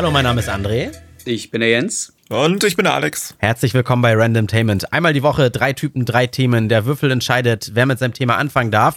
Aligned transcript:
Hallo, 0.00 0.10
mein 0.10 0.24
Name 0.24 0.40
ist 0.40 0.48
André. 0.48 0.92
Ich 1.26 1.50
bin 1.50 1.60
der 1.60 1.68
Jens. 1.68 2.14
Und 2.30 2.64
ich 2.64 2.74
bin 2.74 2.84
der 2.84 2.94
Alex. 2.94 3.34
Herzlich 3.36 3.74
willkommen 3.74 4.00
bei 4.00 4.14
Random 4.14 4.46
Tainment. 4.46 4.94
Einmal 4.94 5.12
die 5.12 5.22
Woche, 5.22 5.50
drei 5.50 5.74
Typen, 5.74 6.06
drei 6.06 6.26
Themen. 6.26 6.70
Der 6.70 6.86
Würfel 6.86 7.10
entscheidet, 7.10 7.72
wer 7.74 7.84
mit 7.84 7.98
seinem 7.98 8.14
Thema 8.14 8.38
anfangen 8.38 8.70
darf. 8.70 8.96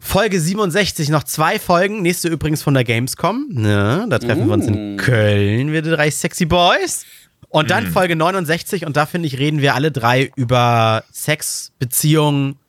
Folge 0.00 0.40
67, 0.40 1.08
noch 1.08 1.24
zwei 1.24 1.58
Folgen. 1.58 2.02
Nächste 2.02 2.28
übrigens 2.28 2.62
von 2.62 2.72
der 2.72 2.84
Gamescom. 2.84 3.48
Ja, 3.64 4.06
da 4.06 4.20
treffen 4.20 4.46
wir 4.46 4.54
uns 4.54 4.68
in 4.68 4.96
Köln, 4.96 5.72
wir 5.72 5.82
drei 5.82 6.08
Sexy 6.08 6.44
Boys. 6.44 7.04
Und 7.48 7.72
dann 7.72 7.88
Folge 7.88 8.14
69 8.14 8.86
und 8.86 8.96
da 8.96 9.06
finde 9.06 9.26
ich, 9.26 9.40
reden 9.40 9.60
wir 9.60 9.74
alle 9.74 9.90
drei 9.90 10.30
über 10.36 11.02
Sex, 11.10 11.72
Beziehungen 11.80 12.60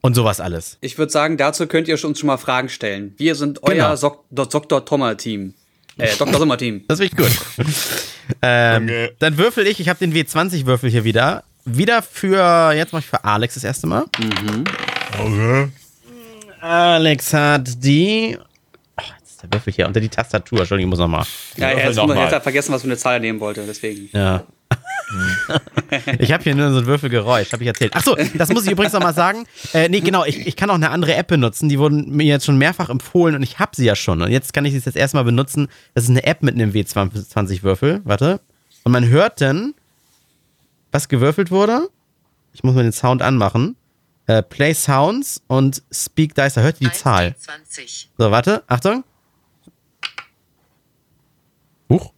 und 0.00 0.14
sowas 0.14 0.40
alles. 0.40 0.78
Ich 0.80 0.96
würde 0.96 1.12
sagen, 1.12 1.36
dazu 1.36 1.66
könnt 1.66 1.86
ihr 1.86 2.02
uns 2.02 2.18
schon 2.18 2.28
mal 2.28 2.38
Fragen 2.38 2.70
stellen. 2.70 3.12
Wir 3.18 3.34
sind 3.34 3.62
euer 3.62 3.74
Genau. 3.74 3.96
Sok 3.96 4.24
Dr. 4.30 4.86
Tommer-Team. 4.86 5.52
Äh, 5.98 6.16
Dr. 6.16 6.38
Sommer-Team. 6.38 6.84
Das 6.88 6.98
finde 6.98 7.12
ich 7.12 7.16
gut. 7.16 7.30
ähm, 8.42 8.86
Danke. 8.86 9.14
dann 9.18 9.36
würfel 9.36 9.66
ich, 9.66 9.80
ich 9.80 9.88
habe 9.88 9.98
den 9.98 10.14
W20-Würfel 10.14 10.90
hier 10.90 11.04
wieder. 11.04 11.44
Wieder 11.64 12.02
für, 12.02 12.72
jetzt 12.72 12.92
mache 12.92 13.00
ich 13.00 13.06
für 13.06 13.22
Alex 13.24 13.54
das 13.54 13.64
erste 13.64 13.86
Mal. 13.86 14.04
Okay. 15.18 15.68
Alex 16.60 17.34
hat 17.34 17.84
die. 17.84 18.38
Oh, 18.96 19.02
jetzt 19.18 19.30
ist 19.30 19.42
der 19.42 19.52
Würfel 19.52 19.72
hier 19.72 19.86
unter 19.86 20.00
die 20.00 20.08
Tastatur. 20.08 20.60
Entschuldigung, 20.60 20.88
ich 20.88 20.90
muss 20.90 20.98
nochmal. 20.98 21.26
Ja, 21.56 21.68
er, 21.68 21.90
er 21.90 22.30
hat 22.30 22.42
vergessen, 22.42 22.72
was 22.72 22.82
für 22.82 22.88
eine 22.88 22.96
Zahl 22.96 23.14
er 23.14 23.20
nehmen 23.20 23.40
wollte, 23.40 23.64
deswegen. 23.66 24.08
Ja. 24.12 24.44
ich 26.18 26.32
habe 26.32 26.42
hier 26.44 26.54
nur 26.54 26.70
so 26.72 26.78
ein 26.78 26.86
Würfelgeräusch, 26.86 27.52
habe 27.52 27.62
ich 27.62 27.68
erzählt. 27.68 27.94
Achso, 27.96 28.16
das 28.34 28.50
muss 28.50 28.64
ich 28.66 28.72
übrigens 28.72 28.92
nochmal 28.92 29.14
sagen. 29.14 29.46
Äh, 29.72 29.88
nee, 29.88 30.00
genau, 30.00 30.24
ich, 30.24 30.46
ich 30.46 30.56
kann 30.56 30.68
auch 30.70 30.74
eine 30.74 30.90
andere 30.90 31.14
App 31.14 31.28
benutzen. 31.28 31.68
Die 31.68 31.78
wurden 31.78 32.10
mir 32.14 32.24
jetzt 32.26 32.44
schon 32.44 32.58
mehrfach 32.58 32.88
empfohlen 32.90 33.34
und 33.34 33.42
ich 33.42 33.58
habe 33.58 33.74
sie 33.74 33.84
ja 33.84 33.96
schon. 33.96 34.20
Und 34.22 34.30
jetzt 34.30 34.52
kann 34.52 34.64
ich 34.64 34.72
sie 34.74 34.80
das 34.80 34.96
erstmal 34.96 35.24
benutzen. 35.24 35.68
Das 35.94 36.04
ist 36.04 36.10
eine 36.10 36.24
App 36.24 36.42
mit 36.42 36.54
einem 36.54 36.72
W20-Würfel. 36.72 38.02
Warte. 38.04 38.40
Und 38.84 38.92
man 38.92 39.06
hört 39.08 39.40
dann, 39.40 39.74
was 40.92 41.08
gewürfelt 41.08 41.50
wurde. 41.50 41.88
Ich 42.52 42.62
muss 42.62 42.74
mal 42.74 42.82
den 42.82 42.92
Sound 42.92 43.22
anmachen. 43.22 43.76
Äh, 44.26 44.42
Play 44.42 44.74
Sounds 44.74 45.40
und 45.46 45.82
Speak 45.90 46.34
Dice, 46.34 46.54
da 46.54 46.60
hört 46.60 46.80
ihr 46.80 46.88
die 46.90 46.94
Zahl. 46.94 47.34
20. 47.38 48.10
So, 48.18 48.30
warte, 48.30 48.62
Achtung. 48.66 49.04
Huch. 51.90 52.12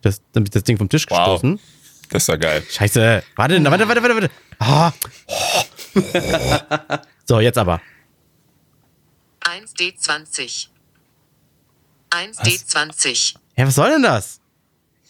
Das, 0.00 0.20
dann 0.32 0.42
hab 0.42 0.46
ich 0.48 0.50
das 0.50 0.64
Ding 0.64 0.76
vom 0.78 0.88
Tisch 0.88 1.06
Wow. 1.08 1.18
gestoßen. 1.40 1.60
Das 2.12 2.24
ist 2.24 2.28
ja 2.28 2.36
geil. 2.36 2.62
Scheiße. 2.70 3.22
Warte, 3.36 3.64
warte, 3.64 3.88
warte, 3.88 4.02
warte, 4.02 4.14
warte. 4.14 4.30
Ah. 4.58 4.92
So, 7.26 7.40
jetzt 7.40 7.56
aber. 7.56 7.80
1D20. 9.40 10.68
1D20. 12.10 13.34
Ja, 13.56 13.66
was 13.66 13.74
soll 13.74 13.90
denn 13.90 14.02
das? 14.02 14.40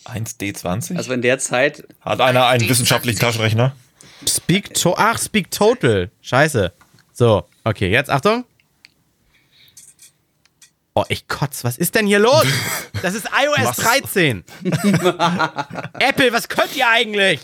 1D20? 0.05 0.97
Also 0.97 1.12
in 1.12 1.23
der 1.23 1.39
Zeit, 1.39 1.84
Hat 2.00 2.20
einer 2.20 2.47
einen 2.47 2.62
D20. 2.64 2.69
wissenschaftlichen 2.69 3.19
Taschenrechner? 3.19 3.75
Speak 4.28 4.73
to 4.75 4.95
Ach, 4.97 5.19
Speak 5.19 5.50
Total. 5.50 6.11
Scheiße. 6.20 6.73
So, 7.12 7.48
okay, 7.64 7.91
jetzt 7.91 8.11
Achtung. 8.11 8.45
Oh, 10.94 11.04
ich 11.08 11.26
kotz. 11.26 11.64
Was 11.64 11.78
ist 11.78 11.94
denn 11.94 12.06
hier 12.06 12.18
los? 12.18 12.44
Das 13.02 13.14
ist 13.14 13.26
iOS 13.26 13.66
Was? 13.66 13.76
13. 13.78 14.44
Apple, 15.98 16.32
was 16.32 16.48
könnt 16.48 16.76
ihr 16.76 16.86
eigentlich? 16.88 17.40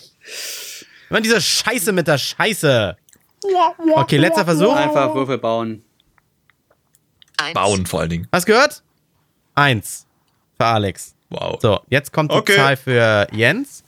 Immer 1.10 1.20
diese 1.20 1.40
Scheiße 1.40 1.90
mit 1.90 2.06
der 2.06 2.18
Scheiße. 2.18 2.96
Okay, 3.96 4.18
letzter 4.18 4.44
Versuch. 4.44 4.76
einfach 4.76 5.12
Würfel 5.14 5.38
bauen. 5.38 5.82
1. 7.38 7.54
Bauen 7.54 7.86
vor 7.86 8.00
allen 8.00 8.10
Dingen. 8.10 8.28
Hast 8.30 8.46
gehört? 8.46 8.82
Eins. 9.56 10.06
Für 10.56 10.66
Alex. 10.66 11.14
Wow. 11.30 11.58
So, 11.60 11.80
jetzt 11.88 12.12
kommt 12.12 12.30
die 12.30 12.36
Okay. 12.36 12.54
Zahl 12.54 12.76
für 12.76 13.26
Jens. 13.32 13.82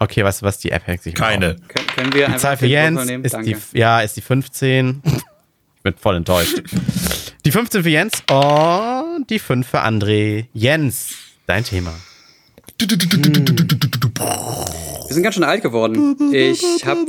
Okay, 0.00 0.24
was, 0.24 0.42
was 0.42 0.58
die 0.58 0.70
App 0.72 0.86
hängt 0.88 1.02
sich 1.04 1.14
Keine. 1.14 1.54
Können, 1.68 1.86
können 1.94 2.12
wir 2.12 2.20
Die 2.20 2.24
einfach 2.26 2.40
Zahl 2.40 2.56
für 2.56 2.66
Jens 2.66 3.08
ist 3.08 3.34
Danke. 3.34 3.54
die, 3.72 3.78
ja, 3.78 4.00
ist 4.00 4.16
die 4.16 4.20
15. 4.22 5.02
Ich 5.82 5.90
bin 5.92 5.94
voll 6.00 6.14
enttäuscht. 6.14 6.62
Die 7.44 7.50
15 7.50 7.82
für 7.82 7.88
Jens 7.88 8.22
und 8.30 9.26
die 9.28 9.40
5 9.40 9.66
für 9.66 9.82
André. 9.82 10.46
Jens, 10.52 11.14
dein 11.46 11.64
Thema. 11.64 11.92
Wir 12.78 12.86
sind 15.08 15.24
ganz 15.24 15.34
schön 15.34 15.42
alt 15.42 15.60
geworden. 15.60 16.32
Ich 16.32 16.86
habe 16.86 17.04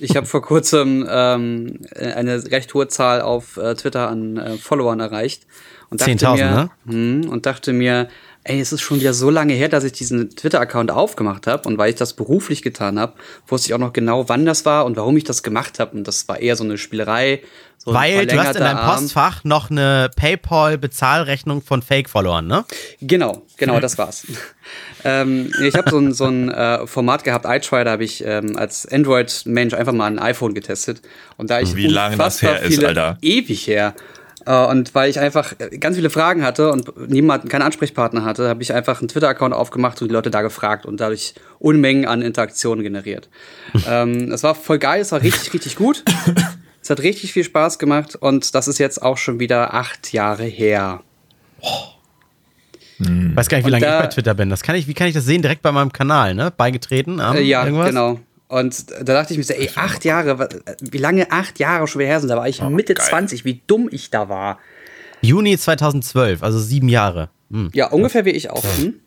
ich 0.00 0.16
hab 0.16 0.26
vor 0.26 0.42
kurzem 0.42 1.06
ähm, 1.08 1.78
eine 1.94 2.50
recht 2.50 2.74
hohe 2.74 2.88
Zahl 2.88 3.20
auf 3.20 3.56
äh, 3.58 3.76
Twitter 3.76 4.08
an 4.08 4.38
äh, 4.38 4.56
Followern 4.56 4.98
erreicht. 4.98 5.46
Und 5.88 6.00
dachte 6.00 6.14
10.000, 6.14 6.34
mir, 6.34 6.50
ne? 6.50 6.70
hm, 6.86 7.28
und 7.28 7.46
dachte 7.46 7.72
mir, 7.72 8.08
ey, 8.44 8.60
es 8.60 8.72
ist 8.72 8.80
schon 8.80 8.98
wieder 8.98 9.14
so 9.14 9.30
lange 9.30 9.54
her, 9.54 9.68
dass 9.68 9.84
ich 9.84 9.92
diesen 9.92 10.30
Twitter-Account 10.30 10.90
aufgemacht 10.90 11.46
habe. 11.46 11.68
Und 11.68 11.78
weil 11.78 11.90
ich 11.90 11.96
das 11.96 12.14
beruflich 12.14 12.62
getan 12.62 12.98
habe, 12.98 13.14
wusste 13.46 13.68
ich 13.68 13.74
auch 13.74 13.78
noch 13.78 13.92
genau, 13.92 14.28
wann 14.28 14.44
das 14.44 14.64
war 14.64 14.84
und 14.84 14.96
warum 14.96 15.16
ich 15.16 15.24
das 15.24 15.42
gemacht 15.42 15.78
habe. 15.78 15.96
Und 15.96 16.08
das 16.08 16.28
war 16.28 16.40
eher 16.40 16.56
so 16.56 16.64
eine 16.64 16.76
Spielerei. 16.76 17.42
So 17.78 17.90
ein 17.90 17.94
Weil 17.94 18.26
du 18.26 18.38
hast 18.38 18.56
in 18.56 18.62
deinem 18.62 18.78
Arm. 18.78 19.00
Postfach 19.00 19.44
noch 19.44 19.70
eine 19.70 20.10
PayPal-Bezahlrechnung 20.16 21.62
von 21.62 21.82
Fake-Followern, 21.82 22.46
ne? 22.46 22.64
Genau, 23.00 23.42
genau, 23.56 23.80
das 23.80 23.98
war's. 23.98 24.26
ähm, 25.04 25.52
ich 25.62 25.74
habe 25.74 25.90
so 25.90 25.98
ein, 25.98 26.12
so 26.12 26.26
ein 26.26 26.48
äh, 26.48 26.86
Format 26.86 27.24
gehabt, 27.24 27.44
iTry, 27.48 27.84
da 27.84 27.92
habe 27.92 28.04
ich 28.04 28.24
ähm, 28.24 28.56
als 28.56 28.86
Android-Mensch 28.86 29.74
einfach 29.74 29.92
mal 29.92 30.06
ein 30.06 30.18
iPhone 30.18 30.54
getestet. 30.54 31.02
Und 31.36 31.50
da 31.50 31.60
ich 31.60 31.74
Wie 31.74 31.86
lange 31.86 32.16
das 32.16 32.42
her 32.42 32.60
ist, 32.60 32.82
Alter. 32.84 33.18
Ewig 33.20 33.66
her. 33.66 33.94
Äh, 34.46 34.66
und 34.66 34.94
weil 34.94 35.08
ich 35.10 35.18
einfach 35.20 35.54
äh, 35.58 35.76
ganz 35.78 35.96
viele 35.96 36.10
Fragen 36.10 36.42
hatte 36.44 36.70
und 36.72 37.08
niemand, 37.08 37.48
keinen 37.48 37.62
Ansprechpartner 37.62 38.24
hatte, 38.24 38.48
habe 38.48 38.62
ich 38.62 38.72
einfach 38.74 39.00
einen 39.00 39.08
Twitter-Account 39.08 39.54
aufgemacht 39.54 40.00
und 40.02 40.08
die 40.08 40.14
Leute 40.14 40.30
da 40.30 40.42
gefragt 40.42 40.86
und 40.86 41.00
dadurch 41.00 41.34
Unmengen 41.58 42.06
an 42.06 42.22
Interaktionen 42.22 42.82
generiert. 42.82 43.28
ähm, 43.88 44.30
es 44.32 44.42
war 44.42 44.54
voll 44.54 44.78
geil, 44.78 45.00
es 45.00 45.12
war 45.12 45.22
richtig, 45.22 45.52
richtig 45.54 45.76
gut. 45.76 46.04
Es 46.82 46.90
hat 46.90 47.00
richtig 47.00 47.32
viel 47.32 47.44
Spaß 47.44 47.78
gemacht 47.78 48.16
und 48.16 48.54
das 48.56 48.66
ist 48.66 48.78
jetzt 48.78 49.00
auch 49.02 49.16
schon 49.16 49.38
wieder 49.38 49.72
acht 49.74 50.12
Jahre 50.12 50.44
her. 50.44 51.02
Weiß 52.98 53.48
gar 53.48 53.58
nicht, 53.58 53.64
wie 53.64 53.68
Und 53.68 53.72
lange 53.80 53.86
da- 53.86 53.98
ich 53.98 54.04
bei 54.06 54.08
Twitter 54.08 54.34
bin. 54.34 54.50
Das 54.50 54.62
kann 54.62 54.74
ich, 54.76 54.86
wie 54.86 54.94
kann 54.94 55.06
ich 55.08 55.14
das 55.14 55.24
sehen? 55.24 55.42
Direkt 55.42 55.62
bei 55.62 55.72
meinem 55.72 55.92
Kanal, 55.92 56.34
ne? 56.34 56.52
Beigetreten? 56.56 57.20
am 57.20 57.36
Äh, 57.36 57.40
ja, 57.42 57.64
irgendwas? 57.64 57.88
genau. 57.88 58.20
Und 58.52 58.90
da 58.90 59.14
dachte 59.14 59.32
ich 59.32 59.38
mir 59.38 59.44
so, 59.44 59.54
ey, 59.54 59.70
acht 59.76 60.04
Jahre, 60.04 60.46
wie 60.78 60.98
lange 60.98 61.32
acht 61.32 61.58
Jahre 61.58 61.88
schon 61.88 62.00
wieder 62.00 62.10
her 62.10 62.20
sind, 62.20 62.28
da 62.28 62.36
war 62.36 62.46
ich 62.46 62.60
Mitte 62.60 62.92
geil. 62.92 63.06
20, 63.08 63.46
wie 63.46 63.62
dumm 63.66 63.88
ich 63.90 64.10
da 64.10 64.28
war. 64.28 64.58
Juni 65.22 65.56
2012, 65.56 66.42
also 66.42 66.58
sieben 66.58 66.90
Jahre. 66.90 67.30
Hm. 67.50 67.70
Ja, 67.72 67.86
ungefähr 67.86 68.26
wie 68.26 68.30
ich 68.32 68.50
auch. 68.50 68.62
Hm? 68.76 69.00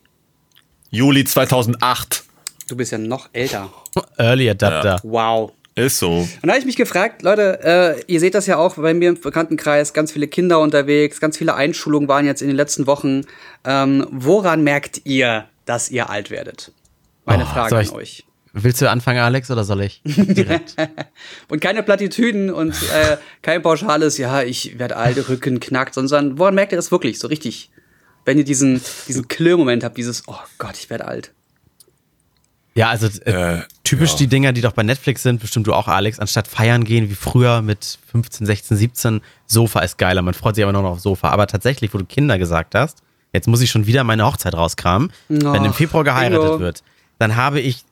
Juli 0.90 1.24
2008. 1.24 2.24
Du 2.66 2.74
bist 2.76 2.90
ja 2.90 2.98
noch 2.98 3.28
älter. 3.32 3.70
Early 4.18 4.50
Adapter. 4.50 4.98
Wow. 5.04 5.52
Ist 5.76 6.00
so. 6.00 6.10
Und 6.10 6.28
da 6.42 6.48
habe 6.48 6.58
ich 6.58 6.66
mich 6.66 6.74
gefragt, 6.74 7.22
Leute, 7.22 7.60
äh, 7.62 8.02
ihr 8.12 8.18
seht 8.18 8.34
das 8.34 8.48
ja 8.48 8.56
auch 8.56 8.74
bei 8.74 8.94
mir 8.94 9.10
im 9.10 9.20
Bekanntenkreis, 9.20 9.92
ganz 9.92 10.10
viele 10.10 10.26
Kinder 10.26 10.58
unterwegs, 10.58 11.20
ganz 11.20 11.38
viele 11.38 11.54
Einschulungen 11.54 12.08
waren 12.08 12.26
jetzt 12.26 12.42
in 12.42 12.48
den 12.48 12.56
letzten 12.56 12.88
Wochen. 12.88 13.20
Ähm, 13.64 14.08
woran 14.10 14.64
merkt 14.64 15.02
ihr, 15.04 15.44
dass 15.66 15.88
ihr 15.88 16.10
alt 16.10 16.30
werdet? 16.32 16.72
Meine 17.26 17.44
Oh, 17.44 17.46
Frage 17.46 17.76
an 17.76 17.90
euch. 17.90 18.25
Willst 18.58 18.80
du 18.80 18.90
anfangen, 18.90 19.18
Alex, 19.18 19.50
oder 19.50 19.64
soll 19.64 19.82
ich? 19.82 20.00
Direkt. 20.04 20.76
Und 21.48 21.60
keine 21.60 21.82
Plattitüden 21.82 22.50
und 22.50 22.72
äh, 22.72 23.18
kein 23.42 23.60
pauschales, 23.60 24.16
ja, 24.16 24.42
ich 24.42 24.78
werde 24.78 24.96
alt, 24.96 25.28
Rücken 25.28 25.60
knackt, 25.60 25.92
sondern 25.92 26.38
woran 26.38 26.54
merkt 26.54 26.72
ihr 26.72 26.76
das 26.76 26.90
wirklich 26.90 27.18
so 27.18 27.28
richtig? 27.28 27.70
Wenn 28.24 28.38
ihr 28.38 28.44
diesen, 28.44 28.80
diesen 29.06 29.28
Klirr-Moment 29.28 29.84
habt, 29.84 29.98
dieses, 29.98 30.22
oh 30.26 30.38
Gott, 30.56 30.76
ich 30.78 30.88
werde 30.88 31.06
alt. 31.06 31.32
Ja, 32.74 32.88
also 32.88 33.08
äh, 33.24 33.58
Äh, 33.58 33.62
typisch 33.84 34.12
ja. 34.12 34.18
die 34.18 34.26
Dinger, 34.26 34.52
die 34.54 34.62
doch 34.62 34.72
bei 34.72 34.82
Netflix 34.82 35.22
sind, 35.22 35.40
bestimmt 35.40 35.66
du 35.66 35.74
auch, 35.74 35.88
Alex, 35.88 36.18
anstatt 36.18 36.48
feiern 36.48 36.84
gehen 36.84 37.10
wie 37.10 37.14
früher 37.14 37.60
mit 37.60 37.98
15, 38.10 38.46
16, 38.46 38.76
17, 38.78 39.20
Sofa 39.46 39.80
ist 39.80 39.98
geiler, 39.98 40.22
man 40.22 40.32
freut 40.34 40.54
sich 40.54 40.64
aber 40.64 40.72
nur 40.72 40.82
noch 40.82 40.92
auf 40.92 41.00
Sofa. 41.00 41.28
Aber 41.28 41.46
tatsächlich, 41.46 41.92
wo 41.92 41.98
du 41.98 42.06
Kinder 42.06 42.38
gesagt 42.38 42.74
hast, 42.74 43.02
jetzt 43.34 43.48
muss 43.48 43.60
ich 43.60 43.70
schon 43.70 43.86
wieder 43.86 44.02
meine 44.02 44.24
Hochzeit 44.24 44.54
rauskramen, 44.54 45.12
wenn 45.28 45.64
im 45.64 45.74
Februar 45.74 46.04
geheiratet 46.04 46.46
Ingo. 46.46 46.60
wird, 46.60 46.82
dann 47.18 47.36
habe 47.36 47.60
ich 47.60 47.84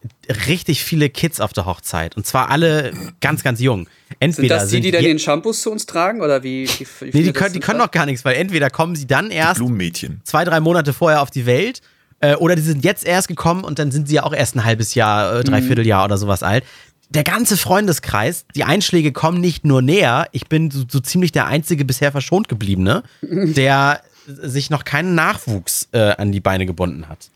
richtig 0.46 0.84
viele 0.84 1.08
Kids 1.08 1.40
auf 1.40 1.52
der 1.52 1.64
Hochzeit. 1.64 2.16
Und 2.16 2.26
zwar 2.26 2.50
alle 2.50 2.92
ganz, 3.20 3.42
ganz 3.42 3.60
jung. 3.60 3.86
Sind 3.86 4.16
Entweder 4.20 4.56
das 4.56 4.68
die, 4.68 4.80
die 4.80 4.90
dann 4.90 5.02
den 5.02 5.18
Shampoos 5.18 5.62
zu 5.62 5.70
uns 5.70 5.86
tragen? 5.86 6.20
Oder 6.20 6.42
wie? 6.42 6.68
wie, 6.68 6.86
wie 7.00 7.18
Nee, 7.18 7.22
die 7.24 7.32
können, 7.32 7.54
die 7.54 7.60
können 7.60 7.78
noch 7.78 7.90
gar 7.90 8.06
nichts, 8.06 8.24
weil 8.24 8.36
entweder 8.36 8.68
kommen 8.70 8.96
sie 8.96 9.06
dann 9.06 9.30
erst 9.30 9.56
Blumenmädchen. 9.56 10.20
zwei, 10.24 10.44
drei 10.44 10.60
Monate 10.60 10.92
vorher 10.92 11.22
auf 11.22 11.30
die 11.30 11.46
Welt 11.46 11.80
äh, 12.20 12.34
oder 12.34 12.54
die 12.54 12.62
sind 12.62 12.84
jetzt 12.84 13.06
erst 13.06 13.28
gekommen 13.28 13.64
und 13.64 13.78
dann 13.78 13.90
sind 13.90 14.08
sie 14.08 14.16
ja 14.16 14.24
auch 14.24 14.34
erst 14.34 14.56
ein 14.56 14.64
halbes 14.64 14.94
Jahr, 14.94 15.40
äh, 15.40 15.44
dreiviertel 15.44 15.86
Jahr 15.86 16.04
oder 16.04 16.18
sowas 16.18 16.42
alt. 16.42 16.64
Der 17.08 17.24
ganze 17.24 17.56
Freundeskreis, 17.56 18.44
die 18.54 18.64
Einschläge 18.64 19.12
kommen 19.12 19.40
nicht 19.40 19.64
nur 19.64 19.82
näher, 19.82 20.26
ich 20.32 20.48
bin 20.48 20.70
so, 20.70 20.84
so 20.88 21.00
ziemlich 21.00 21.32
der 21.32 21.46
einzige 21.46 21.84
bisher 21.84 22.12
verschont 22.12 22.48
gebliebene, 22.48 23.04
der 23.22 24.00
sich 24.26 24.70
noch 24.70 24.84
keinen 24.84 25.14
Nachwuchs 25.14 25.88
äh, 25.92 25.98
an 26.16 26.32
die 26.32 26.40
Beine 26.40 26.66
gebunden 26.66 27.08
hat. 27.08 27.30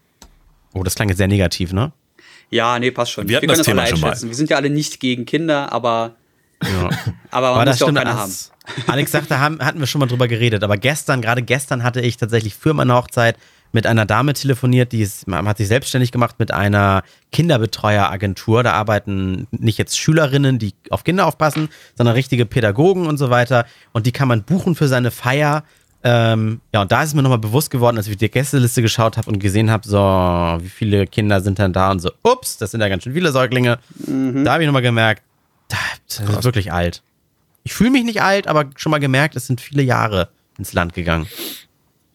Oh, 0.74 0.82
das 0.82 0.94
klang 0.94 1.08
jetzt 1.08 1.18
sehr 1.18 1.28
negativ, 1.28 1.72
ne? 1.72 1.92
Ja, 2.50 2.78
nee, 2.78 2.90
passt 2.90 3.12
schon. 3.12 3.28
Wir 3.28 3.36
hatten 3.36 3.46
können 3.46 3.58
das 3.58 3.68
alle 3.68 3.76
Thema 3.76 3.86
schon 3.86 4.00
mal. 4.00 4.08
einschätzen. 4.08 4.28
Wir 4.28 4.36
sind 4.36 4.50
ja 4.50 4.56
alle 4.56 4.70
nicht 4.70 5.00
gegen 5.00 5.26
Kinder, 5.26 5.72
aber 5.72 6.16
Ja. 6.62 6.88
Aber 7.30 7.50
man 7.50 7.60
Aber 7.60 7.70
muss 7.70 7.78
ja 7.78 7.86
auch 7.86 7.94
keine 7.94 8.14
haben. 8.14 8.34
Alex 8.86 9.12
sagte, 9.12 9.38
haben, 9.38 9.60
hatten 9.60 9.78
wir 9.80 9.86
schon 9.86 10.00
mal 10.00 10.06
drüber 10.06 10.28
geredet. 10.28 10.64
Aber 10.64 10.76
gestern, 10.76 11.20
gerade 11.22 11.42
gestern 11.42 11.82
hatte 11.84 12.00
ich 12.00 12.16
tatsächlich 12.16 12.54
für 12.54 12.74
meine 12.74 12.94
Hochzeit 12.94 13.36
mit 13.72 13.86
einer 13.86 14.06
Dame 14.06 14.32
telefoniert, 14.32 14.92
die 14.92 15.02
ist, 15.02 15.28
man 15.28 15.46
hat 15.46 15.58
sich 15.58 15.68
selbstständig 15.68 16.10
gemacht 16.10 16.36
mit 16.38 16.52
einer 16.52 17.02
Kinderbetreueragentur. 17.32 18.62
Da 18.62 18.72
arbeiten 18.72 19.46
nicht 19.50 19.78
jetzt 19.78 19.98
Schülerinnen, 19.98 20.58
die 20.58 20.74
auf 20.90 21.04
Kinder 21.04 21.26
aufpassen, 21.26 21.68
sondern 21.94 22.14
richtige 22.14 22.46
Pädagogen 22.46 23.06
und 23.06 23.18
so 23.18 23.30
weiter. 23.30 23.66
Und 23.92 24.06
die 24.06 24.12
kann 24.12 24.28
man 24.28 24.42
buchen 24.42 24.74
für 24.74 24.88
seine 24.88 25.10
Feier. 25.10 25.64
Ähm, 26.10 26.60
ja, 26.72 26.80
und 26.82 26.90
da 26.90 27.02
ist 27.02 27.14
mir 27.14 27.22
nochmal 27.22 27.38
bewusst 27.38 27.70
geworden, 27.70 27.98
als 27.98 28.06
ich 28.08 28.16
die 28.16 28.30
Gästeliste 28.30 28.80
geschaut 28.80 29.18
habe 29.18 29.28
und 29.30 29.40
gesehen 29.40 29.70
habe, 29.70 29.86
so, 29.86 29.98
wie 29.98 30.68
viele 30.70 31.06
Kinder 31.06 31.42
sind 31.42 31.58
denn 31.58 31.74
da 31.74 31.90
und 31.90 32.00
so, 32.00 32.10
ups, 32.22 32.56
das 32.56 32.70
sind 32.70 32.80
ja 32.80 32.88
ganz 32.88 33.02
schön 33.02 33.12
viele 33.12 33.30
Säuglinge. 33.30 33.78
Da 34.06 34.52
habe 34.52 34.62
ich 34.62 34.66
nochmal 34.66 34.80
gemerkt, 34.80 35.22
das 36.08 36.20
ist 36.20 36.44
wirklich 36.44 36.72
alt. 36.72 37.02
Ich 37.64 37.74
fühle 37.74 37.90
mich 37.90 38.04
nicht 38.04 38.22
alt, 38.22 38.46
aber 38.46 38.70
schon 38.76 38.90
mal 38.90 39.00
gemerkt, 39.00 39.36
es 39.36 39.46
sind 39.46 39.60
viele 39.60 39.82
Jahre 39.82 40.30
ins 40.56 40.72
Land 40.72 40.94
gegangen. 40.94 41.26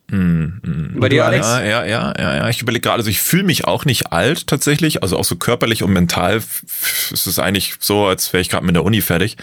Bei 0.09 1.09
dir, 1.09 1.25
Alex? 1.25 1.47
Ja, 1.47 1.61
ja, 1.63 1.85
ja, 1.85 2.13
ja, 2.17 2.35
ja. 2.35 2.49
Ich 2.49 2.61
überlege 2.61 2.81
gerade, 2.81 2.97
also 2.97 3.09
ich 3.09 3.19
fühle 3.19 3.43
mich 3.43 3.65
auch 3.65 3.85
nicht 3.85 4.11
alt 4.11 4.47
tatsächlich, 4.47 5.01
also 5.01 5.17
auch 5.17 5.23
so 5.23 5.35
körperlich 5.35 5.81
und 5.83 5.91
mental 5.93 6.37
ist 6.37 7.25
es 7.27 7.39
eigentlich 7.39 7.75
so, 7.79 8.05
als 8.05 8.31
wäre 8.33 8.41
ich 8.41 8.49
gerade 8.49 8.65
mit 8.65 8.75
der 8.75 8.83
Uni 8.83 9.01
fertig. 9.01 9.37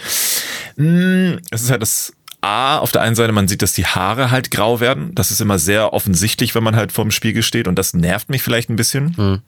Mm, 0.77 1.33
Es 1.51 1.63
ist 1.63 1.71
halt 1.71 1.81
das 1.81 2.13
A, 2.41 2.79
auf 2.79 2.91
der 2.91 3.01
einen 3.01 3.15
Seite, 3.15 3.31
man 3.33 3.47
sieht, 3.47 3.61
dass 3.61 3.73
die 3.73 3.85
Haare 3.85 4.31
halt 4.31 4.49
grau 4.49 4.79
werden. 4.79 5.13
Das 5.13 5.29
ist 5.29 5.41
immer 5.41 5.59
sehr 5.59 5.93
offensichtlich, 5.93 6.55
wenn 6.55 6.63
man 6.63 6.75
halt 6.75 6.91
vorm 6.91 7.11
Spiegel 7.11 7.43
steht 7.43 7.67
und 7.67 7.75
das 7.75 7.93
nervt 7.93 8.29
mich 8.29 8.41
vielleicht 8.41 8.69
ein 8.69 8.75
bisschen. 8.75 9.41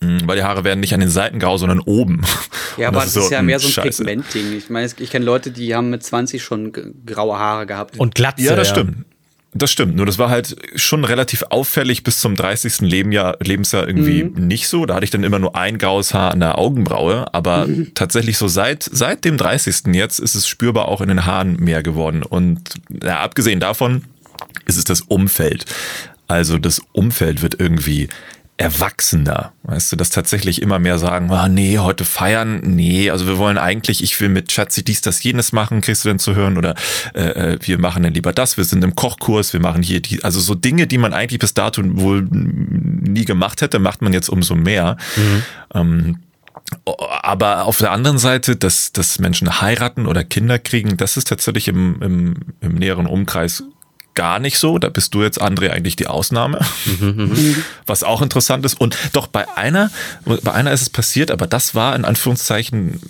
Mm, 0.00 0.26
Weil 0.26 0.36
die 0.36 0.42
Haare 0.42 0.64
werden 0.64 0.80
nicht 0.80 0.92
an 0.92 1.00
den 1.00 1.08
Seiten 1.08 1.38
grau, 1.38 1.56
sondern 1.56 1.80
oben. 1.80 2.22
Ja, 2.78 2.88
aber 2.88 3.00
das, 3.00 3.14
ist 3.14 3.30
ja 3.30 3.42
mm, 3.42 3.44
mehr 3.44 3.58
so 3.58 3.68
ein 3.68 3.72
scheiße. 3.72 4.02
Pigmentding. 4.02 4.56
Ich 4.56 4.70
meine, 4.70 4.90
ich 4.98 5.10
kenne 5.10 5.26
Leute, 5.26 5.50
die 5.50 5.74
haben 5.74 5.90
mit 5.90 6.02
20 6.02 6.42
schon 6.42 6.72
graue 7.04 7.38
Haare 7.38 7.66
gehabt. 7.66 7.98
Und 7.98 8.14
Glatze. 8.14 8.42
Ja, 8.42 8.56
das 8.56 8.70
stimmt. 8.70 9.04
Das 9.54 9.70
stimmt. 9.70 9.96
Nur 9.96 10.06
das 10.06 10.18
war 10.18 10.30
halt 10.30 10.56
schon 10.76 11.04
relativ 11.04 11.42
auffällig 11.50 12.04
bis 12.04 12.20
zum 12.20 12.36
30. 12.36 12.80
Lebenjahr, 12.80 13.36
Lebensjahr 13.40 13.86
irgendwie 13.86 14.24
nicht 14.24 14.66
so. 14.66 14.86
Da 14.86 14.94
hatte 14.94 15.04
ich 15.04 15.10
dann 15.10 15.24
immer 15.24 15.38
nur 15.38 15.54
ein 15.54 15.76
graues 15.76 16.14
Haar 16.14 16.32
an 16.32 16.40
der 16.40 16.56
Augenbraue. 16.56 17.32
Aber 17.34 17.68
tatsächlich 17.94 18.38
so 18.38 18.48
seit, 18.48 18.82
seit 18.82 19.26
dem 19.26 19.36
30. 19.36 19.92
jetzt 19.94 20.20
ist 20.20 20.34
es 20.34 20.48
spürbar 20.48 20.88
auch 20.88 21.02
in 21.02 21.08
den 21.08 21.26
Haaren 21.26 21.56
mehr 21.56 21.82
geworden. 21.82 22.22
Und 22.22 22.76
ja, 23.02 23.20
abgesehen 23.20 23.60
davon 23.60 24.04
ist 24.64 24.78
es 24.78 24.84
das 24.84 25.02
Umfeld. 25.02 25.66
Also 26.28 26.56
das 26.56 26.80
Umfeld 26.92 27.42
wird 27.42 27.60
irgendwie 27.60 28.08
erwachsener, 28.58 29.52
weißt 29.64 29.92
du, 29.92 29.96
dass 29.96 30.10
tatsächlich 30.10 30.62
immer 30.62 30.78
mehr 30.78 30.98
sagen, 30.98 31.30
ah, 31.30 31.48
nee, 31.48 31.78
heute 31.78 32.04
feiern, 32.04 32.60
nee, 32.62 33.10
also 33.10 33.26
wir 33.26 33.38
wollen 33.38 33.58
eigentlich, 33.58 34.02
ich 34.02 34.20
will 34.20 34.28
mit 34.28 34.52
Schatzi 34.52 34.84
dies, 34.84 35.00
das, 35.00 35.22
jenes 35.22 35.52
machen, 35.52 35.80
kriegst 35.80 36.04
du 36.04 36.10
denn 36.10 36.18
zu 36.18 36.34
hören 36.34 36.58
oder 36.58 36.74
äh, 37.14 37.54
äh, 37.54 37.58
wir 37.62 37.78
machen 37.78 38.02
dann 38.02 38.14
lieber 38.14 38.32
das, 38.32 38.56
wir 38.58 38.64
sind 38.64 38.84
im 38.84 38.94
Kochkurs, 38.94 39.52
wir 39.52 39.60
machen 39.60 39.82
hier 39.82 40.00
die, 40.00 40.22
also 40.22 40.38
so 40.38 40.54
Dinge, 40.54 40.86
die 40.86 40.98
man 40.98 41.14
eigentlich 41.14 41.40
bis 41.40 41.54
dato 41.54 41.82
wohl 41.84 42.22
nie 42.30 43.24
gemacht 43.24 43.62
hätte, 43.62 43.78
macht 43.78 44.02
man 44.02 44.12
jetzt 44.12 44.28
umso 44.28 44.54
mehr. 44.54 44.96
Ähm, 45.74 46.20
aber 46.84 47.64
auf 47.64 47.78
der 47.78 47.90
anderen 47.90 48.18
Seite, 48.18 48.56
dass, 48.56 48.92
dass 48.92 49.18
Menschen 49.18 49.60
heiraten 49.60 50.06
oder 50.06 50.24
Kinder 50.24 50.58
kriegen, 50.58 50.96
das 50.96 51.16
ist 51.16 51.28
tatsächlich 51.28 51.68
im, 51.68 52.00
im, 52.02 52.34
im 52.60 52.74
näheren 52.74 53.06
Umkreis 53.06 53.64
gar 54.14 54.38
nicht 54.38 54.58
so. 54.58 54.78
Da 54.78 54.88
bist 54.88 55.14
du 55.14 55.22
jetzt, 55.22 55.40
André, 55.40 55.70
eigentlich 55.70 55.96
die 55.96 56.06
Ausnahme. 56.06 56.60
Was 57.86 58.02
auch 58.04 58.22
interessant 58.22 58.64
ist. 58.64 58.80
Und 58.80 58.96
doch 59.12 59.26
bei 59.26 59.46
einer, 59.56 59.90
bei 60.24 60.52
einer 60.52 60.72
ist 60.72 60.82
es 60.82 60.90
passiert, 60.90 61.30
aber 61.30 61.46
das 61.46 61.74
war 61.74 61.94
in 61.96 62.04
Anführungszeichen, 62.04 63.00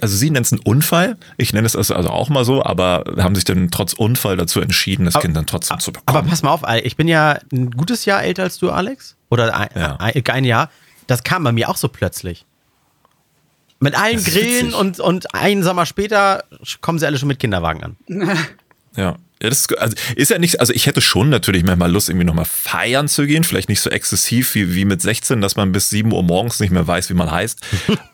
also 0.00 0.16
sie 0.16 0.30
nennt 0.30 0.46
es 0.46 0.52
einen 0.52 0.62
Unfall. 0.62 1.16
Ich 1.36 1.52
nenne 1.52 1.66
es 1.66 1.76
also, 1.76 1.94
also 1.94 2.10
auch 2.10 2.28
mal 2.28 2.44
so, 2.44 2.64
aber 2.64 3.04
haben 3.18 3.34
sich 3.34 3.44
dann 3.44 3.70
trotz 3.70 3.92
Unfall 3.92 4.36
dazu 4.36 4.60
entschieden, 4.60 5.04
das 5.04 5.14
Kind 5.20 5.36
dann 5.36 5.46
trotzdem 5.46 5.78
zu 5.80 5.92
bekommen. 5.92 6.16
Aber 6.18 6.28
pass 6.28 6.42
mal 6.42 6.50
auf, 6.50 6.62
ich 6.82 6.96
bin 6.96 7.08
ja 7.08 7.38
ein 7.52 7.70
gutes 7.70 8.04
Jahr 8.04 8.22
älter 8.22 8.44
als 8.44 8.58
du, 8.58 8.70
Alex. 8.70 9.16
Oder 9.28 9.54
ein, 9.56 9.68
Ja. 9.74 9.96
ein, 9.96 10.22
ein 10.26 10.44
Jahr. 10.44 10.70
Das 11.06 11.22
kam 11.22 11.44
bei 11.44 11.52
mir 11.52 11.68
auch 11.68 11.76
so 11.76 11.88
plötzlich. 11.88 12.44
Mit 13.78 13.94
allen 13.98 14.24
Grillen 14.24 14.72
und, 14.72 15.00
und 15.00 15.34
einen 15.34 15.62
Sommer 15.62 15.84
später 15.84 16.44
kommen 16.80 16.98
sie 16.98 17.06
alle 17.06 17.18
schon 17.18 17.28
mit 17.28 17.38
Kinderwagen 17.38 17.84
an. 17.84 17.96
Ja. 18.96 19.16
Ja, 19.42 19.50
das 19.50 19.60
ist, 19.60 19.78
also 19.78 19.96
ist 20.16 20.30
ja 20.30 20.38
nicht, 20.38 20.60
also 20.60 20.72
ich 20.72 20.86
hätte 20.86 21.02
schon 21.02 21.28
natürlich 21.28 21.62
manchmal 21.62 21.90
Lust, 21.92 22.08
irgendwie 22.08 22.24
nochmal 22.24 22.46
feiern 22.46 23.06
zu 23.06 23.26
gehen. 23.26 23.44
Vielleicht 23.44 23.68
nicht 23.68 23.80
so 23.80 23.90
exzessiv 23.90 24.54
wie, 24.54 24.74
wie 24.74 24.84
mit 24.86 25.02
16, 25.02 25.40
dass 25.40 25.56
man 25.56 25.72
bis 25.72 25.90
7 25.90 26.10
Uhr 26.12 26.22
morgens 26.22 26.58
nicht 26.58 26.70
mehr 26.70 26.86
weiß, 26.86 27.10
wie 27.10 27.14
man 27.14 27.30
heißt. 27.30 27.60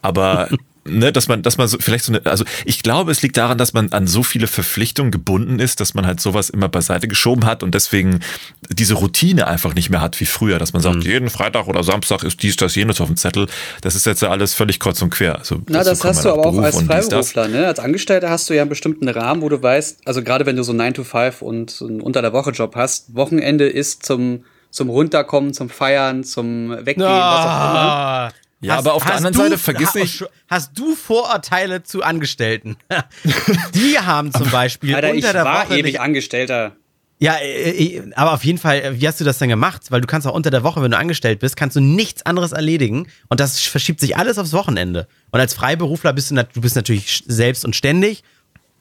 Aber, 0.02 0.48
ne, 0.84 1.12
dass 1.12 1.28
man, 1.28 1.42
dass 1.42 1.58
man 1.58 1.68
so, 1.68 1.78
vielleicht 1.78 2.04
so 2.04 2.12
eine, 2.12 2.24
also 2.26 2.44
ich 2.64 2.82
glaube, 2.82 3.10
es 3.12 3.22
liegt 3.22 3.36
daran, 3.36 3.58
dass 3.58 3.72
man 3.72 3.92
an 3.92 4.06
so 4.06 4.22
viele 4.22 4.46
Verpflichtungen 4.46 5.10
gebunden 5.10 5.58
ist, 5.58 5.80
dass 5.80 5.94
man 5.94 6.06
halt 6.06 6.20
sowas 6.20 6.50
immer 6.50 6.68
beiseite 6.68 7.08
geschoben 7.08 7.46
hat 7.46 7.62
und 7.62 7.74
deswegen 7.74 8.20
diese 8.68 8.94
Routine 8.94 9.46
einfach 9.46 9.74
nicht 9.74 9.90
mehr 9.90 10.00
hat 10.00 10.18
wie 10.20 10.26
früher, 10.26 10.58
dass 10.58 10.72
man 10.72 10.82
sagt, 10.82 11.04
jeden 11.04 11.30
Freitag 11.30 11.68
oder 11.68 11.82
Samstag 11.82 12.24
ist 12.24 12.42
dies, 12.42 12.56
das, 12.56 12.74
jenes 12.74 13.00
auf 13.00 13.08
dem 13.08 13.16
Zettel. 13.16 13.46
Das 13.80 13.94
ist 13.94 14.06
jetzt 14.06 14.22
ja 14.22 14.30
alles 14.30 14.54
völlig 14.54 14.80
kreuz 14.80 15.00
und 15.02 15.10
quer. 15.10 15.38
Also, 15.38 15.60
Na, 15.68 15.84
das 15.84 16.04
hast 16.04 16.24
du 16.24 16.30
aber 16.30 16.46
auch 16.46 16.52
Beruf 16.52 16.64
als 16.64 16.78
dies, 16.78 16.86
das. 16.86 17.06
Freiberufler, 17.08 17.48
ne? 17.48 17.66
Als 17.66 17.78
Angestellter 17.78 18.30
hast 18.30 18.48
du 18.50 18.54
ja 18.54 18.62
einen 18.62 18.68
bestimmten 18.68 19.08
Rahmen, 19.08 19.42
wo 19.42 19.48
du 19.48 19.62
weißt, 19.62 20.00
also 20.04 20.22
gerade 20.22 20.46
wenn 20.46 20.56
du 20.56 20.62
so 20.62 20.72
9 20.72 20.94
to 20.94 21.04
5 21.04 21.42
und 21.42 21.80
einen 21.80 22.00
unter 22.00 22.22
der 22.22 22.32
Woche 22.32 22.50
Job 22.50 22.74
hast, 22.76 23.14
Wochenende 23.14 23.68
ist 23.68 24.04
zum, 24.04 24.44
zum 24.70 24.90
Runterkommen, 24.90 25.52
zum 25.52 25.68
Feiern, 25.68 26.24
zum 26.24 26.70
Weggehen, 26.70 27.06
was 27.06 27.46
auch 27.46 27.70
immer. 27.70 28.32
Ja, 28.62 28.78
aber 28.78 28.94
auf 28.94 29.04
der 29.04 29.16
anderen 29.16 29.34
Seite, 29.34 29.58
vergiss 29.58 29.94
nicht- 29.94 30.24
Hast 30.48 30.78
du 30.78 30.94
Vorurteile 30.94 31.82
zu 31.82 32.02
Angestellten? 32.02 32.76
Die 33.74 33.98
haben 33.98 34.32
zum 34.32 34.50
Beispiel 34.50 34.94
Alter, 34.94 35.08
ich 35.10 35.16
unter 35.16 35.32
der 35.32 35.44
war 35.44 35.64
Woche 35.66 35.74
ewig 35.74 35.84
nicht 35.84 36.00
Angestellter. 36.00 36.76
Ja, 37.18 37.34
äh, 37.36 37.70
äh, 37.70 38.12
aber 38.14 38.32
auf 38.32 38.44
jeden 38.44 38.58
Fall, 38.58 38.80
äh, 38.80 39.00
wie 39.00 39.06
hast 39.06 39.20
du 39.20 39.24
das 39.24 39.38
denn 39.38 39.48
gemacht? 39.48 39.82
Weil 39.90 40.00
du 40.00 40.06
kannst 40.06 40.26
auch 40.26 40.34
unter 40.34 40.50
der 40.50 40.62
Woche, 40.64 40.82
wenn 40.82 40.90
du 40.90 40.96
angestellt 40.96 41.40
bist, 41.40 41.56
kannst 41.56 41.76
du 41.76 41.80
nichts 41.80 42.24
anderes 42.26 42.52
erledigen 42.52 43.06
und 43.28 43.40
das 43.40 43.60
verschiebt 43.60 44.00
sich 44.00 44.16
alles 44.16 44.38
aufs 44.38 44.52
Wochenende. 44.52 45.06
Und 45.30 45.40
als 45.40 45.54
Freiberufler 45.54 46.12
bist 46.12 46.30
du, 46.30 46.34
du 46.34 46.60
bist 46.60 46.74
natürlich 46.76 47.22
selbst 47.26 47.64
und 47.64 47.76
ständig 47.76 48.22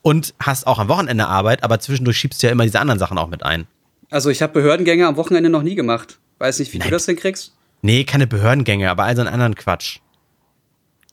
und 0.01 0.33
hast 0.39 0.65
auch 0.67 0.79
am 0.79 0.87
Wochenende 0.87 1.27
Arbeit, 1.27 1.63
aber 1.63 1.79
zwischendurch 1.79 2.17
schiebst 2.17 2.41
du 2.41 2.47
ja 2.47 2.51
immer 2.51 2.63
diese 2.63 2.79
anderen 2.79 2.99
Sachen 2.99 3.17
auch 3.17 3.27
mit 3.27 3.43
ein. 3.43 3.67
Also 4.09 4.29
ich 4.29 4.41
habe 4.41 4.53
Behördengänge 4.53 5.07
am 5.07 5.17
Wochenende 5.17 5.49
noch 5.49 5.61
nie 5.63 5.75
gemacht. 5.75 6.17
Weiß 6.39 6.57
nicht, 6.59 6.73
wie 6.73 6.79
Nein. 6.79 6.87
du 6.87 6.95
das 6.95 7.05
hinkriegst. 7.05 7.53
Nee, 7.81 8.03
keine 8.03 8.27
Behördengänge, 8.27 8.89
aber 8.89 9.03
all 9.03 9.15
so 9.15 9.21
einen 9.21 9.33
anderen 9.33 9.55
Quatsch. 9.55 9.99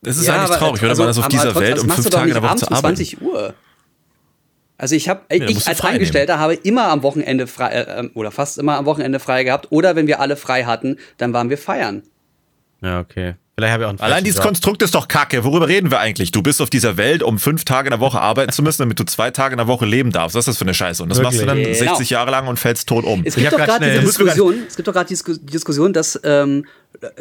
Das 0.02 0.16
ist 0.16 0.26
Ja, 0.26 0.34
eigentlich 0.34 0.50
aber- 0.50 0.58
traurig, 0.58 0.80
oder? 0.82 0.90
also, 0.90 1.02
man 1.02 1.10
ist 1.10 1.18
auf 1.18 1.28
dieser 1.28 1.54
Welt 1.54 1.76
das 1.76 1.84
um 1.84 1.90
fünf 1.90 2.10
Tage 2.10 2.28
in 2.28 2.34
der 2.34 2.42
Woche 2.42 2.56
zu 2.56 2.66
um 2.66 2.72
arbeiten. 2.74 2.96
20 2.96 3.22
Uhr. 3.22 3.54
Also 4.80 4.94
ich 4.94 5.08
habe, 5.08 5.22
da 5.28 5.34
ich 5.34 5.66
als 5.66 5.80
Angestellter 5.80 6.38
habe 6.38 6.54
immer 6.54 6.84
am 6.84 7.02
Wochenende 7.02 7.48
frei, 7.48 7.70
äh, 7.70 7.98
ähm, 7.98 8.10
oder 8.14 8.30
fast 8.30 8.58
immer 8.58 8.76
am 8.76 8.84
Wochenende 8.86 9.18
frei 9.18 9.42
gehabt. 9.42 9.66
Oder 9.70 9.96
wenn 9.96 10.06
wir 10.06 10.20
alle 10.20 10.36
frei 10.36 10.64
hatten, 10.64 10.98
dann 11.16 11.32
waren 11.32 11.50
wir 11.50 11.58
feiern. 11.58 12.04
Ja, 12.80 13.00
okay. 13.00 13.34
Vielleicht 13.58 13.72
habe 13.72 13.82
ich 13.82 13.86
auch 13.86 13.90
einen 13.90 14.00
Allein 14.00 14.22
dieses 14.22 14.36
Job. 14.38 14.46
Konstrukt 14.46 14.82
ist 14.82 14.94
doch 14.94 15.08
kacke. 15.08 15.42
Worüber 15.42 15.66
reden 15.66 15.90
wir 15.90 15.98
eigentlich? 15.98 16.30
Du 16.30 16.42
bist 16.42 16.62
auf 16.62 16.70
dieser 16.70 16.96
Welt, 16.96 17.24
um 17.24 17.40
fünf 17.40 17.64
Tage 17.64 17.88
in 17.88 17.90
der 17.90 17.98
Woche 17.98 18.20
arbeiten 18.20 18.52
zu 18.52 18.62
müssen, 18.62 18.82
damit 18.82 19.00
du 19.00 19.04
zwei 19.04 19.32
Tage 19.32 19.54
in 19.54 19.56
der 19.56 19.66
Woche 19.66 19.84
leben 19.84 20.12
darfst. 20.12 20.36
Was 20.36 20.42
ist 20.42 20.48
das 20.48 20.58
für 20.58 20.64
eine 20.64 20.74
Scheiße? 20.74 21.02
Und 21.02 21.08
das 21.08 21.20
machst 21.20 21.40
du 21.40 21.44
dann 21.44 21.56
Wirklich? 21.58 21.76
Genau. 21.80 21.90
60 21.94 22.10
Jahre 22.10 22.30
lang 22.30 22.46
und 22.46 22.56
fällst 22.56 22.88
tot 22.88 23.04
um. 23.04 23.22
Es 23.24 23.34
gibt 23.34 23.50
doch 23.52 23.56
gerade 23.58 23.84
grad- 23.84 24.02
Diskussion, 24.04 24.62
es 24.68 24.76
gibt 24.76 24.86
doch 24.86 24.92
gerade 24.92 25.08
die 25.08 25.16
Disku- 25.16 25.38
die 25.40 25.46
Diskussion, 25.52 25.92
dass, 25.92 26.20
ähm, 26.22 26.66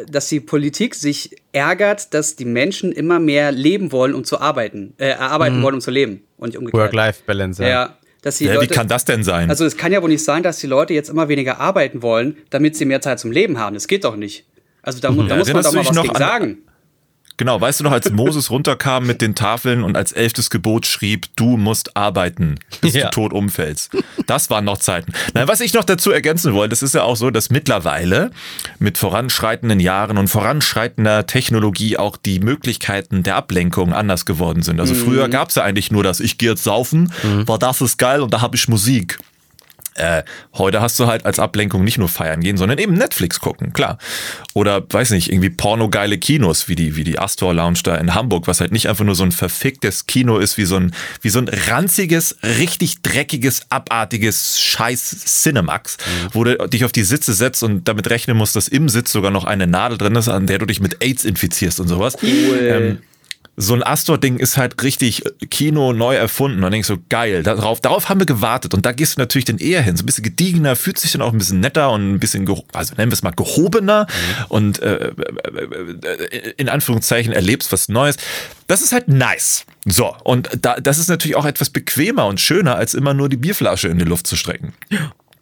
dass 0.08 0.28
die 0.28 0.38
Politik 0.38 0.94
sich 0.94 1.34
ärgert, 1.50 2.14
dass 2.14 2.36
die 2.36 2.44
Menschen 2.44 2.92
immer 2.92 3.18
mehr 3.18 3.50
leben 3.50 3.90
wollen, 3.90 4.14
um 4.14 4.22
zu 4.22 4.40
arbeiten, 4.40 4.94
äh, 4.98 5.14
arbeiten 5.14 5.60
wollen, 5.62 5.74
um 5.74 5.80
zu 5.80 5.90
leben 5.90 6.22
und 6.36 6.50
nicht 6.50 6.58
umgekehrt. 6.58 6.80
Work-Life-Balance. 6.84 7.62
Ja. 7.64 7.68
Ja. 7.68 7.94
dass 8.22 8.38
die 8.38 8.44
Ja, 8.46 8.52
wie 8.52 8.56
Leute, 8.56 8.74
kann 8.74 8.86
das 8.88 9.04
denn 9.04 9.22
sein? 9.24 9.48
Also 9.48 9.64
es 9.64 9.76
kann 9.76 9.90
ja 9.92 10.02
wohl 10.02 10.08
nicht 10.08 10.24
sein, 10.24 10.42
dass 10.42 10.58
die 10.58 10.66
Leute 10.66 10.92
jetzt 10.92 11.08
immer 11.08 11.28
weniger 11.28 11.60
arbeiten 11.60 12.02
wollen, 12.02 12.36
damit 12.50 12.76
sie 12.76 12.84
mehr 12.84 13.00
Zeit 13.00 13.20
zum 13.20 13.30
Leben 13.32 13.58
haben. 13.58 13.74
Das 13.74 13.86
geht 13.88 14.04
doch 14.04 14.16
nicht. 14.16 14.44
Also 14.88 15.00
da, 15.00 15.10
mu- 15.10 15.24
da 15.24 15.36
muss 15.36 15.52
man 15.52 15.62
doch 15.62 15.72
mal 15.74 15.84
was 15.86 15.92
noch 15.94 16.02
gegen 16.02 16.16
sagen. 16.16 16.56
Genau, 17.36 17.60
weißt 17.60 17.78
du 17.78 17.84
noch, 17.84 17.92
als 17.92 18.10
Moses 18.10 18.50
runterkam 18.50 19.06
mit 19.06 19.20
den 19.20 19.34
Tafeln 19.36 19.84
und 19.84 19.96
als 19.96 20.10
elftes 20.12 20.48
Gebot 20.50 20.86
schrieb, 20.86 21.26
du 21.36 21.56
musst 21.58 21.94
arbeiten, 21.96 22.56
bis 22.80 22.94
Ja. 22.94 23.04
du 23.04 23.10
tot 23.10 23.32
umfällst. 23.34 23.90
Das 24.26 24.48
waren 24.50 24.64
noch 24.64 24.78
Zeiten. 24.78 25.12
Na, 25.34 25.46
was 25.46 25.60
ich 25.60 25.72
noch 25.74 25.84
dazu 25.84 26.10
ergänzen 26.10 26.54
wollte, 26.54 26.72
es 26.72 26.82
ist 26.82 26.94
ja 26.94 27.02
auch 27.04 27.14
so, 27.16 27.30
dass 27.30 27.50
mittlerweile 27.50 28.30
mit 28.80 28.96
voranschreitenden 28.98 29.78
Jahren 29.78 30.16
und 30.18 30.26
voranschreitender 30.28 31.26
Technologie 31.26 31.96
auch 31.98 32.16
die 32.16 32.40
Möglichkeiten 32.40 33.22
der 33.22 33.36
Ablenkung 33.36 33.92
anders 33.92 34.24
geworden 34.26 34.62
sind. 34.62 34.80
Also 34.80 34.94
früher 34.94 35.28
gab 35.28 35.50
es 35.50 35.54
ja 35.56 35.62
eigentlich 35.64 35.92
nur 35.92 36.02
das, 36.02 36.18
ich 36.20 36.38
gehe 36.38 36.50
jetzt 36.50 36.64
saufen, 36.64 37.12
war 37.46 37.58
das 37.60 37.80
ist 37.82 37.98
geil 37.98 38.20
und 38.22 38.32
da 38.34 38.40
habe 38.40 38.56
ich 38.56 38.66
Musik. 38.68 39.18
Äh, 39.98 40.22
heute 40.54 40.80
hast 40.80 40.98
du 40.98 41.06
halt 41.06 41.26
als 41.26 41.38
Ablenkung 41.38 41.84
nicht 41.84 41.98
nur 41.98 42.08
feiern 42.08 42.40
gehen, 42.40 42.56
sondern 42.56 42.78
eben 42.78 42.94
Netflix 42.94 43.40
gucken, 43.40 43.72
klar. 43.72 43.98
Oder, 44.54 44.82
weiß 44.88 45.10
nicht, 45.10 45.30
irgendwie 45.30 45.50
pornogeile 45.50 46.18
Kinos, 46.18 46.68
wie 46.68 46.74
die, 46.74 46.96
wie 46.96 47.04
die 47.04 47.18
Astor 47.18 47.52
Lounge 47.54 47.80
da 47.82 47.96
in 47.96 48.14
Hamburg, 48.14 48.46
was 48.46 48.60
halt 48.60 48.72
nicht 48.72 48.88
einfach 48.88 49.04
nur 49.04 49.14
so 49.14 49.24
ein 49.24 49.32
verficktes 49.32 50.06
Kino 50.06 50.38
ist, 50.38 50.56
wie 50.56 50.64
so 50.64 50.76
ein, 50.76 50.94
wie 51.22 51.30
so 51.30 51.38
ein 51.38 51.48
ranziges, 51.48 52.36
richtig 52.42 53.02
dreckiges, 53.02 53.62
abartiges 53.70 54.60
Scheiß 54.60 55.42
Cinemax, 55.42 55.96
wo 56.32 56.44
du 56.44 56.56
dich 56.68 56.84
auf 56.84 56.92
die 56.92 57.04
Sitze 57.04 57.32
setzt 57.32 57.62
und 57.62 57.88
damit 57.88 58.08
rechnen 58.10 58.36
musst, 58.36 58.56
dass 58.56 58.68
im 58.68 58.88
Sitz 58.88 59.12
sogar 59.12 59.30
noch 59.30 59.44
eine 59.44 59.66
Nadel 59.66 59.98
drin 59.98 60.16
ist, 60.16 60.28
an 60.28 60.46
der 60.46 60.58
du 60.58 60.66
dich 60.66 60.80
mit 60.80 61.02
AIDS 61.02 61.24
infizierst 61.24 61.80
und 61.80 61.88
sowas. 61.88 62.16
Cool. 62.22 62.58
Ähm, 62.60 62.98
so 63.60 63.74
ein 63.74 63.82
Astor-Ding 63.82 64.38
ist 64.38 64.56
halt 64.56 64.82
richtig 64.84 65.24
Kino 65.50 65.92
neu 65.92 66.14
erfunden. 66.14 66.58
Und 66.58 66.62
dann 66.62 66.72
denkst 66.72 66.88
du, 66.88 66.96
geil, 67.08 67.42
darauf, 67.42 67.80
darauf 67.80 68.08
haben 68.08 68.20
wir 68.20 68.26
gewartet. 68.26 68.72
Und 68.72 68.86
da 68.86 68.92
gehst 68.92 69.16
du 69.16 69.20
natürlich 69.20 69.46
dann 69.46 69.58
eher 69.58 69.82
hin. 69.82 69.96
So 69.96 70.04
ein 70.04 70.06
bisschen 70.06 70.22
gediegener, 70.24 70.76
fühlt 70.76 70.98
sich 70.98 71.10
dann 71.12 71.22
auch 71.22 71.32
ein 71.32 71.38
bisschen 71.38 71.58
netter 71.60 71.90
und 71.90 72.14
ein 72.14 72.20
bisschen, 72.20 72.48
also 72.72 72.94
nennen 72.94 73.10
wir 73.10 73.14
es 73.14 73.22
mal 73.22 73.32
gehobener 73.32 74.06
Mhm. 74.08 74.44
und 74.48 74.78
äh, 74.80 75.08
äh, 75.08 76.52
in 76.56 76.68
Anführungszeichen 76.68 77.32
erlebst 77.32 77.72
was 77.72 77.88
Neues. 77.88 78.16
Das 78.68 78.82
ist 78.82 78.92
halt 78.92 79.08
nice. 79.08 79.64
So, 79.86 80.14
und 80.24 80.48
da, 80.60 80.76
das 80.76 80.98
ist 80.98 81.08
natürlich 81.08 81.36
auch 81.36 81.46
etwas 81.46 81.70
bequemer 81.70 82.26
und 82.26 82.40
schöner, 82.40 82.76
als 82.76 82.94
immer 82.94 83.14
nur 83.14 83.28
die 83.28 83.36
Bierflasche 83.36 83.88
in 83.88 83.98
die 83.98 84.04
Luft 84.04 84.26
zu 84.26 84.36
strecken. 84.36 84.72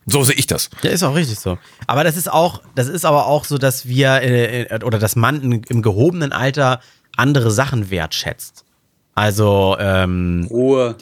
So 0.06 0.22
sehe 0.22 0.36
ich 0.36 0.46
das. 0.46 0.70
Ja, 0.82 0.90
ist 0.90 1.02
auch 1.02 1.16
richtig 1.16 1.38
so. 1.40 1.58
Aber 1.88 2.04
das 2.04 2.16
ist 2.16 2.30
auch, 2.30 2.62
das 2.76 2.86
ist 2.86 3.04
aber 3.04 3.26
auch 3.26 3.44
so, 3.44 3.58
dass 3.58 3.86
wir 3.88 4.22
äh, 4.22 4.62
äh, 4.62 4.84
oder 4.84 5.00
dass 5.00 5.16
man 5.16 5.62
im 5.68 5.82
gehobenen 5.82 6.32
Alter 6.32 6.80
andere 7.16 7.50
Sachen 7.50 7.90
wertschätzt. 7.90 8.64
Also 9.14 9.76
ähm, 9.80 10.46
Ruhe. 10.50 10.96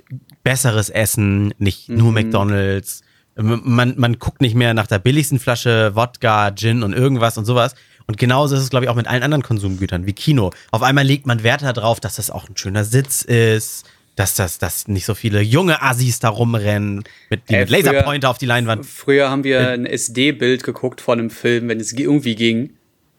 besseres 0.44 0.88
Essen, 0.88 1.52
nicht 1.59 1.88
nur 1.88 2.12
McDonalds. 2.12 3.02
M- 3.37 3.62
Man, 3.64 3.94
man 3.97 4.18
guckt 4.21 4.40
nicht 4.40 4.54
mehr 4.54 4.73
nach 4.75 4.87
der 4.87 5.00
billigsten 5.00 5.40
Flasche 5.40 5.97
Wodka, 5.97 6.52
Gin 6.52 6.83
und 6.85 6.92
irgendwas 6.92 7.37
und 7.38 7.44
sowas. 7.44 7.75
Und 8.06 8.18
genauso 8.18 8.54
ist 8.54 8.62
es, 8.62 8.71
glaube 8.71 8.85
ich, 8.85 8.90
auch 8.90 8.94
mit 8.97 9.09
allen 9.09 9.23
anderen 9.23 9.42
Konsumgütern 9.42 10.06
wie 10.06 10.12
Kino. 10.12 10.50
Auf 10.71 10.83
einmal 10.83 11.04
legt 11.04 11.26
man 11.26 11.42
Wert 11.42 11.62
darauf, 11.62 11.99
dass 12.00 12.16
das 12.16 12.30
auch 12.30 12.49
ein 12.49 12.56
schöner 12.56 12.85
Sitz 12.85 13.23
ist, 13.23 13.87
dass 14.14 14.37
das, 14.37 14.59
dass 14.59 14.87
nicht 14.87 15.06
so 15.06 15.14
viele 15.14 15.40
junge 15.40 15.83
Assis 15.83 16.21
da 16.21 16.28
rumrennen, 16.28 17.02
mit, 17.30 17.49
die 17.49 17.54
Ey, 17.54 17.61
mit 17.61 17.71
Laserpointer 17.71 18.30
auf 18.30 18.38
die 18.38 18.47
Leinwand. 18.47 18.87
Früher 18.87 19.28
haben 19.30 19.42
wir 19.42 19.71
ein 19.71 19.87
SD-Bild 19.87 20.62
geguckt 20.62 21.00
von 21.00 21.18
einem 21.18 21.30
Film, 21.30 21.68
wenn 21.68 21.80
es 21.80 21.92
irgendwie 21.94 22.37
ging. 22.37 22.75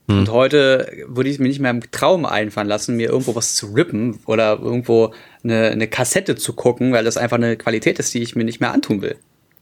Und 0.08 0.30
heute 0.30 1.06
würde 1.08 1.30
ich 1.30 1.40
mir 1.40 1.48
nicht 1.48 1.60
mehr 1.60 1.72
im 1.72 1.82
Traum 1.92 2.26
einfallen 2.26 2.68
lassen, 2.68 2.96
mir 2.96 3.10
irgendwo 3.10 3.36
was 3.36 3.56
zu 3.56 3.74
rippen 3.74 4.20
oder 4.26 4.60
irgendwo 4.60 5.14
eine, 5.44 5.70
eine 5.70 5.88
Kassette 5.88 6.36
zu 6.36 6.54
gucken, 6.54 6.92
weil 6.92 7.04
das 7.04 7.18
einfach 7.18 7.38
eine 7.38 7.58
Qualität 7.58 7.98
ist, 7.98 8.14
die 8.14 8.22
ich 8.22 8.36
mir 8.36 8.44
nicht 8.44 8.60
mehr 8.60 8.72
antun 8.72 9.02
will. 9.02 9.18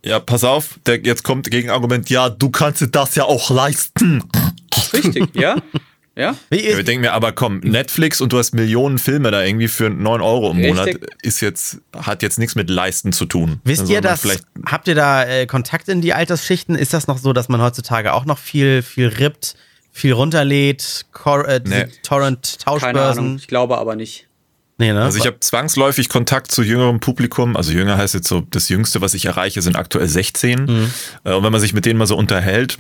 Ja, 0.06 0.20
pass 0.20 0.44
auf, 0.44 0.80
der, 0.86 1.00
jetzt 1.00 1.24
kommt 1.24 1.50
Gegenargument, 1.50 2.10
ja, 2.10 2.30
du 2.30 2.50
kannst 2.50 2.82
dir 2.82 2.88
das 2.88 3.16
ja 3.16 3.24
auch 3.24 3.50
leisten. 3.50 4.24
Richtig, 4.94 5.34
ja? 5.34 5.56
Ja? 6.16 6.36
Wie 6.50 6.70
Ja, 6.70 6.78
wir 6.78 6.84
denken 6.84 7.02
mir 7.02 7.14
aber, 7.14 7.32
komm, 7.32 7.60
Netflix 7.60 8.22
und 8.22 8.32
du 8.34 8.38
hast 8.38 8.54
Millionen 8.54 9.00
Filme 9.00 9.32
da 9.32 9.44
irgendwie 9.44 9.68
für 9.68 9.90
9 9.90 10.22
Euro 10.22 10.52
im 10.52 10.62
Monat, 10.62 10.88
Richtig. 10.88 11.10
ist 11.24 11.42
jetzt, 11.42 11.80
hat 11.96 12.22
jetzt 12.22 12.38
nichts 12.38 12.56
mit 12.56 12.70
Leisten 12.70 13.14
zu 13.14 13.26
tun. 13.26 13.60
wisst 13.64 13.82
Also 13.82 13.94
ihr 13.94 14.02
das? 14.02 14.22
Vielleicht, 14.22 14.44
Habt 14.66 14.88
ihr 14.88 14.96
da 14.96 15.26
äh, 15.26 15.48
Kontakt 15.48 15.90
in 15.90 16.02
die 16.02 16.14
Altersschichten? 16.14 16.76
Ist 16.76 16.94
das 16.94 17.08
noch 17.08 17.18
so, 17.18 17.34
dass 17.34 17.50
man 17.50 17.62
heutzutage 17.62 18.14
auch 18.14 18.26
noch 18.26 18.38
viel, 18.38 18.84
viel 18.84 19.08
rippt, 19.08 19.56
viel 19.94 20.12
runterlädt, 20.12 21.06
Cor 21.14 21.48
äh, 21.48 21.62
diese 21.62 21.76
Nee. 21.76 21.82
Keine 21.82 22.26
Ahnung. 22.26 22.42
Torrent-Tauschbörsen? 22.42 23.36
Ich 23.38 23.48
glaube 23.48 23.78
aber 23.78 23.96
nicht. 23.96 24.28
Nee, 24.80 24.92
ne? 24.92 25.04
also 25.04 25.20
ich 25.20 25.28
habe 25.28 25.40
zwangsläufig 25.40 26.10
Kontakt 26.10 26.52
zu 26.52 26.64
jüngerem 26.64 27.00
Publikum. 27.00 27.56
Also 27.56 27.72
jünger 27.72 27.96
heißt 27.98 28.16
jetzt 28.16 28.28
so, 28.28 28.42
das 28.42 28.70
Jüngste, 28.70 29.02
was 29.02 29.14
ich 29.14 29.26
erreiche, 29.26 29.62
sind 29.62 29.76
aktuell 29.76 30.08
16. 30.08 30.66
Mhm. 30.66 30.94
Äh, 31.24 31.34
Und 31.34 31.44
wenn 31.44 31.52
man 31.52 31.62
sich 31.62 31.74
mit 31.74 31.86
denen 31.86 32.00
mal 32.00 32.08
so 32.08 32.18
unterhält, 32.18 32.80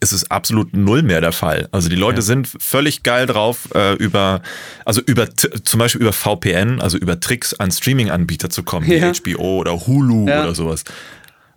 ist 0.00 0.12
es 0.12 0.30
absolut 0.30 0.76
null 0.76 1.02
mehr 1.02 1.22
der 1.22 1.32
Fall. 1.32 1.66
Also 1.72 1.88
die 1.88 1.96
Leute 1.96 2.16
Ja. 2.18 2.22
sind 2.22 2.46
völlig 2.46 3.02
geil 3.04 3.24
drauf, 3.24 3.70
äh, 3.74 3.94
über, 3.94 4.42
also 4.84 5.00
über 5.00 5.34
zum 5.34 5.78
Beispiel 5.80 6.02
über 6.02 6.12
VPN, 6.12 6.78
also 6.82 6.98
über 6.98 7.18
Tricks 7.20 7.54
an 7.54 7.70
Streaming-Anbieter 7.70 8.50
zu 8.50 8.62
kommen, 8.64 8.86
Ja. 8.86 9.00
wie 9.00 9.32
HBO 9.32 9.56
oder 9.60 9.86
Hulu 9.86 10.28
Ja. 10.28 10.42
oder 10.42 10.54
sowas. 10.54 10.84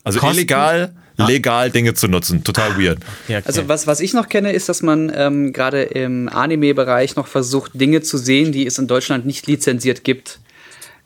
Also 0.05 0.19
Kosten? 0.19 0.37
illegal, 0.37 0.95
legal 1.17 1.69
Dinge 1.71 1.93
zu 1.93 2.07
nutzen. 2.07 2.43
Total 2.43 2.77
weird. 2.77 2.99
Ja, 3.27 3.37
okay. 3.39 3.47
Also 3.47 3.67
was, 3.67 3.87
was 3.87 3.99
ich 3.99 4.13
noch 4.13 4.29
kenne, 4.29 4.51
ist, 4.53 4.69
dass 4.69 4.81
man 4.81 5.11
ähm, 5.15 5.53
gerade 5.53 5.83
im 5.83 6.29
Anime-Bereich 6.29 7.15
noch 7.15 7.27
versucht, 7.27 7.71
Dinge 7.75 8.01
zu 8.01 8.17
sehen, 8.17 8.51
die 8.51 8.65
es 8.65 8.77
in 8.77 8.87
Deutschland 8.87 9.25
nicht 9.25 9.47
lizenziert 9.47 10.03
gibt. 10.03 10.39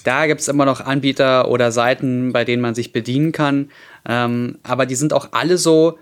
Da 0.03 0.27
gibt 0.27 0.41
es 0.41 0.47
immer 0.47 0.65
noch 0.65 0.81
Anbieter 0.81 1.49
oder 1.49 1.71
Seiten, 1.71 2.31
bei 2.31 2.45
denen 2.45 2.61
man 2.61 2.75
sich 2.75 2.93
bedienen 2.93 3.31
kann. 3.31 3.71
Ähm, 4.07 4.59
aber 4.63 4.85
die 4.85 4.95
sind 4.95 5.13
auch 5.13 5.29
alle 5.31 5.57
so, 5.57 5.97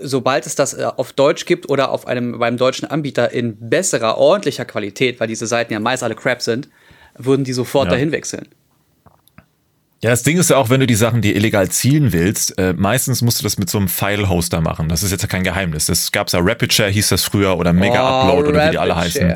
sobald 0.00 0.46
es 0.46 0.54
das 0.54 0.74
äh, 0.74 0.84
auf 0.84 1.12
Deutsch 1.12 1.46
gibt 1.46 1.68
oder 1.68 1.90
auf 1.90 2.06
einem 2.06 2.38
beim 2.38 2.56
deutschen 2.56 2.88
Anbieter 2.88 3.32
in 3.32 3.56
besserer, 3.68 4.18
ordentlicher 4.18 4.64
Qualität, 4.64 5.18
weil 5.18 5.26
diese 5.26 5.46
Seiten 5.48 5.72
ja 5.72 5.80
meist 5.80 6.02
alle 6.04 6.14
Crap 6.14 6.40
sind, 6.42 6.68
würden 7.18 7.44
die 7.44 7.52
sofort 7.52 7.86
Ja. 7.86 7.92
dahin 7.92 8.12
wechseln. 8.12 8.46
Ja, 10.02 10.08
das 10.10 10.22
Ding 10.22 10.38
ist 10.38 10.48
ja 10.48 10.56
auch, 10.56 10.70
wenn 10.70 10.80
du 10.80 10.86
die 10.86 10.94
Sachen, 10.94 11.20
die 11.20 11.34
illegal 11.34 11.68
zielen 11.68 12.12
willst, 12.12 12.56
äh, 12.58 12.72
meistens 12.74 13.20
musst 13.20 13.38
du 13.40 13.42
das 13.42 13.58
mit 13.58 13.68
so 13.68 13.76
einem 13.76 13.88
File-Hoster 13.88 14.62
machen. 14.62 14.88
Das 14.88 15.02
ist 15.02 15.10
jetzt 15.10 15.20
ja 15.20 15.28
kein 15.28 15.44
Geheimnis. 15.44 15.86
Das 15.86 16.10
gab's 16.10 16.32
ja 16.32 16.40
Rapid 16.42 16.72
Share 16.72 16.90
hieß 16.90 17.10
das 17.10 17.22
früher 17.22 17.58
oder 17.58 17.74
Mega 17.74 18.02
Oh, 18.02 18.28
Upload 18.30 18.48
oder 18.48 18.66
wie 18.66 18.70
die 18.70 18.78
alle 18.78 18.96
heißen. 18.96 19.34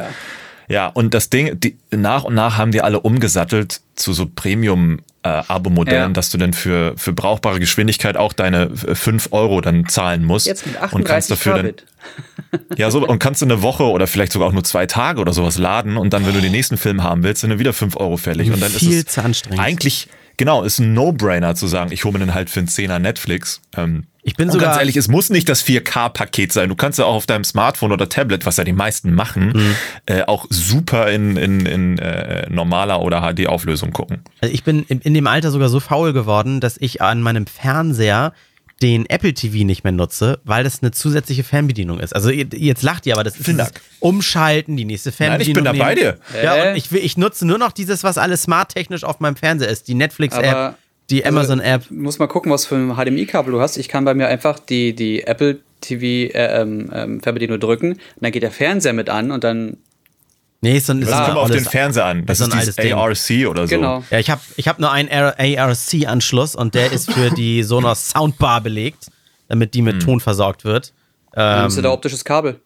Ja, 0.67 0.87
und 0.87 1.13
das 1.13 1.29
Ding, 1.29 1.61
die, 1.61 1.77
nach 1.91 2.25
und 2.25 2.33
nach 2.35 2.57
haben 2.57 2.73
die 2.73 2.81
alle 2.81 3.01
umgesattelt 3.01 3.83
zu 3.97 4.15
so 4.15 4.27
Premium-Abo-Modellen, 4.35 6.01
Ja. 6.01 6.09
dass 6.09 6.31
du 6.31 6.39
dann 6.39 6.55
für, 6.55 6.95
für 6.97 7.13
brauchbare 7.13 7.61
Geschwindigkeit 7.61 8.17
auch 8.17 8.33
deine 8.33 8.71
äh, 8.87 8.95
5 8.95 9.29
Euro 9.33 9.61
dann 9.61 9.87
zahlen 9.89 10.25
musst. 10.25 10.47
Jetzt 10.47 10.67
mit 10.67 10.77
und 10.77 11.05
kannst 11.05 11.31
38 11.31 11.37
dafür 11.37 11.63
dann, 11.63 11.73
ja, 12.79 12.91
so, 12.91 13.07
und 13.07 13.19
kannst 13.19 13.43
du 13.43 13.47
eine 13.47 13.61
Woche 13.61 13.85
oder 13.85 14.07
vielleicht 14.07 14.33
sogar 14.33 14.49
auch 14.49 14.53
nur 14.53 14.65
zwei 14.65 14.87
Tage 14.87 15.21
oder 15.21 15.35
sowas 15.35 15.59
laden 15.59 15.99
und 15.99 16.15
dann, 16.15 16.27
wenn 16.27 16.33
du 16.35 16.41
den 16.41 16.53
nächsten 16.53 16.79
Film 16.79 17.03
haben 17.03 17.23
willst, 17.23 17.43
sind 17.43 17.51
dann 17.51 17.59
wieder 17.59 17.75
5 17.75 17.97
Euro 17.99 18.17
fällig. 18.17 18.51
Und 18.51 18.63
dann 18.63 18.71
Viel 18.71 18.93
ist 18.93 19.09
es 19.09 19.15
zu 19.15 19.23
anstrengend. 19.23 19.61
Eigentlich, 19.61 20.09
genau, 20.37 20.63
ist 20.63 20.79
ein 20.79 20.95
No-Brainer 20.95 21.55
zu 21.55 21.67
sagen, 21.67 21.93
ich 21.93 22.05
hole 22.05 22.13
mir 22.15 22.19
den 22.21 22.35
halt 22.35 22.51
für 22.51 22.61
einen 22.61 22.69
Zehner 22.69 22.99
Netflix. 22.99 23.61
Ähm, 23.77 24.05
Ich 24.23 24.37
bin 24.37 24.51
sogar- 24.51 24.69
ganz 24.71 24.79
ehrlich, 24.79 24.97
es 24.97 25.09
muss 25.09 25.29
nicht 25.31 25.49
das 25.49 25.63
4K-Paket 25.63 26.53
sein. 26.53 26.69
Du 26.71 26.75
kannst 26.77 26.99
ja 26.99 27.05
auch 27.05 27.15
auf 27.15 27.27
deinem 27.27 27.45
Smartphone 27.45 27.93
oder 27.93 28.09
Tablet, 28.09 28.47
was 28.47 28.57
ja 28.57 28.65
die 28.65 28.73
meisten 28.73 29.13
machen, 29.15 29.53
Mhm. 29.55 29.75
äh, 30.07 30.23
auch 30.23 30.47
super 30.49 31.11
in, 31.11 31.37
in, 31.37 31.67
in 31.67 31.99
äh, 31.99 32.49
normaler 32.51 33.03
oder 33.03 33.21
HD-Auflösung 33.21 33.93
gucken. 33.93 34.21
Also 34.41 34.55
ich 34.55 34.65
bin 34.65 34.85
in, 34.89 35.01
in 35.01 35.13
dem 35.15 35.27
Alter 35.27 35.51
sogar 35.51 35.69
so 35.69 35.79
faul 35.81 36.13
geworden, 36.15 36.61
dass 36.61 36.77
ich 36.79 37.03
an 37.03 37.21
meinem 37.23 37.47
Fernseher 37.47 38.33
den 38.83 39.09
Apple 39.09 39.33
TV 39.35 39.65
nicht 39.65 39.85
mehr 39.85 39.93
nutze, 39.93 40.41
weil 40.45 40.65
das 40.65 40.83
eine 40.83 40.91
zusätzliche 40.91 41.45
Fernbedienung 41.45 42.01
ist. 42.01 42.15
Also 42.15 42.31
jetzt 42.31 42.83
lacht 42.83 43.07
ihr, 43.07 43.15
aber 43.15 43.25
das 43.25 43.37
ist 43.39 43.49
Dank. 43.59 43.71
Umschalten, 44.01 44.77
die 44.77 44.85
nächste 44.85 45.11
Nein, 45.11 45.17
Fernbedienung. 45.17 45.65
ich 45.65 45.71
bin 45.71 45.79
da 45.79 45.85
bei 45.85 45.95
dir. 45.95 46.19
Ja, 46.43 46.57
Äh? 46.57 46.71
und 46.71 46.77
ich, 46.77 46.91
will, 46.93 47.01
ich 47.05 47.17
nutze 47.17 47.47
nur 47.47 47.59
noch 47.59 47.73
dieses, 47.73 48.03
was 48.05 48.19
alles 48.19 48.43
smarttechnisch 48.43 49.05
auf 49.05 49.21
meinem 49.21 49.37
Fernseher 49.37 49.69
ist. 49.69 49.89
Die 49.89 49.95
Netflix-App, 49.95 50.75
die 51.11 51.25
Also, 51.25 51.37
Amazon-App. 51.39 51.91
Muss 51.91 52.19
mal 52.19 52.27
gucken, 52.27 52.51
was 52.53 52.67
für 52.67 52.75
ein 52.77 52.95
HDMI-Kabel 52.97 53.53
du 53.53 53.61
hast. 53.61 53.77
Ich 53.77 53.89
kann 53.89 54.05
bei 54.05 54.15
mir 54.15 54.27
einfach 54.27 54.59
die, 54.59 54.95
die 54.95 55.23
Apple 55.23 55.61
TV 55.81 56.03
äh, 56.03 56.63
ähm, 56.63 56.91
ähm, 56.93 57.21
Fernbedienung 57.21 57.61
drücken 57.61 57.93
und 57.93 58.01
dann 58.21 58.33
geht 58.33 58.43
der 58.43 58.51
Fernseher 58.51 58.93
mit 58.95 59.09
an 59.11 59.31
und 59.31 59.45
dann 59.45 59.77
Nee, 60.65 60.79
ist 60.79 60.87
so 60.87 60.93
ein, 60.95 61.03
ist 61.03 61.11
Das 61.11 61.19
so 61.19 61.23
ein 61.25 61.27
kommt 61.31 61.39
auf 61.39 61.51
den 61.51 61.65
Fernseher 61.65 62.07
an. 62.07 62.25
Das 62.27 62.39
so 62.39 62.45
ist 62.47 62.53
ein 62.53 62.59
dieses 62.61 62.79
altes. 62.79 63.31
ARC 63.31 63.47
oder 63.49 63.67
so. 63.69 63.77
genau. 63.77 64.03
Ja, 64.11 64.19
ich 64.19 64.31
habe 64.31 64.41
ich 64.57 64.67
hab 64.67 64.79
nur 64.79 64.91
einen 64.91 65.09
ARC-Anschluss 65.11 66.55
und 66.57 66.75
der 66.75 66.91
ist 66.93 67.13
für 67.13 67.31
die 67.31 67.63
Sonos 67.71 68.09
Soundbar 68.11 68.61
belegt, 68.61 69.09
damit 69.49 69.75
die 69.75 69.79
Hm. 69.79 69.85
mit 69.85 70.03
Ton 70.03 70.21
versorgt 70.21 70.65
wird. 70.65 70.93
Dann 71.33 71.59
Ähm, 71.59 71.65
hast 71.65 71.77
du 71.77 71.83
da 71.83 71.91
optisches 71.93 72.25
Kabel. 72.25 72.61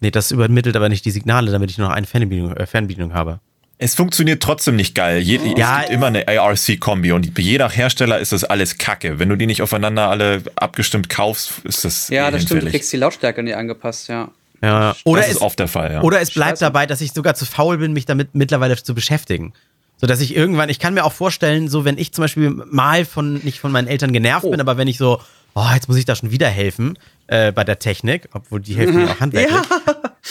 nee, 0.00 0.10
das 0.10 0.30
übermittelt 0.30 0.74
aber 0.76 0.88
nicht 0.88 1.04
die 1.04 1.10
Signale, 1.10 1.50
damit 1.52 1.70
ich 1.70 1.78
nur 1.78 1.88
noch 1.88 1.94
eine 1.94 2.06
Fernbedienung, 2.06 2.56
äh, 2.56 2.66
Fernbedienung 2.66 3.12
habe. 3.14 3.40
Es 3.78 3.94
funktioniert 3.96 4.42
trotzdem 4.42 4.76
nicht 4.76 4.94
geil. 4.94 5.18
Je, 5.18 5.40
Ja, 5.56 5.76
es 5.80 5.88
gibt 5.88 5.94
immer 5.94 6.06
eine 6.06 6.26
ARC-Kombi 6.28 7.12
und 7.12 7.36
je 7.38 7.58
nach 7.58 7.76
Hersteller 7.76 8.18
ist 8.20 8.30
das 8.32 8.44
alles 8.44 8.78
Kacke. 8.78 9.18
Wenn 9.18 9.28
du 9.28 9.36
die 9.36 9.46
nicht 9.46 9.60
aufeinander 9.60 10.08
alle 10.08 10.42
abgestimmt 10.54 11.08
kaufst, 11.08 11.52
ist 11.64 11.84
das 11.84 12.08
Ja, 12.08 12.30
das 12.30 12.42
stimmt. 12.44 12.62
Du 12.62 12.70
kriegst 12.70 12.92
die 12.92 12.96
Lautstärke 12.96 13.42
nicht 13.42 13.56
angepasst, 13.56 14.08
ja. 14.08 14.30
Ja. 14.62 14.94
Oder 15.04 15.20
das 15.22 15.30
es, 15.30 15.36
ist 15.36 15.42
oft 15.42 15.58
der 15.58 15.68
Fall, 15.68 15.92
ja. 15.92 16.02
oder 16.02 16.20
es 16.20 16.30
bleibt 16.30 16.52
Scheiße. 16.52 16.64
dabei, 16.64 16.86
dass 16.86 17.00
ich 17.00 17.12
sogar 17.12 17.34
zu 17.34 17.44
faul 17.46 17.78
bin, 17.78 17.92
mich 17.92 18.04
damit 18.06 18.34
mittlerweile 18.34 18.76
zu 18.80 18.94
beschäftigen. 18.94 19.52
So 19.96 20.06
dass 20.06 20.20
ich 20.20 20.34
irgendwann, 20.36 20.68
ich 20.68 20.78
kann 20.78 20.94
mir 20.94 21.04
auch 21.04 21.12
vorstellen, 21.12 21.68
so 21.68 21.84
wenn 21.84 21.96
ich 21.98 22.12
zum 22.12 22.22
Beispiel 22.22 22.50
mal 22.50 23.04
von, 23.04 23.34
nicht 23.34 23.60
von 23.60 23.70
meinen 23.72 23.86
Eltern 23.88 24.12
genervt 24.12 24.44
Oh. 24.44 24.50
bin, 24.50 24.60
aber 24.60 24.76
wenn 24.76 24.88
ich 24.88 24.98
so, 24.98 25.20
oh, 25.54 25.66
jetzt 25.74 25.86
muss 25.88 25.96
ich 25.96 26.04
da 26.04 26.16
schon 26.16 26.30
wieder 26.32 26.48
helfen 26.48 26.98
äh, 27.28 27.52
bei 27.52 27.62
der 27.64 27.78
Technik, 27.78 28.28
obwohl 28.32 28.60
die 28.60 28.74
helfen 28.74 28.96
mir 28.96 29.10
auch 29.10 29.20
handwerklich. 29.20 29.60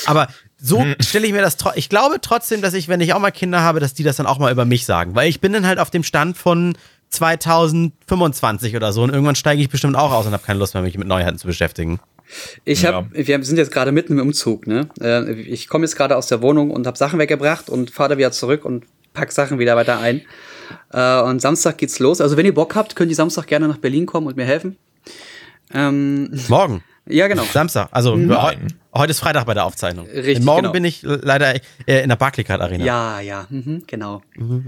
Aber 0.06 0.28
so 0.58 0.86
stelle 1.00 1.26
ich 1.28 1.32
mir 1.34 1.42
das, 1.42 1.58
tro- 1.58 1.72
ich 1.76 1.88
glaube 1.90 2.18
trotzdem, 2.22 2.62
dass 2.62 2.74
ich, 2.74 2.88
wenn 2.90 3.00
ich 3.02 3.14
auch 3.14 3.20
mal 3.20 3.32
Kinder 3.32 3.62
habe, 3.62 3.80
dass 3.80 3.94
die 3.94 4.04
das 4.04 4.16
dann 4.18 4.26
auch 4.28 4.40
mal 4.40 4.52
über 4.52 4.66
mich 4.66 4.86
sagen. 4.86 5.16
Weil 5.16 5.30
ich 5.30 5.40
bin 5.42 5.54
dann 5.54 5.66
halt 5.66 5.80
auf 5.80 5.90
dem 5.90 6.04
Stand 6.04 6.38
von 6.38 6.76
2025 7.10 8.76
oder 8.76 8.94
so 8.94 9.04
und 9.04 9.10
irgendwann 9.12 9.36
steige 9.36 9.62
ich 9.62 9.70
bestimmt 9.70 9.96
auch 9.96 10.12
aus 10.12 10.26
und 10.26 10.34
habe 10.34 10.44
keine 10.44 10.60
Lust 10.60 10.74
mehr, 10.74 10.84
mich 10.84 10.98
mit 10.98 11.08
Neuheiten 11.08 11.38
zu 11.38 11.48
beschäftigen. 11.48 12.00
Ich 12.66 12.86
hab, 12.86 13.08
wir 13.14 13.44
sind 13.44 13.58
jetzt 13.58 13.72
gerade 13.72 13.92
mitten 13.92 14.14
im 14.14 14.28
Umzug, 14.28 14.68
ne? 14.68 14.88
Äh, 15.02 15.32
Ich 15.34 15.68
komme 15.68 15.86
jetzt 15.86 15.96
gerade 15.96 16.16
aus 16.18 16.28
der 16.28 16.42
Wohnung 16.42 16.72
und 16.72 16.88
habe 16.88 16.98
Sachen 16.98 17.20
weggebracht 17.20 17.70
und 17.70 17.92
fahre 17.92 18.10
da 18.10 18.18
wieder 18.18 18.32
zurück 18.32 18.66
und 18.66 18.86
pack 19.14 19.32
Sachen 19.32 19.60
wieder 19.60 19.76
weiter 19.76 20.00
ein. 20.00 20.22
Äh, 20.94 21.22
Und 21.22 21.42
Samstag 21.42 21.78
geht's 21.78 22.00
los. 22.00 22.22
Also 22.22 22.38
wenn 22.38 22.46
ihr 22.46 22.54
Bock 22.54 22.76
habt, 22.76 22.96
könnt 22.96 23.12
ihr 23.12 23.16
Samstag 23.16 23.48
gerne 23.48 23.68
nach 23.68 23.78
Berlin 23.78 24.06
kommen 24.06 24.28
und 24.28 24.38
mir 24.38 24.46
helfen. 24.46 24.78
Ähm, 25.74 26.30
Morgen. 26.50 26.84
ja, 27.08 27.28
genau. 27.28 27.44
Samstag. 27.44 27.90
Also 27.92 28.14
heu, 28.14 28.18
Nein. 28.18 28.74
heute 28.94 29.12
ist 29.12 29.20
Freitag 29.20 29.46
bei 29.46 29.54
der 29.54 29.66
Aufzeichnung. 29.66 30.06
Richtig, 30.08 30.44
Morgen 30.46 30.62
genau. 30.64 30.72
bin 30.74 30.86
ich 30.86 31.02
leider 31.04 31.56
äh, 31.86 32.04
in 32.04 32.10
der 32.10 32.16
Barclaycard 32.16 32.62
Arena. 32.62 32.84
Ja, 32.86 33.20
ja, 33.22 33.48
mhm, 33.50 33.84
genau. 33.88 34.22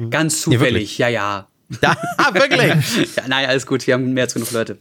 Ganz 0.10 0.46
Nee, 0.48 0.56
zufällig, 0.58 0.98
ja, 0.98 1.08
ja. 1.10 1.48
Da, 1.82 1.96
wirklich. 2.34 3.16
ja, 3.16 3.24
nein, 3.28 3.48
alles 3.48 3.66
gut, 3.66 3.86
wir 3.88 3.94
haben 3.96 4.14
mehr 4.14 4.24
als 4.24 4.34
genug 4.34 4.52
Leute. 4.52 4.78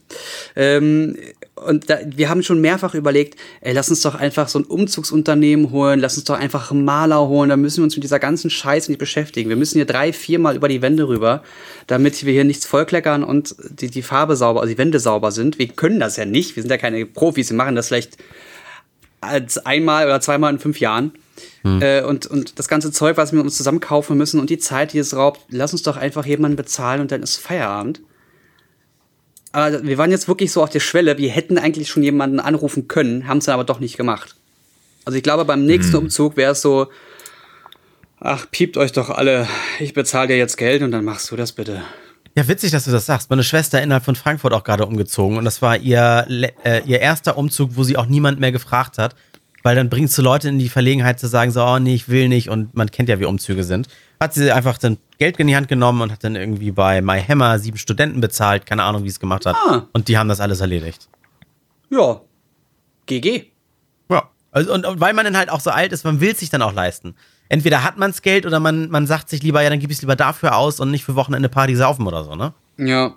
Ähm, 0.55 1.17
und 1.55 1.89
da, 1.89 1.99
wir 2.05 2.29
haben 2.29 2.43
schon 2.43 2.61
mehrfach 2.61 2.93
überlegt, 2.93 3.39
ey, 3.61 3.73
lass 3.73 3.89
uns 3.89 4.01
doch 4.01 4.15
einfach 4.15 4.47
so 4.47 4.59
ein 4.59 4.65
Umzugsunternehmen 4.65 5.71
holen, 5.71 5.99
lass 5.99 6.15
uns 6.15 6.25
doch 6.25 6.37
einfach 6.37 6.71
einen 6.71 6.85
Maler 6.85 7.27
holen, 7.27 7.49
da 7.49 7.57
müssen 7.57 7.77
wir 7.77 7.83
uns 7.85 7.95
mit 7.95 8.03
dieser 8.03 8.19
ganzen 8.19 8.49
Scheiße 8.49 8.91
nicht 8.91 8.99
beschäftigen. 8.99 9.49
Wir 9.49 9.55
müssen 9.55 9.75
hier 9.75 9.85
drei, 9.85 10.13
viermal 10.13 10.55
über 10.55 10.67
die 10.67 10.81
Wände 10.81 11.07
rüber, 11.07 11.43
damit 11.87 12.25
wir 12.25 12.33
hier 12.33 12.43
nichts 12.43 12.65
vollkleckern 12.65 13.23
und 13.23 13.55
die, 13.69 13.89
die 13.89 14.01
Farbe 14.01 14.35
sauber, 14.35 14.61
also 14.61 14.71
die 14.71 14.77
Wände 14.77 14.99
sauber 14.99 15.31
sind. 15.31 15.59
Wir 15.59 15.67
können 15.67 15.99
das 15.99 16.17
ja 16.17 16.25
nicht, 16.25 16.55
wir 16.55 16.63
sind 16.63 16.69
ja 16.69 16.77
keine 16.77 17.05
Profis, 17.05 17.49
wir 17.49 17.57
machen 17.57 17.75
das 17.75 17.87
vielleicht 17.87 18.17
als 19.21 19.57
einmal 19.65 20.05
oder 20.05 20.21
zweimal 20.21 20.53
in 20.53 20.59
fünf 20.59 20.79
Jahren. 20.79 21.13
Hm. 21.63 21.81
Äh, 21.81 22.01
und, 22.01 22.27
und 22.27 22.59
das 22.59 22.67
ganze 22.67 22.91
Zeug, 22.91 23.17
was 23.17 23.33
wir 23.33 23.41
uns 23.41 23.57
zusammen 23.57 23.79
kaufen 23.79 24.17
müssen 24.17 24.39
und 24.39 24.49
die 24.49 24.57
Zeit, 24.57 24.93
die 24.93 24.99
es 24.99 25.15
raubt, 25.15 25.41
lass 25.49 25.73
uns 25.73 25.83
doch 25.83 25.97
einfach 25.97 26.25
jemanden 26.25 26.57
bezahlen 26.57 27.01
und 27.01 27.11
dann 27.11 27.23
ist 27.23 27.37
Feierabend. 27.37 28.01
Aber 29.51 29.83
wir 29.83 29.97
waren 29.97 30.11
jetzt 30.11 30.27
wirklich 30.27 30.51
so 30.51 30.63
auf 30.63 30.69
der 30.69 30.79
Schwelle, 30.79 31.17
wir 31.17 31.29
hätten 31.29 31.57
eigentlich 31.57 31.89
schon 31.89 32.03
jemanden 32.03 32.39
anrufen 32.39 32.87
können, 32.87 33.27
haben 33.27 33.37
es 33.37 33.45
dann 33.45 33.53
aber 33.53 33.63
doch 33.63 33.79
nicht 33.79 33.97
gemacht. 33.97 34.35
Also 35.05 35.17
ich 35.17 35.23
glaube, 35.23 35.45
beim 35.45 35.65
nächsten 35.65 35.93
hm. 35.93 36.03
Umzug 36.03 36.37
wäre 36.37 36.53
es 36.53 36.61
so, 36.61 36.87
ach, 38.19 38.47
piept 38.49 38.77
euch 38.77 38.91
doch 38.91 39.09
alle, 39.09 39.47
ich 39.79 39.93
bezahle 39.93 40.29
dir 40.29 40.37
jetzt 40.37 40.57
Geld 40.57 40.81
und 40.81 40.91
dann 40.91 41.05
machst 41.05 41.29
du 41.31 41.35
das 41.35 41.51
bitte. 41.51 41.81
Ja, 42.35 42.47
witzig, 42.47 42.71
dass 42.71 42.85
du 42.85 42.91
das 42.91 43.05
sagst. 43.05 43.29
Meine 43.29 43.43
Schwester 43.43 43.81
innerhalb 43.81 44.05
von 44.05 44.15
Frankfurt 44.15 44.53
auch 44.53 44.63
gerade 44.63 44.87
umgezogen 44.87 45.37
und 45.37 45.45
das 45.45 45.61
war 45.61 45.77
ihr, 45.77 46.25
äh, 46.63 46.81
ihr 46.85 46.99
erster 46.99 47.37
Umzug, 47.37 47.71
wo 47.75 47.83
sie 47.83 47.95
auch 47.95 48.07
niemand 48.07 48.39
mehr 48.39 48.51
gefragt 48.51 48.97
hat, 48.97 49.15
weil 49.63 49.75
dann 49.75 49.89
bringst 49.89 50.17
du 50.17 50.21
Leute 50.21 50.49
in 50.49 50.59
die 50.59 50.69
Verlegenheit 50.69 51.19
zu 51.19 51.27
sagen, 51.27 51.51
so, 51.51 51.63
oh 51.63 51.79
nee, 51.79 51.95
ich 51.95 52.09
will 52.09 52.29
nicht 52.29 52.49
und 52.49 52.75
man 52.75 52.91
kennt 52.91 53.09
ja, 53.09 53.19
wie 53.19 53.25
Umzüge 53.25 53.63
sind. 53.63 53.87
Hat 54.19 54.33
sie 54.33 54.51
einfach 54.51 54.77
dann 54.77 54.97
Geld 55.17 55.39
in 55.39 55.47
die 55.47 55.55
Hand 55.55 55.67
genommen 55.67 56.01
und 56.01 56.11
hat 56.11 56.23
dann 56.23 56.35
irgendwie 56.35 56.71
bei 56.71 57.01
MyHammer 57.01 57.57
sieben 57.59 57.77
Studenten 57.77 58.21
bezahlt, 58.21 58.65
keine 58.65 58.83
Ahnung, 58.83 59.03
wie 59.03 59.09
es 59.09 59.19
gemacht 59.19 59.45
hat. 59.45 59.55
Ah. 59.55 59.87
Und 59.93 60.07
die 60.07 60.17
haben 60.17 60.29
das 60.29 60.39
alles 60.39 60.59
erledigt. 60.59 61.09
Ja. 61.89 62.21
GG. 63.05 63.45
Ja. 64.09 64.29
Also, 64.51 64.73
und, 64.73 64.85
und 64.85 64.99
weil 65.01 65.13
man 65.13 65.25
dann 65.25 65.37
halt 65.37 65.49
auch 65.49 65.59
so 65.59 65.71
alt 65.71 65.91
ist, 65.91 66.03
man 66.03 66.19
will 66.21 66.31
es 66.31 66.39
sich 66.39 66.49
dann 66.49 66.61
auch 66.61 66.73
leisten 66.73 67.15
entweder 67.53 67.83
hat 67.83 67.97
man 67.97 68.11
das 68.11 68.23
Geld 68.23 68.47
oder 68.47 68.59
man, 68.59 68.89
man 68.89 69.05
sagt 69.05 69.29
sich 69.29 69.43
lieber, 69.43 69.61
ja, 69.61 69.69
dann 69.69 69.79
gebe 69.79 69.91
ich 69.91 69.97
es 69.97 70.01
lieber 70.01 70.15
dafür 70.15 70.57
aus 70.57 70.79
und 70.79 70.89
nicht 70.89 71.03
für 71.05 71.15
Wochenende 71.15 71.49
Party 71.49 71.75
saufen 71.75 72.07
oder 72.07 72.23
so, 72.23 72.35
ne? 72.35 72.53
Ja. 72.77 73.13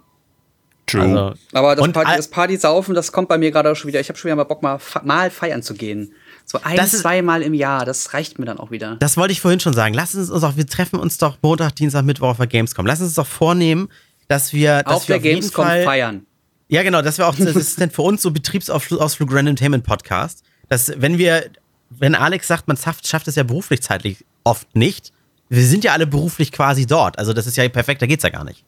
True. 0.87 1.03
Also, 1.03 1.35
Aber 1.53 1.75
das, 1.75 1.93
Party, 1.93 2.17
das 2.17 2.29
Party 2.29 2.57
saufen, 2.59 2.95
das 2.95 3.11
kommt 3.11 3.29
bei 3.29 3.39
mir 3.39 3.51
gerade 3.51 3.75
schon 3.75 3.89
wieder. 3.89 3.99
Ich 3.99 4.09
habe 4.09 4.19
schon 4.19 4.29
wieder 4.29 4.37
mal 4.37 4.45
Bock, 4.45 4.63
mal, 4.63 4.79
mal 5.03 5.31
feiern 5.31 5.63
zu 5.63 5.75
gehen. 5.75 6.13
So 6.49 6.61
ein, 6.63 6.87
zweimal 6.87 7.43
im 7.43 7.55
Jahr, 7.55 7.85
das 7.85 8.15
reicht 8.15 8.39
mir 8.39 8.45
dann 8.47 8.59
auch 8.59 8.71
wieder. 8.71 8.97
Das 9.01 9.17
wollte 9.17 9.33
ich 9.33 9.41
vorhin 9.41 9.59
schon 9.59 9.75
sagen. 9.75 9.95
Lass 9.95 10.15
uns 10.15 10.31
uns 10.31 10.45
auch, 10.45 10.57
wir 10.57 10.67
treffen 10.67 11.01
uns 11.01 11.19
doch 11.19 11.39
Montag, 11.43 11.75
Dienstag, 11.75 12.05
Mittwoch 12.05 12.29
auf 12.29 12.37
der 12.37 12.47
Gamescom. 12.47 12.87
Lass 12.87 13.01
uns 13.01 13.15
doch 13.15 13.27
vornehmen, 13.27 13.89
dass 14.29 14.53
wir. 14.53 14.85
Dass 14.85 14.95
auf 14.95 15.09
wir 15.09 15.19
der 15.19 15.33
auf 15.33 15.35
Gamescom 15.35 15.65
Fall, 15.65 15.85
feiern. 15.85 16.27
Ja, 16.69 16.85
genau, 16.85 17.03
das 17.03 17.19
wäre 17.19 17.29
auch, 17.29 17.35
das 17.35 17.57
ist 17.57 17.81
denn 17.81 17.91
für 17.91 18.03
uns 18.03 18.23
so 18.23 18.31
Betriebsausflug 18.31 19.29
Random 19.29 19.49
Entertainment 19.49 19.85
Podcast. 19.85 20.45
Dass, 20.69 20.93
wenn 20.97 21.19
wir, 21.19 21.51
wenn 21.91 22.15
Alex 22.15 22.47
sagt, 22.47 22.69
man 22.69 22.77
schafft, 22.77 23.07
schafft 23.07 23.27
es 23.29 23.35
ja 23.35 23.43
beruflich 23.43 23.83
zeitlich 23.83 24.25
oft 24.45 24.75
nicht. 24.75 25.13
Wir 25.49 25.65
sind 25.65 25.85
ja 25.85 25.93
alle 25.93 26.07
beruflich 26.07 26.53
quasi 26.53 26.87
dort. 26.87 27.19
Also 27.19 27.33
das 27.33 27.47
ist 27.47 27.57
ja 27.57 27.69
perfekt, 27.69 28.03
da 28.03 28.07
geht's 28.07 28.25
ja 28.25 28.31
gar 28.31 28.45
nicht. 28.45 28.65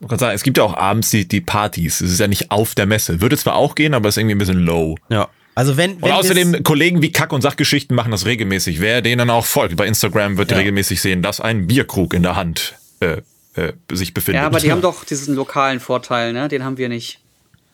Ich 0.00 0.08
kann 0.08 0.18
sagen, 0.18 0.34
es 0.34 0.42
gibt 0.42 0.58
ja 0.58 0.64
auch 0.64 0.76
abends 0.76 1.10
die, 1.10 1.26
die 1.26 1.40
Partys. 1.40 2.00
Es 2.00 2.12
ist 2.12 2.20
ja 2.20 2.26
nicht 2.28 2.50
auf 2.50 2.74
der 2.74 2.86
Messe. 2.86 3.20
Würde 3.20 3.36
zwar 3.36 3.54
auch 3.54 3.74
gehen, 3.74 3.94
aber 3.94 4.08
ist 4.08 4.18
irgendwie 4.18 4.34
ein 4.34 4.38
bisschen 4.38 4.58
low. 4.58 4.96
Ja. 5.08 5.28
Also 5.54 5.76
wenn, 5.76 6.02
wenn 6.02 6.10
und 6.10 6.12
außerdem 6.12 6.62
Kollegen 6.62 7.02
wie 7.02 7.12
Kack- 7.12 7.32
und 7.32 7.42
Sachgeschichten 7.42 7.94
machen 7.94 8.10
das 8.10 8.26
regelmäßig. 8.26 8.80
Wer 8.80 9.02
denen 9.02 9.30
auch 9.30 9.46
folgt, 9.46 9.76
bei 9.76 9.86
Instagram 9.86 10.36
wird 10.36 10.50
ja. 10.50 10.56
regelmäßig 10.56 11.00
sehen, 11.00 11.22
dass 11.22 11.40
ein 11.40 11.66
Bierkrug 11.66 12.14
in 12.14 12.22
der 12.22 12.36
Hand 12.36 12.74
äh, 13.00 13.22
äh, 13.54 13.72
sich 13.92 14.14
befindet. 14.14 14.42
Ja, 14.42 14.46
aber 14.46 14.58
die 14.58 14.72
haben 14.72 14.82
doch 14.82 15.04
diesen 15.04 15.34
lokalen 15.34 15.80
Vorteil, 15.80 16.32
ne? 16.32 16.48
Den 16.48 16.64
haben 16.64 16.76
wir 16.76 16.88
nicht. 16.88 17.20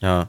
Ja. 0.00 0.28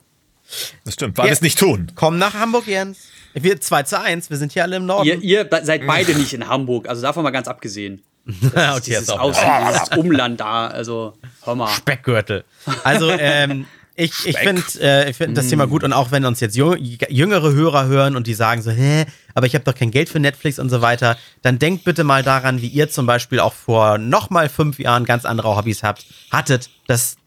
Das 0.84 0.96
stimmt, 0.96 1.18
weil 1.18 1.26
wir 1.26 1.32
es 1.32 1.42
nicht 1.42 1.58
tun. 1.58 1.92
Komm 1.96 2.18
nach 2.18 2.34
Hamburg, 2.34 2.68
Jens. 2.68 3.00
Wir 3.34 3.60
2 3.60 3.84
zu 3.84 4.00
1, 4.00 4.30
wir 4.30 4.38
sind 4.38 4.52
hier 4.52 4.64
alle 4.64 4.76
im 4.76 4.86
Norden. 4.86 5.08
Ihr, 5.08 5.22
ihr 5.22 5.50
seid 5.64 5.88
beide 5.88 6.14
nicht 6.16 6.34
in 6.34 6.48
Hamburg, 6.48 6.90
also 6.90 7.02
davon 7.02 7.24
mal 7.24 7.32
ganz 7.32 7.48
abgesehen. 7.48 8.02
Das 8.54 8.78
okay, 8.78 8.92
dieses, 8.92 9.10
Aussehen, 9.10 9.50
dieses 9.68 9.98
Umland 9.98 10.40
da, 10.40 10.68
also 10.68 11.14
hör 11.44 11.56
mal. 11.56 11.70
Speckgürtel. 11.70 12.44
Also, 12.84 13.10
ähm, 13.10 13.66
ich, 14.02 14.26
ich 14.26 14.38
finde 14.38 14.62
äh, 14.80 15.14
find 15.14 15.38
das 15.38 15.48
Thema 15.48 15.68
gut 15.68 15.84
und 15.84 15.94
auch 15.94 16.12
wenn 16.12 16.26
uns 16.26 16.40
jetzt 16.40 16.56
jüngere 16.56 17.52
Hörer 17.52 17.86
hören 17.86 18.16
und 18.16 18.26
die 18.26 18.34
sagen 18.34 18.62
so, 18.62 18.72
hä, 18.72 19.06
aber 19.36 19.46
ich 19.46 19.54
habe 19.54 19.64
doch 19.64 19.76
kein 19.76 19.92
Geld 19.92 20.10
für 20.10 20.20
Netflix 20.20 20.58
und 20.58 20.70
so 20.70 20.82
weiter, 20.82 21.18
dann 21.44 21.60
denkt 21.60 21.84
bitte 21.84 22.04
mal 22.04 22.24
daran, 22.24 22.62
wie 22.62 22.68
ihr 22.68 22.90
zum 22.90 23.06
Beispiel 23.06 23.40
auch 23.40 23.54
vor 23.54 24.00
nochmal 24.00 24.50
fünf 24.50 24.80
Jahren 24.80 25.06
ganz 25.06 25.26
andere 25.26 25.56
Hobbys 25.56 25.84
habt, 25.84 26.06
hattet. 26.32 26.70
Das 26.88 27.18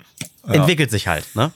ja. 0.47 0.55
entwickelt 0.55 0.91
sich 0.91 1.07
halt, 1.07 1.25
ne? 1.37 1.53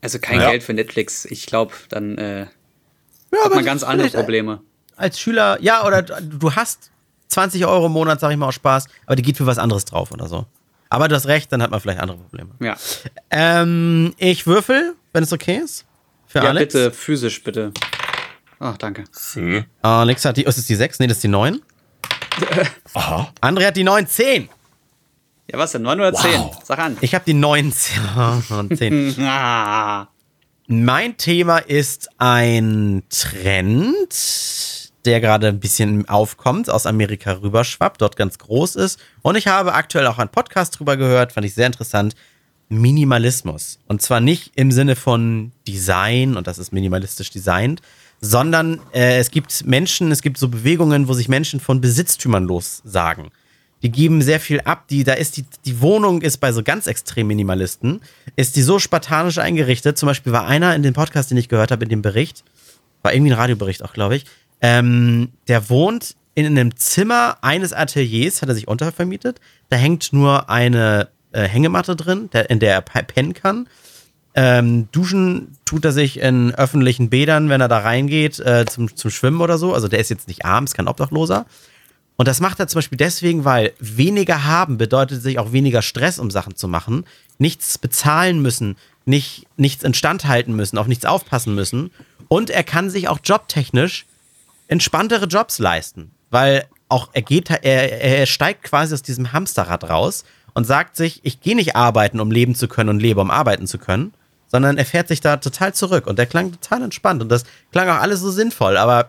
Also 0.00 0.18
kein 0.18 0.40
ja. 0.40 0.50
Geld 0.50 0.64
für 0.64 0.74
Netflix. 0.74 1.24
Ich 1.26 1.46
glaube, 1.46 1.72
dann 1.88 2.18
äh, 2.18 2.40
ja, 2.40 3.44
hat 3.44 3.54
man 3.54 3.64
ganz 3.64 3.82
andere 3.84 4.08
Probleme. 4.08 4.60
Als 4.96 5.20
Schüler, 5.20 5.58
ja, 5.60 5.86
oder 5.86 6.02
du 6.02 6.54
hast 6.54 6.90
20 7.28 7.64
Euro 7.64 7.86
im 7.86 7.92
Monat, 7.92 8.18
sag 8.18 8.32
ich 8.32 8.36
mal, 8.36 8.48
aus 8.48 8.54
Spaß, 8.56 8.86
aber 9.06 9.16
die 9.16 9.22
geht 9.22 9.36
für 9.36 9.46
was 9.46 9.58
anderes 9.58 9.84
drauf 9.84 10.10
oder 10.10 10.26
so. 10.26 10.46
Aber 10.90 11.08
du 11.08 11.14
hast 11.14 11.26
recht, 11.26 11.52
dann 11.52 11.62
hat 11.62 11.70
man 11.70 11.80
vielleicht 11.80 12.00
andere 12.00 12.18
Probleme. 12.18 12.50
Ja. 12.60 12.76
Ähm, 13.30 14.12
ich 14.18 14.46
würfel, 14.46 14.94
wenn 15.12 15.22
es 15.22 15.32
okay 15.32 15.58
ist. 15.58 15.86
Für 16.26 16.40
ja, 16.40 16.48
Alex. 16.48 16.72
bitte, 16.72 16.90
physisch, 16.90 17.42
bitte. 17.42 17.72
Ach, 18.58 18.76
danke. 18.76 19.04
Sie. 19.10 19.64
Alex 19.82 20.24
hat 20.24 20.36
die, 20.36 20.42
ist 20.42 20.58
es 20.58 20.66
die 20.66 20.74
6? 20.74 20.98
Nee, 20.98 21.06
das 21.06 21.18
ist 21.18 21.22
die 21.22 21.28
9. 21.28 21.60
Aha. 22.94 23.32
André 23.40 23.66
hat 23.66 23.76
die 23.76 23.84
9, 23.84 24.06
10. 24.06 24.48
Ja, 25.50 25.58
was 25.58 25.72
denn? 25.72 25.82
9 25.82 25.98
oder 25.98 26.12
10? 26.12 26.40
Wow. 26.40 26.58
Sag 26.62 26.78
an. 26.78 26.96
Ich 27.00 27.14
habe 27.14 27.24
die 27.24 27.34
9, 27.34 27.72
10. 27.72 29.18
ah. 29.26 30.08
Mein 30.66 31.16
Thema 31.16 31.58
ist 31.58 32.10
ein 32.18 33.02
Trend, 33.08 34.79
der 35.04 35.20
gerade 35.20 35.48
ein 35.48 35.60
bisschen 35.60 36.08
aufkommt, 36.08 36.70
aus 36.70 36.86
Amerika 36.86 37.32
rüberschwappt, 37.32 38.00
dort 38.00 38.16
ganz 38.16 38.38
groß 38.38 38.76
ist. 38.76 39.00
Und 39.22 39.36
ich 39.36 39.46
habe 39.46 39.74
aktuell 39.74 40.06
auch 40.06 40.18
einen 40.18 40.30
Podcast 40.30 40.78
drüber 40.78 40.96
gehört, 40.96 41.32
fand 41.32 41.46
ich 41.46 41.54
sehr 41.54 41.66
interessant. 41.66 42.14
Minimalismus. 42.68 43.78
Und 43.88 44.00
zwar 44.00 44.20
nicht 44.20 44.52
im 44.54 44.70
Sinne 44.70 44.94
von 44.94 45.52
Design, 45.66 46.36
und 46.36 46.46
das 46.46 46.58
ist 46.58 46.72
minimalistisch 46.72 47.30
designt, 47.30 47.80
sondern 48.20 48.80
äh, 48.92 49.18
es 49.18 49.30
gibt 49.30 49.66
Menschen, 49.66 50.12
es 50.12 50.22
gibt 50.22 50.38
so 50.38 50.48
Bewegungen, 50.48 51.08
wo 51.08 51.14
sich 51.14 51.28
Menschen 51.28 51.58
von 51.58 51.80
Besitztümern 51.80 52.44
lossagen 52.44 53.30
die 53.82 53.90
geben 53.90 54.22
sehr 54.22 54.40
viel 54.40 54.60
ab. 54.60 54.88
Die, 54.88 55.04
da 55.04 55.14
ist 55.14 55.36
die, 55.36 55.44
die 55.64 55.80
Wohnung 55.80 56.22
ist 56.22 56.38
bei 56.38 56.52
so 56.52 56.62
ganz 56.62 56.86
extrem 56.86 57.28
Minimalisten, 57.28 58.00
ist 58.36 58.56
die 58.56 58.62
so 58.62 58.78
spartanisch 58.78 59.38
eingerichtet. 59.38 59.98
Zum 59.98 60.06
Beispiel 60.06 60.32
war 60.32 60.46
einer 60.46 60.74
in 60.74 60.82
dem 60.82 60.94
Podcast, 60.94 61.30
den 61.30 61.38
ich 61.38 61.48
gehört 61.48 61.70
habe, 61.70 61.84
in 61.84 61.88
dem 61.88 62.02
Bericht, 62.02 62.44
war 63.02 63.14
irgendwie 63.14 63.32
ein 63.32 63.38
Radiobericht 63.38 63.82
auch, 63.82 63.94
glaube 63.94 64.16
ich, 64.16 64.26
ähm, 64.60 65.30
der 65.48 65.70
wohnt 65.70 66.16
in 66.34 66.46
einem 66.46 66.76
Zimmer 66.76 67.38
eines 67.42 67.72
Ateliers, 67.72 68.42
hat 68.42 68.48
er 68.48 68.54
sich 68.54 68.68
untervermietet. 68.68 69.40
Da 69.68 69.76
hängt 69.76 70.12
nur 70.12 70.48
eine 70.48 71.08
äh, 71.32 71.42
Hängematte 71.42 71.96
drin, 71.96 72.30
der, 72.32 72.50
in 72.50 72.60
der 72.60 72.74
er 72.74 72.80
pennen 72.82 73.34
kann. 73.34 73.68
Ähm, 74.34 74.88
duschen 74.92 75.56
tut 75.64 75.84
er 75.84 75.92
sich 75.92 76.20
in 76.20 76.54
öffentlichen 76.54 77.10
Bädern, 77.10 77.48
wenn 77.48 77.60
er 77.60 77.68
da 77.68 77.78
reingeht, 77.78 78.38
äh, 78.38 78.64
zum, 78.66 78.94
zum 78.96 79.10
Schwimmen 79.10 79.40
oder 79.40 79.58
so. 79.58 79.74
Also 79.74 79.88
der 79.88 79.98
ist 79.98 80.08
jetzt 80.08 80.28
nicht 80.28 80.44
arm, 80.44 80.64
ist 80.64 80.74
kein 80.74 80.88
Obdachloser. 80.88 81.46
Und 82.16 82.28
das 82.28 82.40
macht 82.40 82.60
er 82.60 82.68
zum 82.68 82.78
Beispiel 82.78 82.98
deswegen, 82.98 83.44
weil 83.44 83.72
weniger 83.80 84.44
haben 84.44 84.76
bedeutet 84.78 85.22
sich 85.22 85.38
auch 85.38 85.52
weniger 85.52 85.82
Stress, 85.82 86.18
um 86.18 86.30
Sachen 86.30 86.54
zu 86.54 86.68
machen, 86.68 87.06
nichts 87.38 87.78
bezahlen 87.78 88.42
müssen, 88.42 88.76
nicht, 89.04 89.46
nichts 89.56 89.82
instand 89.82 90.26
halten 90.26 90.54
müssen, 90.54 90.78
auf 90.78 90.86
nichts 90.86 91.06
aufpassen 91.06 91.54
müssen. 91.54 91.90
Und 92.28 92.50
er 92.50 92.62
kann 92.62 92.90
sich 92.90 93.08
auch 93.08 93.18
jobtechnisch 93.24 94.04
entspanntere 94.70 95.26
Jobs 95.26 95.58
leisten, 95.58 96.10
weil 96.30 96.64
auch 96.88 97.10
er 97.12 97.22
geht, 97.22 97.50
er, 97.50 97.62
er 98.02 98.26
steigt 98.26 98.64
quasi 98.64 98.94
aus 98.94 99.02
diesem 99.02 99.32
Hamsterrad 99.32 99.88
raus 99.88 100.24
und 100.54 100.66
sagt 100.66 100.96
sich, 100.96 101.20
ich 101.22 101.40
gehe 101.40 101.54
nicht 101.54 101.76
arbeiten, 101.76 102.20
um 102.20 102.30
leben 102.30 102.54
zu 102.54 102.68
können 102.68 102.88
und 102.88 103.00
lebe, 103.00 103.20
um 103.20 103.30
arbeiten 103.30 103.66
zu 103.66 103.78
können, 103.78 104.12
sondern 104.48 104.78
er 104.78 104.86
fährt 104.86 105.08
sich 105.08 105.20
da 105.20 105.36
total 105.36 105.74
zurück 105.74 106.06
und 106.06 106.18
der 106.18 106.26
klang 106.26 106.52
total 106.52 106.82
entspannt 106.82 107.22
und 107.22 107.28
das 107.28 107.44
klang 107.70 107.88
auch 107.88 108.00
alles 108.00 108.20
so 108.20 108.30
sinnvoll, 108.30 108.76
aber 108.76 109.08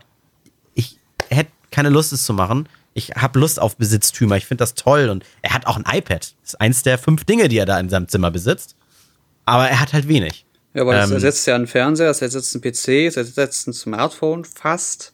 ich 0.76 0.98
hätte 1.30 1.52
keine 1.72 1.90
Lust, 1.90 2.14
es 2.14 2.24
zu 2.24 2.34
machen 2.34 2.68
ich 2.94 3.12
habe 3.12 3.40
Lust 3.40 3.60
auf 3.60 3.78
Besitztümer. 3.78 4.38
Ich 4.38 4.46
finde 4.46 4.62
das 4.62 4.76
toll. 4.76 5.10
Und 5.10 5.24
er 5.42 5.54
hat 5.54 5.66
auch 5.66 5.78
ein 5.78 5.86
iPad. 5.86 6.22
Das 6.42 6.54
ist 6.54 6.62
eins 6.62 6.84
der 6.84 6.98
fünf 6.98 7.26
Dinge, 7.26 7.48
die 7.48 7.58
er 7.58 7.66
da 7.66 7.80
in 7.80 7.90
seinem 7.90 8.08
Zimmer 8.08 8.32
besitzt. 8.32 8.76
Aber 9.46 9.70
er 9.70 9.80
hat 9.80 9.94
halt 9.94 10.08
wenig. 10.08 10.46
Ja, 10.74 10.84
aber 10.84 10.94
ähm, 10.94 11.02
das 11.02 11.12
ersetzt 11.12 11.48
ja 11.48 11.56
einen 11.56 11.68
Fernseher, 11.68 12.08
das 12.08 12.22
ersetzt 12.22 12.56
einen 12.56 12.62
PC, 12.62 13.14
das 13.14 13.18
ersetzt 13.18 13.68
ein 13.68 13.74
Smartphone 13.74 14.46
fast. 14.46 15.11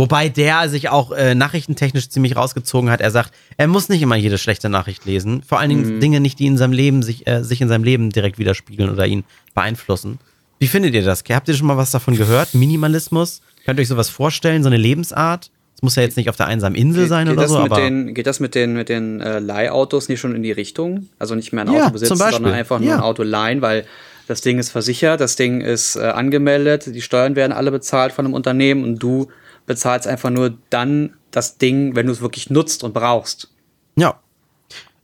Wobei 0.00 0.30
der 0.30 0.68
sich 0.70 0.88
auch 0.88 1.12
äh, 1.12 1.34
nachrichtentechnisch 1.34 2.08
ziemlich 2.08 2.34
rausgezogen 2.34 2.90
hat. 2.90 3.02
Er 3.02 3.10
sagt, 3.10 3.32
er 3.58 3.66
muss 3.66 3.90
nicht 3.90 4.00
immer 4.00 4.16
jede 4.16 4.38
schlechte 4.38 4.70
Nachricht 4.70 5.04
lesen. 5.04 5.42
Vor 5.42 5.60
allen 5.60 5.68
Dingen 5.68 5.96
mhm. 5.96 6.00
Dinge 6.00 6.20
nicht, 6.20 6.38
die 6.38 6.46
in 6.46 6.56
seinem 6.56 6.72
Leben 6.72 7.02
sich, 7.02 7.26
äh, 7.26 7.44
sich 7.44 7.60
in 7.60 7.68
seinem 7.68 7.84
Leben 7.84 8.08
direkt 8.08 8.38
widerspiegeln 8.38 8.88
oder 8.88 9.06
ihn 9.06 9.24
beeinflussen. 9.54 10.18
Wie 10.58 10.68
findet 10.68 10.94
ihr 10.94 11.02
das? 11.02 11.22
Habt 11.30 11.48
ihr 11.48 11.54
schon 11.54 11.66
mal 11.66 11.76
was 11.76 11.90
davon 11.90 12.16
gehört? 12.16 12.54
Minimalismus? 12.54 13.42
Könnt 13.66 13.78
ihr 13.78 13.82
euch 13.82 13.88
sowas 13.88 14.08
vorstellen? 14.08 14.62
So 14.62 14.68
eine 14.68 14.78
Lebensart? 14.78 15.50
Es 15.76 15.82
muss 15.82 15.96
ja 15.96 16.02
jetzt 16.02 16.16
nicht 16.16 16.30
auf 16.30 16.36
der 16.36 16.46
einsamen 16.46 16.78
Insel 16.78 17.06
sein 17.06 17.26
geht 17.26 17.34
oder 17.34 17.42
das 17.42 17.50
so, 17.50 17.58
aber 17.58 17.76
den, 17.76 18.14
geht 18.14 18.26
das 18.26 18.40
mit 18.40 18.54
den, 18.54 18.72
mit 18.72 18.88
den 18.88 19.20
äh, 19.20 19.38
Leihautos 19.38 20.08
nicht 20.08 20.20
schon 20.20 20.34
in 20.34 20.42
die 20.42 20.52
Richtung? 20.52 21.08
Also 21.18 21.34
nicht 21.34 21.52
mehr 21.52 21.64
ein 21.64 21.72
Ja, 21.72 21.84
Auto 21.84 21.92
besitzen, 21.92 22.08
zum 22.08 22.18
Beispiel. 22.18 22.36
sondern 22.36 22.54
einfach 22.54 22.78
nur 22.78 22.88
Ja. 22.88 22.96
ein 22.96 23.02
Auto 23.02 23.22
leihen, 23.22 23.60
weil 23.60 23.84
das 24.28 24.40
Ding 24.40 24.58
ist 24.58 24.70
versichert, 24.70 25.20
das 25.20 25.36
Ding 25.36 25.60
ist 25.60 25.96
äh, 25.96 26.00
angemeldet, 26.00 26.86
die 26.86 27.02
Steuern 27.02 27.36
werden 27.36 27.52
alle 27.52 27.70
bezahlt 27.70 28.12
von 28.12 28.24
einem 28.24 28.34
Unternehmen 28.34 28.84
und 28.84 28.98
du 28.98 29.28
bezahlst 29.70 30.08
einfach 30.08 30.30
nur 30.30 30.58
dann 30.70 31.14
das 31.30 31.56
Ding, 31.56 31.94
wenn 31.94 32.06
du 32.06 32.12
es 32.12 32.20
wirklich 32.20 32.50
nutzt 32.50 32.82
und 32.82 32.92
brauchst. 32.92 33.48
ja. 33.94 34.18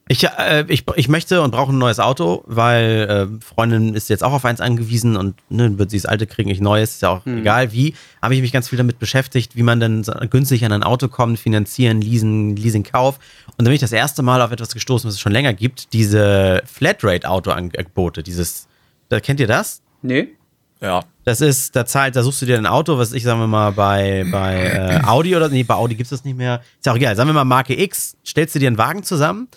Ich, 0.08 0.22
äh, 0.22 0.64
ich, 0.68 0.84
ich 0.94 1.08
möchte 1.08 1.42
und 1.42 1.50
brauche 1.50 1.72
ein 1.72 1.78
neues 1.78 1.98
Auto, 1.98 2.44
weil 2.46 3.28
äh, 3.30 3.44
Freundin 3.44 3.94
ist 3.94 4.08
jetzt 4.08 4.22
auch 4.22 4.32
auf 4.32 4.44
eins 4.44 4.60
angewiesen 4.60 5.16
und 5.16 5.34
ne, 5.48 5.78
wird 5.78 5.90
sie 5.90 5.96
das 5.96 6.06
alte 6.06 6.28
kriegen, 6.28 6.48
ich 6.48 6.60
neues, 6.60 6.94
ist 6.94 7.02
ja 7.02 7.08
auch 7.08 7.26
egal 7.26 7.72
wie. 7.72 7.94
Habe 8.22 8.36
ich 8.36 8.40
mich 8.40 8.52
ganz 8.52 8.68
viel 8.68 8.76
damit 8.76 9.00
beschäftigt, 9.00 9.56
wie 9.56 9.64
man 9.64 9.80
denn 9.80 10.04
so 10.04 10.12
günstig 10.30 10.64
an 10.64 10.70
ein 10.70 10.84
Auto 10.84 11.08
kommt, 11.08 11.40
finanzieren, 11.40 12.00
leasen, 12.00 12.54
Leasing, 12.54 12.84
Kauf. 12.84 13.18
Und 13.56 13.64
da 13.64 13.64
bin 13.64 13.72
ich 13.72 13.80
das 13.80 13.90
erste 13.90 14.22
Mal 14.22 14.42
auf 14.42 14.52
etwas 14.52 14.72
gestoßen, 14.74 15.08
was 15.08 15.14
es 15.14 15.20
schon 15.20 15.32
länger 15.32 15.54
gibt, 15.54 15.92
diese 15.92 16.62
Flatrate-Auto-Angebote, 16.66 18.22
dieses, 18.22 18.68
da 19.08 19.18
kennt 19.18 19.40
ihr 19.40 19.48
das? 19.48 19.82
Nee? 20.02 20.35
Ja. 20.80 21.02
Das 21.24 21.40
ist, 21.40 21.74
da 21.74 21.86
zahlt, 21.86 22.14
da 22.16 22.22
suchst 22.22 22.42
du 22.42 22.46
dir 22.46 22.58
ein 22.58 22.66
Auto, 22.66 22.98
was 22.98 23.12
ich 23.12 23.24
sagen 23.24 23.40
wir 23.40 23.46
mal 23.46 23.72
bei, 23.72 24.26
bei 24.30 24.62
äh, 24.62 25.00
Audi 25.04 25.34
oder 25.34 25.48
nee, 25.48 25.62
bei 25.62 25.74
Audi 25.74 25.94
gibt 25.94 26.06
es 26.06 26.10
das 26.10 26.24
nicht 26.24 26.36
mehr. 26.36 26.60
Ist 26.78 26.86
ja 26.86 26.92
auch 26.92 26.96
egal. 26.96 27.16
Sagen 27.16 27.28
wir 27.28 27.34
mal 27.34 27.44
Marke 27.44 27.78
X, 27.80 28.16
stellst 28.24 28.54
du 28.54 28.58
dir 28.58 28.68
einen 28.68 28.78
Wagen 28.78 29.02
zusammen 29.02 29.48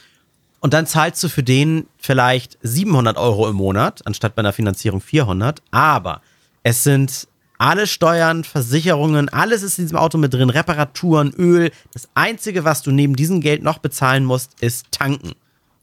und 0.61 0.73
dann 0.73 0.87
zahlst 0.87 1.23
du 1.23 1.29
für 1.29 1.43
den 1.43 1.87
vielleicht 1.97 2.57
700 2.61 3.17
Euro 3.17 3.47
im 3.49 3.55
Monat, 3.55 4.01
anstatt 4.05 4.35
bei 4.35 4.39
einer 4.39 4.53
Finanzierung 4.53 5.01
400. 5.01 5.61
Aber 5.71 6.21
es 6.63 6.83
sind 6.83 7.27
alle 7.57 7.87
Steuern, 7.87 8.43
Versicherungen, 8.45 9.29
alles 9.29 9.63
ist 9.63 9.77
in 9.79 9.85
diesem 9.85 9.97
Auto 9.97 10.17
mit 10.17 10.33
drin, 10.33 10.49
Reparaturen, 10.49 11.33
Öl. 11.37 11.71
Das 11.93 12.09
Einzige, 12.15 12.63
was 12.63 12.81
du 12.81 12.91
neben 12.91 13.15
diesem 13.15 13.41
Geld 13.41 13.63
noch 13.63 13.79
bezahlen 13.79 14.23
musst, 14.25 14.59
ist 14.61 14.91
tanken. 14.91 15.33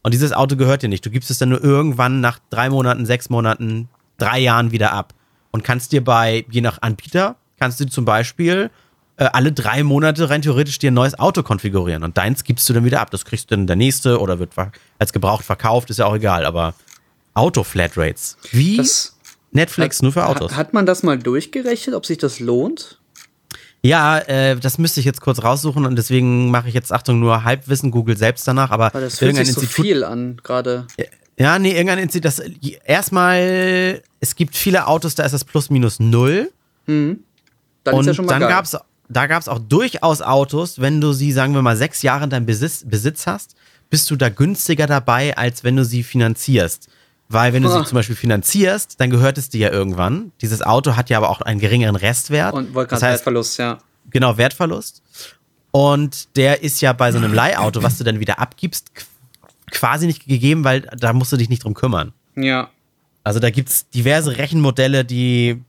Und 0.03 0.15
dieses 0.15 0.33
Auto 0.33 0.57
gehört 0.57 0.83
dir 0.83 0.89
nicht. 0.89 1.05
Du 1.05 1.11
gibst 1.11 1.31
es 1.31 1.39
dann 1.39 1.51
nur 1.51 1.63
irgendwann 1.63 2.21
nach 2.21 2.39
drei 2.51 2.71
Monaten, 2.71 3.07
sechs 3.07 3.29
Monaten, 3.29 3.89
drei 4.19 4.39
Jahren 4.39 4.73
wieder 4.73 4.93
ab. 4.93 5.15
Und 5.51 5.65
kannst 5.65 5.93
dir 5.93 6.05
bei, 6.05 6.45
je 6.51 6.61
nach 6.61 6.83
Anbieter, 6.83 7.37
kannst 7.59 7.81
du 7.81 7.87
zum 7.87 8.05
Beispiel 8.05 8.71
äh, 9.17 9.25
alle 9.33 9.53
drei 9.53 9.83
Monate 9.83 10.29
rein 10.29 10.43
theoretisch 10.43 10.79
dir 10.79 10.91
ein 10.91 10.95
neues 10.95 11.19
Auto 11.19 11.43
konfigurieren. 11.43 12.03
Und 12.03 12.19
deins 12.19 12.45
gibst 12.45 12.69
du 12.69 12.73
dann 12.73 12.85
wieder 12.85 13.01
ab. 13.01 13.11
Das 13.11 13.25
kriegst 13.25 13.51
du 13.51 13.57
dann 13.57 13.67
der 13.67 13.77
nächste 13.77 14.21
oder 14.21 14.39
wird 14.39 14.51
als 14.99 15.13
gebraucht 15.13 15.45
verkauft, 15.45 15.91
ist 15.91 15.99
ja 15.99 16.07
auch 16.07 16.15
egal. 16.15 16.45
Aber 16.45 16.75
Auto-Flatrates. 17.35 18.37
Wie 18.53 18.77
Das 18.77 19.17
Netflix 19.53 20.03
nur 20.03 20.13
für 20.13 20.27
Autos. 20.27 20.53
Hat, 20.53 20.59
hat 20.59 20.75
man 20.75 20.87
das 20.87 21.03
mal 21.03 21.19
durchgerechnet, 21.19 21.95
ob 21.95 22.05
sich 22.07 22.19
das 22.19 22.41
lohnt? 22.41 22.99
Ja, 23.83 24.19
äh, 24.19 24.57
das 24.57 24.79
müsste 24.79 25.01
ich 25.01 25.07
jetzt 25.07 25.21
kurz 25.21 25.43
raussuchen 25.43 25.87
und 25.87 25.97
deswegen 25.97 26.51
mache 26.51 26.69
ich 26.69 26.75
jetzt, 26.75 26.93
Achtung, 26.93 27.21
nur 27.21 27.45
Halbwissen, 27.45 27.91
Google 27.91 28.17
selbst 28.17 28.47
danach, 28.49 28.71
aber 28.71 28.91
Weil 28.93 29.03
das 29.03 29.19
fühlt 29.19 29.37
sich 29.37 29.53
so 29.53 29.61
Institut. 29.61 29.85
viel 29.85 30.05
an, 30.05 30.41
gerade. 30.43 30.87
Ja, 31.39 31.59
nee, 31.59 31.73
irgendein 31.73 31.99
Institut, 31.99 32.25
das 32.25 32.39
erstmal, 32.85 34.03
es 34.21 34.37
gibt 34.37 34.57
viele 34.57 34.87
Autos, 34.87 35.15
da 35.15 35.25
ist 35.25 35.33
das 35.33 35.45
plus 35.45 35.69
minus 35.71 36.01
null. 36.01 36.51
Dann 36.87 37.19
und 37.85 38.01
ist 38.01 38.07
ja 38.07 38.15
schon 38.15 38.25
mal 38.27 38.33
dann 38.33 38.41
geil. 38.41 38.49
gab's, 38.51 38.77
da 39.09 39.27
gab 39.27 39.43
es 39.43 39.49
auch 39.49 39.59
durchaus 39.59 40.23
Autos, 40.23 40.81
wenn 40.81 41.01
du 41.01 41.13
sie, 41.13 41.33
sagen 41.33 41.55
wir 41.55 41.63
mal, 41.63 41.77
sechs 41.77 42.03
Jahre 42.03 42.25
in 42.25 42.31
deinem 42.31 42.47
Besitz, 42.47 42.85
Besitz 42.87 43.27
hast, 43.27 43.55
bist 43.91 44.11
du 44.11 44.17
da 44.17 44.29
günstiger 44.31 44.87
dabei, 44.87 45.37
als 45.37 45.63
wenn 45.63 45.77
du 45.77 45.85
sie 45.85 46.03
finanzierst. 46.03 46.89
Weil 47.29 47.53
wenn 47.53 47.63
du 47.63 47.69
Ah. 47.69 47.81
sie 47.81 47.85
zum 47.89 47.97
Beispiel 47.97 48.17
finanzierst, 48.17 49.01
dann 49.01 49.11
gehört 49.11 49.37
es 49.37 49.49
dir 49.49 49.59
ja 49.61 49.71
irgendwann. 49.73 50.33
Dieses 50.41 50.63
Auto 50.63 50.97
hat 50.97 51.11
ja 51.11 51.19
aber 51.19 51.29
auch 51.29 51.41
einen 51.41 51.61
geringeren 51.61 51.97
Restwert. 51.97 52.55
Und 52.55 52.73
wollte 52.75 52.91
das 52.91 53.01
gerade 53.01 53.13
heißt, 53.13 53.21
Wertverlust, 53.27 53.59
ja. 53.59 53.79
genau, 54.11 54.37
Wertverlust. 54.39 55.03
Und 55.73 56.35
der 56.37 56.63
ist 56.63 56.81
ja 56.81 56.93
bei 56.93 57.13
so 57.13 57.19
einem 57.19 57.35
Leihauto, 57.35 57.83
was 57.83 57.99
du 57.99 58.05
dann 58.05 58.21
wieder 58.21 58.39
abgibst, 58.39 58.91
quasi 59.71 60.07
nicht 60.07 60.27
gegeben, 60.27 60.65
weil 60.65 60.83
da 60.83 61.13
musst 61.13 61.33
du 61.33 61.37
dich 61.37 61.49
nicht 61.49 61.65
drum 61.65 61.75
kümmern. 61.75 62.13
Ja. 62.37 62.71
Also 63.25 63.41
da 63.41 63.51
gibt 63.51 63.69
es 63.69 63.89
diverse 63.91 64.37
Rechenmodelle, 64.37 65.05
die, 65.05 65.61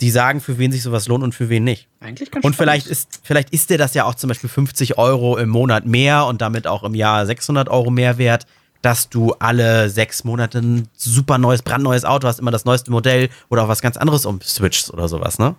die 0.00 0.10
sagen, 0.10 0.40
für 0.40 0.58
wen 0.58 0.72
sich 0.72 0.82
sowas 0.82 1.06
lohnt 1.06 1.22
und 1.22 1.34
für 1.34 1.48
wen 1.48 1.64
nicht. 1.64 1.86
Eigentlich 2.00 2.30
ganz 2.30 2.44
Und 2.44 2.56
vielleicht 2.56 2.88
ist, 2.88 3.20
vielleicht 3.22 3.50
ist 3.50 3.70
dir 3.70 3.78
das 3.78 3.94
ja 3.94 4.04
auch 4.04 4.16
zum 4.16 4.28
Beispiel 4.28 4.50
50 4.50 4.98
Euro 4.98 5.36
im 5.36 5.48
Monat 5.48 5.86
mehr 5.86 6.26
und 6.26 6.40
damit 6.40 6.66
auch 6.66 6.82
im 6.82 6.94
Jahr 6.94 7.24
600 7.24 7.68
Euro 7.68 7.90
mehr 7.90 8.18
wert, 8.18 8.46
dass 8.82 9.08
du 9.08 9.34
alle 9.38 9.88
sechs 9.88 10.24
Monate 10.24 10.58
ein 10.58 10.88
super 10.96 11.38
neues, 11.38 11.62
brandneues 11.62 12.04
Auto 12.04 12.26
hast, 12.26 12.40
immer 12.40 12.50
das 12.50 12.64
neueste 12.64 12.90
Modell 12.90 13.28
oder 13.48 13.64
auch 13.64 13.68
was 13.68 13.80
ganz 13.80 13.96
anderes 13.96 14.26
umswitchst 14.26 14.92
oder 14.92 15.08
sowas, 15.08 15.38
ne? 15.38 15.54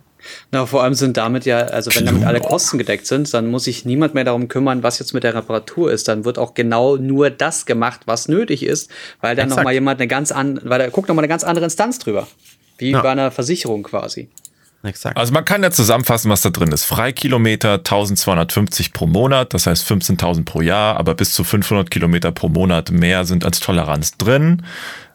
Na, 0.52 0.64
vor 0.64 0.82
allem 0.82 0.94
sind 0.94 1.16
damit 1.16 1.44
ja, 1.44 1.58
also 1.58 1.94
wenn 1.94 2.06
damit 2.06 2.24
alle 2.24 2.40
Kosten 2.40 2.78
gedeckt 2.78 3.06
sind, 3.06 3.32
dann 3.34 3.50
muss 3.50 3.64
sich 3.64 3.84
niemand 3.84 4.14
mehr 4.14 4.24
darum 4.24 4.48
kümmern, 4.48 4.82
was 4.82 4.98
jetzt 4.98 5.12
mit 5.12 5.22
der 5.22 5.34
Reparatur 5.34 5.92
ist. 5.92 6.08
Dann 6.08 6.24
wird 6.24 6.38
auch 6.38 6.54
genau 6.54 6.96
nur 6.96 7.28
das 7.30 7.66
gemacht, 7.66 8.02
was 8.06 8.28
nötig 8.28 8.62
ist, 8.62 8.90
weil 9.20 9.36
dann 9.36 9.48
nochmal 9.50 9.74
jemand 9.74 10.00
eine 10.00 10.08
ganz 10.08 10.32
an, 10.32 10.60
weil 10.62 10.78
da 10.78 10.88
guckt 10.88 11.08
nochmal 11.08 11.24
eine 11.24 11.28
ganz 11.28 11.44
andere 11.44 11.64
Instanz 11.66 11.98
drüber. 11.98 12.26
Wie 12.78 12.90
Ja. 12.90 13.02
bei 13.02 13.10
einer 13.10 13.30
Versicherung 13.30 13.82
quasi. 13.82 14.28
Exakt. 14.84 15.16
Also 15.16 15.32
man 15.32 15.44
kann 15.44 15.62
ja 15.62 15.70
zusammenfassen, 15.70 16.30
was 16.30 16.42
da 16.42 16.50
drin 16.50 16.70
ist. 16.70 16.84
Freikilometer 16.84 17.74
1250 17.74 18.92
pro 18.92 19.06
Monat, 19.06 19.54
das 19.54 19.66
heißt 19.66 19.90
15.000 19.90 20.44
pro 20.44 20.60
Jahr, 20.60 20.96
aber 20.96 21.14
bis 21.14 21.32
zu 21.32 21.42
500 21.42 21.90
Kilometer 21.90 22.32
pro 22.32 22.48
Monat 22.48 22.90
mehr 22.90 23.24
sind 23.24 23.44
als 23.44 23.60
Toleranz 23.60 24.16
drin. 24.18 24.62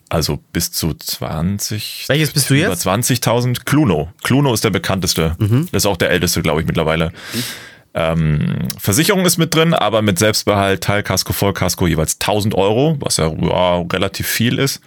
Also 0.09 0.39
bis 0.51 0.71
zu 0.71 0.95
20. 0.95 2.05
Welches 2.07 2.31
bist 2.31 2.49
du 2.49 2.55
Über 2.55 2.69
jetzt? 2.69 2.87
20.000. 2.87 3.63
Cluno. 3.63 4.11
Cluno 4.23 4.53
ist 4.53 4.63
der 4.63 4.71
bekannteste. 4.71 5.35
Das 5.71 5.83
ist 5.83 5.85
auch 5.85 5.97
der 5.97 6.09
älteste, 6.09 6.41
glaube 6.41 6.61
ich, 6.61 6.67
mittlerweile. 6.67 7.11
Ähm, 7.93 8.67
Versicherung 8.79 9.25
ist 9.25 9.37
mit 9.37 9.53
drin, 9.53 9.75
aber 9.75 10.01
mit 10.01 10.17
Selbstbehalt, 10.17 10.83
Teilkasko, 10.83 11.33
Vollkasko 11.33 11.85
jeweils 11.85 12.15
1000 12.19 12.55
Euro, 12.55 12.97
was 12.99 13.17
ja, 13.17 13.31
ja 13.31 13.81
relativ 13.81 14.27
viel 14.27 14.57
ist. 14.57 14.81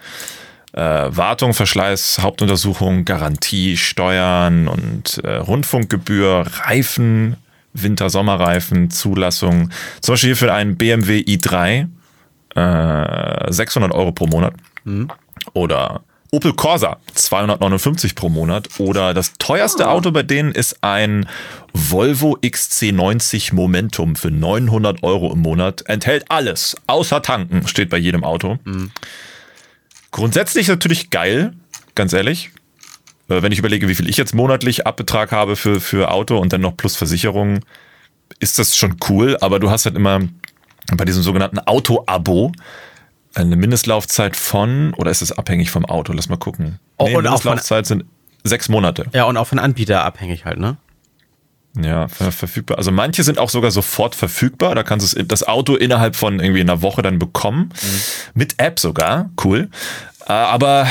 Äh, 0.72 0.80
Wartung, 0.80 1.52
Verschleiß, 1.54 2.20
Hauptuntersuchung, 2.22 3.04
Garantie, 3.04 3.76
Steuern 3.76 4.68
und 4.68 5.18
äh, 5.22 5.36
Rundfunkgebühr, 5.36 6.46
Reifen, 6.64 7.36
Winter-Sommerreifen, 7.74 8.90
Zulassung. 8.90 9.70
Zum 10.00 10.14
Beispiel 10.14 10.28
hier 10.28 10.36
für 10.36 10.52
einen 10.52 10.76
BMW 10.76 11.20
i3 11.20 11.88
äh, 12.54 13.52
600 13.52 13.92
Euro 13.92 14.12
pro 14.12 14.26
Monat. 14.26 14.54
Oder 15.52 16.02
Opel 16.30 16.54
Corsa 16.54 16.96
259 17.12 18.14
pro 18.14 18.30
Monat. 18.30 18.68
Oder 18.78 19.12
das 19.12 19.34
teuerste 19.38 19.90
Auto 19.90 20.10
bei 20.10 20.22
denen 20.22 20.52
ist 20.52 20.82
ein 20.82 21.28
Volvo 21.74 22.38
XC90 22.42 23.54
Momentum 23.54 24.16
für 24.16 24.30
900 24.30 25.02
Euro 25.02 25.30
im 25.32 25.40
Monat. 25.40 25.82
Enthält 25.86 26.30
alles, 26.30 26.74
außer 26.86 27.20
tanken, 27.20 27.68
steht 27.68 27.90
bei 27.90 27.98
jedem 27.98 28.24
Auto. 28.24 28.58
Grundsätzlich 30.12 30.68
natürlich 30.68 31.10
geil, 31.10 31.52
ganz 31.94 32.12
ehrlich. 32.12 32.50
Äh, 33.28 33.42
Wenn 33.42 33.50
ich 33.52 33.58
überlege, 33.58 33.88
wie 33.88 33.94
viel 33.94 34.08
ich 34.08 34.16
jetzt 34.16 34.34
monatlich 34.34 34.86
Abbetrag 34.86 35.32
habe 35.32 35.56
für, 35.56 35.80
für 35.80 36.10
Auto 36.10 36.38
und 36.38 36.52
dann 36.52 36.60
noch 36.60 36.76
plus 36.76 36.94
Versicherung, 36.96 37.60
ist 38.38 38.58
das 38.58 38.76
schon 38.76 38.96
cool, 39.08 39.36
aber 39.40 39.58
du 39.58 39.70
hast 39.70 39.84
halt 39.86 39.96
immer 39.96 40.20
bei 40.96 41.04
diesem 41.04 41.22
sogenannten 41.22 41.58
Auto-Abo 41.58 42.52
eine 43.34 43.56
Mindestlaufzeit 43.56 44.36
von, 44.36 44.92
oder 44.94 45.10
ist 45.10 45.22
es 45.22 45.32
abhängig 45.32 45.70
vom 45.70 45.84
Auto? 45.86 46.12
Lass 46.12 46.28
mal 46.28 46.36
gucken. 46.36 46.78
Oh, 46.98 47.04
Nee, 47.06 47.16
und 47.16 47.26
auch 47.26 47.40
von- 47.40 47.50
Mindestlaufzeit 47.52 47.86
sind 47.86 48.04
sechs 48.44 48.68
Monate. 48.68 49.06
Ja, 49.14 49.24
und 49.24 49.36
auch 49.36 49.46
von 49.46 49.58
Anbieter 49.58 50.04
abhängig 50.04 50.44
halt, 50.44 50.58
ne? 50.58 50.76
Ja, 51.80 52.06
ver 52.08 52.32
verfügbar. 52.32 52.76
Also 52.78 52.90
manche 52.92 53.22
sind 53.24 53.38
auch 53.38 53.48
sogar 53.50 53.70
sofort 53.70 54.14
verfügbar. 54.14 54.74
Da 54.74 54.82
kannst 54.82 55.16
du 55.16 55.24
das 55.24 55.42
Auto 55.46 55.74
innerhalb 55.74 56.16
von 56.16 56.38
irgendwie 56.40 56.60
einer 56.60 56.82
Woche 56.82 57.00
dann 57.02 57.18
bekommen. 57.18 57.70
Mit 58.34 58.54
App 58.58 58.78
sogar. 58.78 59.30
Cool. 59.42 59.70
Äh, 60.26 60.32
Aber 60.32 60.86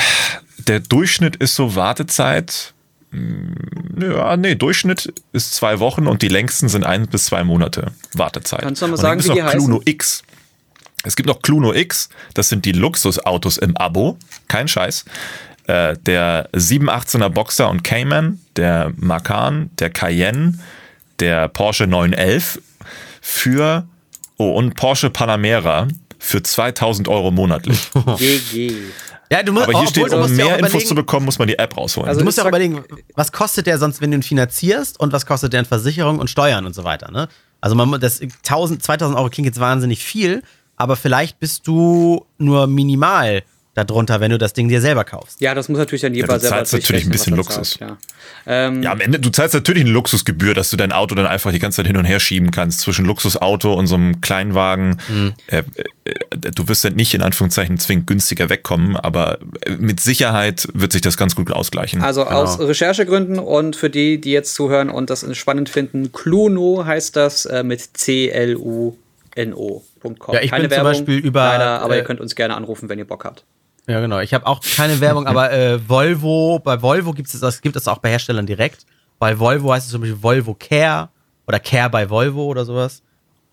der 0.58 0.80
Durchschnitt 0.80 1.36
ist 1.36 1.56
so 1.56 1.76
Wartezeit. 1.76 2.74
mm, 3.12 4.02
Ja, 4.02 4.36
nee, 4.38 4.56
Durchschnitt 4.56 5.13
ist 5.34 5.54
zwei 5.54 5.80
Wochen 5.80 6.08
und 6.08 6.24
die 6.24 6.28
längsten 6.30 6.67
sind 6.67 6.84
ein 6.84 7.08
bis 7.08 7.26
zwei 7.26 7.44
Monate 7.44 7.91
Wartezeit. 8.13 8.62
Kannst 8.62 8.82
du 8.82 8.88
noch 8.88 8.98
mal 8.98 9.02
sagen, 9.02 9.24
wie 9.24 9.30
die 9.30 9.39
noch 9.41 9.52
Cluno 9.52 9.76
heißen? 9.78 9.82
X. 9.86 10.24
Es 11.04 11.15
gibt 11.15 11.28
noch 11.28 11.41
Cluno 11.41 11.74
X, 11.74 12.10
das 12.34 12.50
sind 12.50 12.65
die 12.65 12.74
Luxusautos 12.74 13.58
im 13.58 13.76
Abo, 13.78 14.17
kein 14.48 14.67
Scheiß. 14.67 15.06
Äh, 15.67 15.96
der 16.06 16.50
718er 16.54 17.30
Boxer 17.30 17.70
und 17.70 17.84
Cayman, 17.84 18.39
der 18.56 18.92
Macan, 18.98 19.70
der 19.80 19.90
Cayenne, 19.90 20.60
der 21.20 21.48
Porsche 21.48 21.88
911 21.88 22.60
für, 23.22 23.88
oh, 24.38 24.52
und 24.54 24.76
Porsche 24.76 25.10
Panamera 25.10 25.88
für 26.20 26.44
2000 26.44 27.08
Euro 27.08 27.32
monatlich. 27.32 27.90
GG. 28.18 28.74
Ja, 29.32 29.44
du 29.44 29.54
musst, 29.54 29.64
Aber 29.64 29.80
hier 29.80 29.88
obwohl, 29.88 30.10
steht, 30.10 30.14
um 30.14 30.36
mehr 30.36 30.60
Infos 30.60 30.86
zu 30.86 30.94
bekommen, 30.94 31.26
muss 31.26 31.40
man 31.40 31.48
die 31.48 31.58
App 31.58 31.78
rausholen. 31.78 32.10
Also 32.10 32.20
Du 32.20 32.26
musst 32.26 32.38
ja 32.38 32.44
auch 32.44 32.50
überlegen, 32.50 32.84
was 33.16 33.32
kostet 33.32 33.66
der 33.66 33.78
sonst, 33.78 34.02
wenn 34.02 34.12
du 34.12 34.18
ihn 34.18 34.24
finanzierst 34.24 35.00
und 35.00 35.14
was 35.14 35.26
kostet 35.26 35.54
der 35.54 35.62
in 35.62 35.66
Versicherung 35.66 36.20
und 36.20 36.30
Steuern 36.30 36.66
und 36.66 36.76
so 36.76 36.84
weiter, 36.84 37.12
ne? 37.12 37.30
Also 37.62 37.76
man, 37.76 38.00
das 38.02 38.20
1000, 38.20 38.84
2000 38.84 39.18
Euro 39.18 39.30
klingt 39.30 39.46
jetzt 39.46 39.60
wahnsinnig 39.60 40.04
viel, 40.04 40.44
aber 40.76 40.96
vielleicht 40.96 41.40
bist 41.40 41.66
du 41.66 42.26
nur 42.40 42.68
minimal 42.68 43.44
darunter, 43.74 44.20
wenn 44.20 44.32
du 44.32 44.38
das 44.38 44.54
Ding 44.54 44.68
dir 44.68 44.82
selber 44.82 45.04
kaufst. 45.06 45.40
Ja, 45.40 45.56
das 45.56 45.70
muss 45.70 45.78
natürlich 45.80 46.02
dann 46.02 46.14
Ja, 46.14 46.22
jeder 46.22 46.34
du 46.34 46.40
selber 46.40 46.58
zahlst 46.58 46.74
natürlich 46.74 47.06
ein 47.06 47.12
bisschen 47.12 47.36
Luxus. 47.36 47.78
zahlt, 47.78 47.92
Ja. 47.92 47.98
Ähm, 48.46 48.84
Ja, 48.84 48.92
am 48.92 49.00
Ende, 49.00 49.20
du 49.20 49.30
zahlst 49.30 49.54
natürlich 49.54 49.84
eine 49.84 49.92
Luxusgebühr, 49.92 50.54
dass 50.54 50.70
du 50.70 50.78
dein 50.78 50.92
Auto 50.92 51.16
dann 51.16 51.26
einfach 51.26 51.52
die 51.52 51.60
ganze 51.60 51.78
Zeit 51.78 51.88
hin 51.88 51.96
und 51.98 52.06
her 52.06 52.20
schieben 52.20 52.52
kannst 52.52 52.82
zwischen 52.82 53.06
Luxusauto 53.06 53.74
und 53.74 53.88
so 53.88 53.96
einem 53.96 54.20
Kleinwagen. 54.20 54.98
Mhm. 55.08 55.34
Äh, 55.48 55.64
äh, 56.04 56.14
du 56.54 56.68
wirst 56.68 56.84
dann 56.84 56.96
nicht 56.96 57.14
in 57.14 57.22
Anführungszeichen 57.22 57.78
zwingend 57.78 58.08
günstiger 58.08 58.50
wegkommen, 58.50 58.98
aber 58.98 59.40
äh, 59.66 59.72
mit 59.78 60.02
Sicherheit 60.02 60.68
wird 60.74 60.92
sich 60.92 61.02
das 61.02 61.16
ganz 61.16 61.36
gut 61.36 61.52
ausgleichen. 61.52 62.02
Also 62.02 62.26
aus 62.26 62.60
Recherchegründen 62.60 63.40
und 63.40 63.76
für 63.78 63.90
die, 63.90 64.20
die 64.20 64.32
jetzt 64.32 64.54
zuhören 64.56 64.90
und 64.90 65.10
das 65.10 65.26
spannend 65.38 65.70
finden, 65.70 66.12
Cluno 66.12 66.84
heißt 66.86 67.16
das 67.16 67.46
äh, 67.46 67.64
mit 67.64 67.98
C-L-U-N-O.com. 67.98 68.96
Ja, 70.36 70.42
ich 70.42 70.52
bin 70.52 70.70
zum 70.70 70.84
Beispiel 70.84 71.18
über, 71.20 71.44
Leider, 71.46 71.82
aber 71.82 71.96
äh, 71.96 72.00
ihr 72.00 72.04
könnt 72.04 72.20
uns 72.20 72.36
gerne 72.36 72.56
anrufen, 72.56 72.90
wenn 72.90 73.00
ihr 73.00 73.06
Bock 73.06 73.24
habt. 73.26 73.44
Ja, 73.88 74.00
genau. 74.00 74.20
Ich 74.20 74.34
habe 74.34 74.46
auch 74.46 74.62
keine 74.76 75.00
Werbung, 75.02 75.28
aber 75.28 75.52
äh, 75.52 75.80
Volvo, 75.89 76.60
bei 76.60 76.82
Volvo 76.82 77.13
gibt 77.13 77.34
es 77.34 77.39
das, 77.39 77.62
gibt 77.62 77.76
es 77.76 77.88
auch 77.88 77.98
bei 77.98 78.10
Herstellern 78.10 78.46
direkt. 78.46 78.86
Bei 79.20 79.38
Volvo 79.38 79.74
heißt 79.74 79.86
es 79.86 79.91
zum 79.91 80.02
Beispiel 80.02 80.22
Volvo 80.22 80.56
Care 80.56 81.10
oder 81.48 81.60
Care 81.60 81.89
bei 81.89 82.10
Volvo 82.10 82.46
oder 82.46 82.65
sowas. 82.65 83.02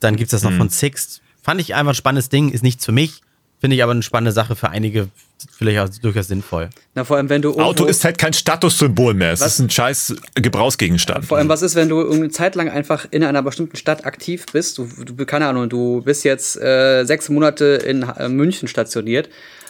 Dann 0.01 0.17
gibt 0.17 0.33
es 0.33 0.41
das 0.41 0.49
noch 0.49 0.57
von 0.57 0.69
Sixt. 0.69 1.21
Fand 1.43 1.61
ich 1.61 1.75
einfach 1.75 1.93
ein 1.93 1.97
spannendes 1.97 2.29
Ding, 2.29 2.51
ist 2.51 2.63
nichts 2.63 2.85
für 2.85 2.93
mich. 2.93 3.23
Finde 3.61 3.75
ich 3.75 3.83
aber 3.83 3.91
eine 3.91 4.03
spannende 4.05 4.31
Sache 4.31 4.55
für 4.55 4.69
einige, 4.69 5.09
vielleicht 5.51 5.81
auch 5.81 5.89
durchaus 6.01 6.29
sinnvoll. 6.29 6.71
Na, 6.95 7.03
vor 7.03 7.17
allem, 7.17 7.29
wenn 7.29 7.43
du 7.43 7.59
Auto 7.59 7.87
ist 7.87 8.05
halt 8.05 8.17
kein 8.17 8.33
Statussymbol 8.33 9.15
mehr. 9.15 9.33
Es 9.33 9.41
Was? 9.41 9.55
ist 9.55 9.59
ein 9.59 9.71
scheiß 9.71 10.15
Gebrauchsgegenstand. 10.37 11.25
Vor 11.25 11.39
allem, 11.39 11.49
was 11.49 11.63
ist, 11.63 11.75
wenn 11.75 11.89
du 11.89 12.09
eine 12.09 12.29
Zeit 12.29 12.55
lang 12.55 12.69
einfach 12.69 13.07
in 13.11 13.25
einer 13.25 13.43
bestimmten 13.43 13.77
Stadt 13.77 14.07
aktiv 14.07 14.47
bist? 14.53 14.79
Du, 14.79 14.89
du 15.05 15.27
keine 15.27 15.49
Ahnung, 15.49 15.69
du 15.69 16.03
bist 16.03 16.23
jetzt 16.25 16.57
äh, 16.61 17.05
sechs 17.05 17.29
Monate 17.29 17.65
in 17.85 18.03
äh, 18.05 18.29
München 18.29 18.69
stationiert. 18.69 19.29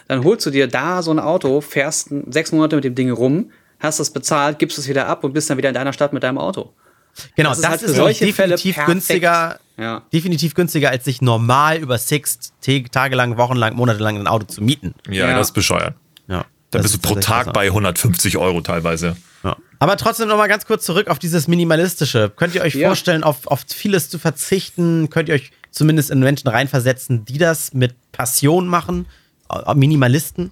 Dann 0.09 0.25
holst 0.25 0.44
du 0.47 0.51
dir 0.51 0.66
da 0.66 1.03
so 1.03 1.11
ein 1.11 1.18
Auto, 1.18 1.61
fährst 1.61 2.09
sechs 2.31 2.51
Monate 2.53 2.77
mit 2.77 2.85
dem 2.85 2.94
Ding 2.94 3.11
rum, 3.11 3.51
hast 3.79 3.99
es 4.01 4.11
bezahlt, 4.11 4.59
gibst 4.59 4.79
es 4.79 4.88
wieder 4.88 5.07
ab 5.07 5.23
und 5.25 5.33
bist 5.35 5.49
dann 5.51 5.59
wieder 5.59 5.68
in 5.68 5.75
deiner 5.75 5.92
Stadt 5.92 6.12
mit 6.12 6.23
deinem 6.23 6.38
Auto. 6.38 6.73
Genau, 7.37 7.51
Das 7.51 7.61
das, 7.61 7.64
ist 7.64 7.71
halt 7.71 7.83
ist, 7.83 7.90
für 7.90 7.97
solche 7.97 8.33
Fälle 8.33 8.55
definitiv 8.57 8.75
perfekt. 8.77 8.87
günstiger. 8.94 9.61
Ja. 9.77 10.03
Definitiv 10.12 10.55
günstiger, 10.55 10.90
als 10.90 11.05
sich 11.05 11.21
normal 11.21 11.79
über 11.79 11.99
Sixt 11.99 12.53
tagelang, 12.92 13.37
wochenlang, 13.37 13.75
monatelang 13.77 14.16
ein 14.16 14.27
Auto 14.27 14.47
zu 14.47 14.62
mieten. 14.62 14.94
ja, 15.09 15.29
Ja. 15.29 15.37
das 15.37 15.49
ist 15.49 15.53
bescheuert. 15.55 15.94
Ja, 16.29 16.44
Da 16.71 16.79
das 16.79 16.83
bist 16.83 16.94
du 16.94 16.99
pro 17.01 17.14
Tag 17.21 17.53
bei 17.53 17.66
150 17.68 18.37
Euro 18.38 18.61
teilweise. 18.61 19.16
Ja. 19.44 19.57
Aber 19.79 19.97
trotzdem 19.97 20.29
noch 20.29 20.37
mal 20.37 20.49
ganz 20.49 20.66
kurz 20.66 20.85
zurück 20.85 21.09
auf 21.09 21.18
dieses 21.18 21.49
Minimalistische. 21.49 22.31
Könnt 22.35 22.55
ihr 22.55 22.62
euch 22.62 22.75
Ja. 22.75 22.88
vorstellen, 22.88 23.23
auf, 23.25 23.47
auf 23.47 23.64
vieles 23.68 24.11
zu 24.11 24.18
verzichten? 24.18 25.11
Könnt 25.11 25.29
ihr 25.29 25.35
euch 25.37 25.51
zumindest 25.71 26.11
in 26.11 26.21
Menschen 26.21 26.49
reinversetzen, 26.49 27.25
die 27.25 27.38
das 27.38 27.73
mit 27.75 27.94
Passion 28.12 28.66
machen? 28.66 29.07
Äh, 29.51 29.75
Minimalisten? 29.75 30.51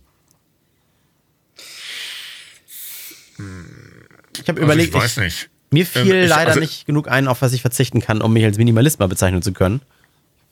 Ich 4.43 4.49
habe 4.49 4.61
überlegt, 4.61 4.95
ich, 4.95 5.17
nicht. 5.17 5.51
mir 5.71 5.87
fiel 5.87 6.11
Ähm, 6.13 6.23
ich- 6.25 6.29
leider 6.29 6.49
also- 6.49 6.61
nicht 6.61 6.87
genug 6.87 7.09
ein, 7.09 7.29
auf 7.29 7.43
was 7.43 7.53
ich 7.53 7.61
verzichten 7.63 8.01
kann, 8.01 8.23
um 8.23 8.33
mich 8.33 8.45
als 8.45 8.57
Minimalist 8.59 8.99
mal 8.99 9.09
bezeichnen 9.09 9.43
zu 9.43 9.53
können. 9.53 9.81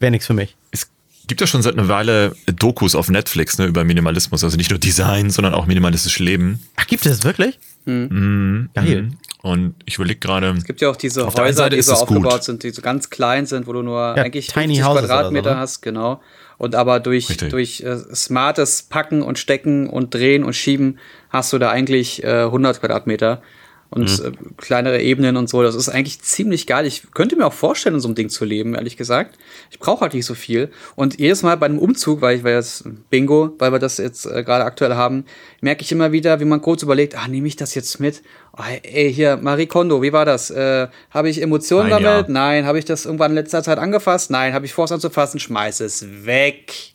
Wäre 0.01 0.11
nichts 0.11 0.27
für 0.27 0.35
mich. 0.35 0.57
Es 0.71 0.91
gibt 1.27 1.41
ja 1.41 1.47
schon 1.47 1.63
seit 1.63 1.75
einer 1.75 1.89
Weile 1.89 2.35
Dokus 2.47 2.95
auf 2.95 3.09
Netflix 3.09 3.57
ne, 3.59 3.67
über 3.67 3.85
Minimalismus. 3.85 4.45
Also 4.45 4.57
nicht 4.57 4.71
nur 4.71 4.79
Design, 4.79 5.31
sondern 5.31 5.55
auch 5.55 5.67
minimalistisches 5.67 6.19
Leben. 6.19 6.61
Ach, 6.77 6.87
gibt 6.87 7.07
es 7.07 7.13
das 7.13 7.25
wirklich? 7.25 7.59
Mhm. 7.87 8.69
Geil. 8.75 9.11
Und 9.45 9.75
ich 9.85 9.97
überlege 9.97 10.21
gerade. 10.21 10.49
Es 10.57 10.65
gibt 10.65 10.81
ja 10.81 10.89
auch 10.89 10.97
diese 10.97 11.27
Häuser, 11.27 11.69
die 11.69 11.83
so 11.83 11.93
es 11.93 11.99
gut. 12.01 12.09
aufgebaut 12.09 12.45
sind, 12.45 12.63
die 12.63 12.71
so 12.71 12.81
ganz 12.81 13.11
klein 13.11 13.45
sind, 13.45 13.67
wo 13.67 13.75
du 13.75 13.83
nur 13.83 14.01
Ja, 14.17 14.23
eigentlich 14.23 14.47
Tiny 14.47 14.77
50 14.77 14.85
Houses 14.87 15.01
Quadratmeter 15.05 15.51
so, 15.51 15.55
ne? 15.55 15.61
hast, 15.61 15.83
genau. 15.83 16.23
Und 16.57 16.75
aber 16.75 16.99
durch, 16.99 17.29
Richtig. 17.29 17.51
durch 17.51 17.83
äh, 17.83 17.99
smartes 18.15 18.85
Packen 18.85 19.21
und 19.21 19.39
Stecken 19.39 19.87
und 19.91 20.15
Drehen 20.15 20.45
und 20.45 20.55
Schieben 20.55 20.99
hast 21.29 21.53
du 21.53 21.59
da 21.59 21.69
eigentlich 21.69 22.25
äh, 22.25 22.45
100 22.45 22.81
Quadratmeter 22.81 23.43
und 23.91 24.11
Mhm. 24.23 24.27
äh, 24.27 24.33
kleinere 24.57 25.01
Ebenen 25.01 25.37
und 25.37 25.49
so. 25.49 25.63
Das 25.63 25.75
ist 25.75 25.89
eigentlich 25.89 26.21
ziemlich 26.21 26.67
geil. 26.67 26.85
Ich 26.87 27.03
könnte 27.15 27.37
mir 27.37 27.47
auch 27.47 27.53
vorstellen, 27.53 27.97
in 27.97 28.01
so 28.01 28.09
einem 28.09 28.15
Ding 28.15 28.29
zu 28.29 28.45
leben, 28.45 28.75
ehrlich 28.75 28.97
gesagt. 28.97 29.39
Ich 29.71 29.79
brauche 29.79 30.01
halt 30.01 30.15
nicht 30.15 30.27
so 30.27 30.35
viel. 30.35 30.71
Und 30.97 31.19
jedes 31.21 31.43
Mal 31.43 31.57
bei 31.57 31.67
einem 31.67 31.79
Umzug, 31.79 32.21
weil 32.21 32.39
ich 32.39 32.45
weil 32.45 32.55
jetzt 32.55 32.85
Bingo, 33.11 33.55
weil 33.59 33.73
wir 33.73 33.79
das 33.79 33.99
jetzt 33.99 34.27
äh, 34.27 34.43
gerade 34.43 34.65
aktuell 34.65 34.95
haben, 34.95 35.25
merke 35.61 35.83
ich 35.83 35.93
immer 35.93 36.13
wieder, 36.13 36.41
wie 36.41 36.45
man 36.45 36.61
kurz 36.61 36.83
überlegt, 36.83 37.17
ah, 37.17 37.29
nehme 37.29 37.47
ich 37.49 37.57
das 37.57 37.75
jetzt 37.75 38.01
mit? 38.01 38.23
Oh, 38.57 38.63
ey, 38.83 39.13
hier, 39.13 39.37
Marie 39.37 39.67
Kondo, 39.67 40.03
wie 40.03 40.13
war 40.13 40.25
das? 40.25 40.51
Äh, 40.51 40.89
habe 41.11 41.29
ich 41.29 41.41
Emotionen 41.43 41.87
Ein 41.93 42.03
damit? 42.03 42.05
Jahr. 42.05 42.25
Nein. 42.29 42.67
Habe 42.67 42.79
ich 42.79 42.85
das 42.85 43.05
irgendwann 43.05 43.33
in 43.33 43.37
letzter 43.37 43.63
Zeit 43.63 43.79
angefasst? 43.79 44.31
Nein. 44.31 44.53
Habe 44.55 44.67
ich 44.67 44.73
vor, 44.73 44.85
es 44.85 44.93
anzufassen? 44.93 45.41
Schmeiß 45.41 45.81
es 45.81 46.07
weg. 46.25 46.94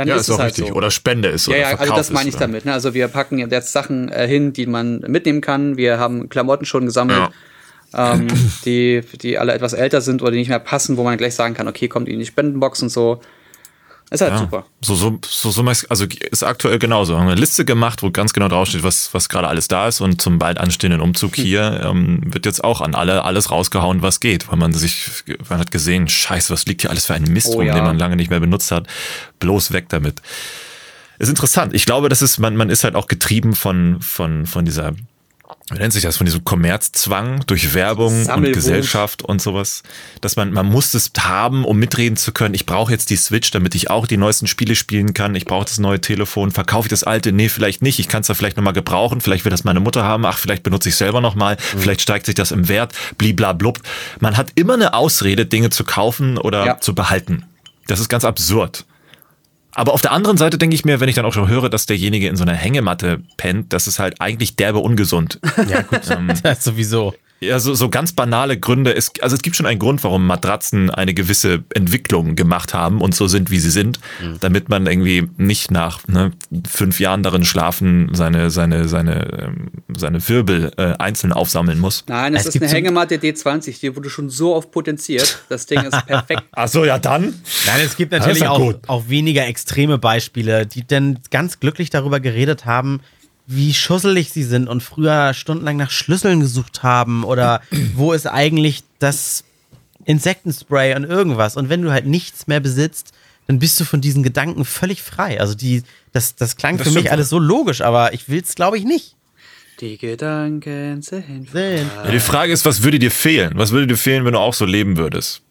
Dann 0.00 0.08
Ja, 0.08 0.14
ist, 0.14 0.22
ist 0.22 0.28
es 0.28 0.34
auch 0.34 0.38
halt 0.38 0.52
richtig. 0.56 0.68
so. 0.68 0.74
Oder 0.74 0.90
Spende 0.90 1.28
ist 1.28 1.46
Ja, 1.46 1.50
oder 1.52 1.58
ja, 1.60 1.66
also 1.66 1.76
Verkauf 1.76 1.96
das 1.98 2.10
meine 2.10 2.28
ist, 2.30 2.34
ich 2.34 2.36
oder? 2.36 2.46
damit. 2.46 2.64
Ne? 2.64 2.72
Also 2.72 2.94
wir 2.94 3.06
packen 3.08 3.38
jetzt 3.38 3.70
Sachen 3.72 4.08
äh, 4.10 4.26
hin, 4.26 4.54
die 4.54 4.64
man 4.64 5.00
mitnehmen 5.00 5.42
kann. 5.42 5.76
Wir 5.76 5.98
haben 5.98 6.30
Klamotten 6.30 6.64
schon 6.64 6.86
gesammelt, 6.86 7.28
ähm, 7.94 8.28
die, 8.64 9.02
die 9.20 9.36
alle 9.38 9.52
etwas 9.52 9.74
älter 9.74 10.00
sind 10.00 10.22
oder 10.22 10.30
die 10.30 10.38
nicht 10.38 10.48
mehr 10.48 10.58
passen, 10.58 10.96
wo 10.96 11.02
man 11.04 11.18
gleich 11.18 11.34
sagen 11.34 11.52
kann, 11.52 11.68
okay, 11.68 11.86
kommt 11.86 12.08
in 12.08 12.18
die 12.18 12.24
Spendenbox 12.24 12.82
und 12.82 12.88
so. 12.88 13.20
Ist 14.10 14.22
halt 14.22 14.32
Ja, 14.32 14.38
super. 14.38 14.66
So, 14.80 14.96
so, 14.96 15.20
so, 15.24 15.50
so, 15.50 15.64
also 15.88 16.04
ist 16.30 16.42
aktuell 16.42 16.80
genauso. 16.80 17.14
Wir 17.14 17.20
haben 17.20 17.28
eine 17.28 17.40
Liste 17.40 17.64
gemacht, 17.64 18.02
wo 18.02 18.10
ganz 18.10 18.32
genau 18.32 18.48
draufsteht, 18.48 18.82
was, 18.82 19.14
was 19.14 19.28
gerade 19.28 19.46
alles 19.46 19.68
da 19.68 19.86
ist. 19.86 20.00
Und 20.00 20.20
zum 20.20 20.38
bald 20.38 20.58
anstehenden 20.58 21.00
Umzug 21.00 21.34
hier 21.36 21.80
ähm, 21.84 22.20
wird 22.24 22.44
jetzt 22.44 22.64
auch 22.64 22.80
an 22.80 22.96
alle 22.96 23.24
alles 23.24 23.52
rausgehauen, 23.52 24.02
was 24.02 24.18
geht. 24.18 24.50
Weil 24.50 24.58
man 24.58 24.72
sich, 24.72 25.08
man 25.48 25.60
hat 25.60 25.70
gesehen, 25.70 26.08
scheiße, 26.08 26.52
was 26.52 26.66
liegt 26.66 26.80
hier 26.80 26.90
alles 26.90 27.06
für 27.06 27.14
ein 27.14 27.22
Mist 27.24 27.46
Oh 27.48 27.58
rum, 27.58 27.66
ja. 27.66 27.74
den 27.74 27.84
man 27.84 27.98
lange 27.98 28.16
nicht 28.16 28.30
mehr 28.30 28.40
benutzt 28.40 28.72
hat. 28.72 28.88
Bloß 29.38 29.72
weg 29.72 29.88
damit. 29.88 30.20
Ist 31.20 31.28
interessant. 31.28 31.72
Ich 31.74 31.84
glaube, 31.84 32.08
das 32.08 32.20
ist, 32.20 32.38
man, 32.38 32.56
man 32.56 32.68
ist 32.70 32.82
halt 32.82 32.96
auch 32.96 33.06
getrieben 33.06 33.54
von, 33.54 34.00
von, 34.00 34.46
von 34.46 34.64
dieser, 34.64 34.94
wie 35.72 35.78
nennt 35.78 35.92
sich 35.92 36.02
das, 36.02 36.16
von 36.16 36.24
diesem 36.26 36.44
Kommerzzwang 36.44 37.44
durch 37.46 37.74
Werbung 37.74 38.26
und. 38.26 38.52
Gesellschaft 38.52 39.22
und 39.22 39.40
sowas. 39.40 39.82
Dass 40.20 40.36
man, 40.36 40.52
man 40.52 40.66
muss 40.66 40.94
es 40.94 41.12
haben, 41.18 41.64
um 41.64 41.78
mitreden 41.78 42.16
zu 42.16 42.32
können. 42.32 42.54
Ich 42.54 42.66
brauche 42.66 42.90
jetzt 42.90 43.10
die 43.10 43.16
Switch, 43.16 43.50
damit 43.52 43.74
ich 43.74 43.88
auch 43.90 44.06
die 44.06 44.16
neuesten 44.16 44.46
Spiele 44.46 44.74
spielen 44.74 45.14
kann. 45.14 45.34
Ich 45.34 45.44
brauche 45.44 45.64
das 45.64 45.78
neue 45.78 46.00
Telefon. 46.00 46.50
Verkaufe 46.50 46.86
ich 46.86 46.90
das 46.90 47.04
alte? 47.04 47.32
Nee, 47.32 47.48
vielleicht 47.48 47.82
nicht. 47.82 47.98
Ich 48.00 48.08
kann 48.08 48.22
es 48.22 48.26
da 48.26 48.34
vielleicht 48.34 48.56
nochmal 48.56 48.72
gebrauchen. 48.72 49.20
Vielleicht 49.20 49.44
will 49.44 49.50
das 49.50 49.62
meine 49.64 49.80
Mutter 49.80 50.02
haben. 50.02 50.24
Ach, 50.26 50.38
vielleicht 50.38 50.62
benutze 50.62 50.88
ich 50.88 50.96
selber 50.96 51.20
nochmal. 51.20 51.56
Vielleicht 51.58 52.00
steigt 52.00 52.26
sich 52.26 52.34
das 52.34 52.50
im 52.50 52.68
Wert. 52.68 52.92
Bliblablub. 53.18 53.78
Man 54.18 54.36
hat 54.36 54.48
immer 54.56 54.74
eine 54.74 54.94
Ausrede, 54.94 55.46
Dinge 55.46 55.70
zu 55.70 55.84
kaufen 55.84 56.36
oder 56.38 56.66
Ja. 56.66 56.80
zu 56.80 56.94
behalten. 56.94 57.44
Das 57.86 58.00
ist 58.00 58.08
ganz 58.08 58.24
absurd. 58.24 58.84
Aber 59.74 59.92
auf 59.92 60.02
der 60.02 60.12
anderen 60.12 60.36
Seite 60.36 60.58
denke 60.58 60.74
ich 60.74 60.84
mir, 60.84 61.00
wenn 61.00 61.08
ich 61.08 61.14
dann 61.14 61.24
auch 61.24 61.32
schon 61.32 61.48
höre, 61.48 61.68
dass 61.68 61.86
derjenige 61.86 62.28
in 62.28 62.36
so 62.36 62.42
einer 62.42 62.54
Hängematte 62.54 63.20
pennt, 63.36 63.72
das 63.72 63.86
ist 63.86 63.98
halt 63.98 64.20
eigentlich 64.20 64.56
derbe 64.56 64.78
ungesund. 64.78 65.38
Ja, 65.68 65.82
gut. 65.82 66.00
das 66.42 66.64
sowieso. 66.64 67.14
Ja, 67.40 67.58
so, 67.58 67.74
so 67.74 67.88
ganz 67.88 68.12
banale 68.12 68.58
Gründe. 68.58 68.94
Es, 68.94 69.12
also 69.22 69.34
es 69.34 69.40
gibt 69.40 69.56
schon 69.56 69.64
einen 69.64 69.78
Grund, 69.78 70.04
warum 70.04 70.26
Matratzen 70.26 70.90
eine 70.90 71.14
gewisse 71.14 71.64
Entwicklung 71.72 72.36
gemacht 72.36 72.74
haben 72.74 73.00
und 73.00 73.14
so 73.14 73.28
sind, 73.28 73.50
wie 73.50 73.58
sie 73.58 73.70
sind, 73.70 73.98
damit 74.40 74.68
man 74.68 74.86
irgendwie 74.86 75.26
nicht 75.38 75.70
nach 75.70 76.06
ne, 76.06 76.32
fünf 76.68 77.00
Jahren 77.00 77.22
darin 77.22 77.46
schlafen 77.46 78.10
seine, 78.12 78.50
seine, 78.50 78.88
seine, 78.88 79.46
ähm, 79.46 79.70
seine 79.96 80.28
Wirbel 80.28 80.70
äh, 80.76 80.92
einzeln 80.98 81.32
aufsammeln 81.32 81.78
muss. 81.80 82.04
Nein, 82.08 82.34
es, 82.34 82.44
Es 82.44 82.56
ist 82.56 82.62
eine 82.62 82.70
Hängematte 82.70 83.14
D20, 83.16 83.80
die 83.80 83.96
wurde 83.96 84.10
schon 84.10 84.28
so 84.28 84.54
oft 84.54 84.70
potenziert. 84.70 85.42
Das 85.48 85.64
Ding 85.64 85.80
ist 85.80 86.06
perfekt. 86.06 86.42
Ach 86.52 86.68
so, 86.68 86.84
ja 86.84 86.98
dann. 86.98 87.34
Nein, 87.64 87.80
es 87.82 87.96
gibt 87.96 88.12
natürlich 88.12 88.40
ja 88.40 88.50
auch, 88.50 88.58
gut. 88.58 88.80
auch 88.86 89.08
weniger 89.08 89.46
extreme 89.60 89.98
Beispiele, 89.98 90.66
die 90.66 90.84
denn 90.84 91.18
ganz 91.30 91.60
glücklich 91.60 91.90
darüber 91.90 92.18
geredet 92.18 92.64
haben, 92.64 93.00
wie 93.46 93.74
schusselig 93.74 94.30
sie 94.30 94.44
sind 94.44 94.68
und 94.68 94.82
früher 94.82 95.34
stundenlang 95.34 95.76
nach 95.76 95.90
Schlüsseln 95.90 96.40
gesucht 96.40 96.82
haben 96.82 97.24
oder 97.24 97.60
wo 97.94 98.12
ist 98.12 98.26
eigentlich 98.26 98.82
das 99.00 99.44
Insektenspray 100.06 100.94
und 100.96 101.04
irgendwas. 101.04 101.56
Und 101.56 101.68
wenn 101.68 101.82
du 101.82 101.92
halt 101.92 102.06
nichts 102.06 102.46
mehr 102.46 102.60
besitzt, 102.60 103.12
dann 103.48 103.58
bist 103.58 103.78
du 103.78 103.84
von 103.84 104.00
diesen 104.00 104.22
Gedanken 104.22 104.64
völlig 104.64 105.02
frei. 105.02 105.38
Also 105.40 105.54
die, 105.54 105.82
das, 106.12 106.36
das 106.36 106.56
klang 106.56 106.78
Das 106.78 106.88
für 106.88 106.94
mich 106.94 107.12
alles 107.12 107.28
so 107.28 107.38
logisch, 107.38 107.82
aber 107.82 108.14
ich 108.14 108.30
will 108.30 108.40
es, 108.40 108.54
glaube 108.54 108.78
ich, 108.78 108.84
nicht. 108.84 109.14
Die 109.80 109.98
Gedanken 109.98 111.02
sind 111.02 111.50
Sehen. 111.50 111.90
Ja, 112.04 112.10
die 112.10 112.20
Frage 112.20 112.52
ist, 112.52 112.64
was 112.64 112.82
würde 112.82 112.98
dir 112.98 113.10
fehlen? 113.10 113.52
Was 113.56 113.72
würde 113.72 113.88
dir 113.88 113.96
fehlen, 113.96 114.24
wenn 114.24 114.32
du 114.32 114.38
auch 114.38 114.54
so 114.54 114.64
leben 114.64 114.96
würdest? 114.96 115.42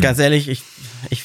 Ganz 0.00 0.18
ehrlich, 0.18 0.48
ich, 0.48 0.62
ich 1.10 1.24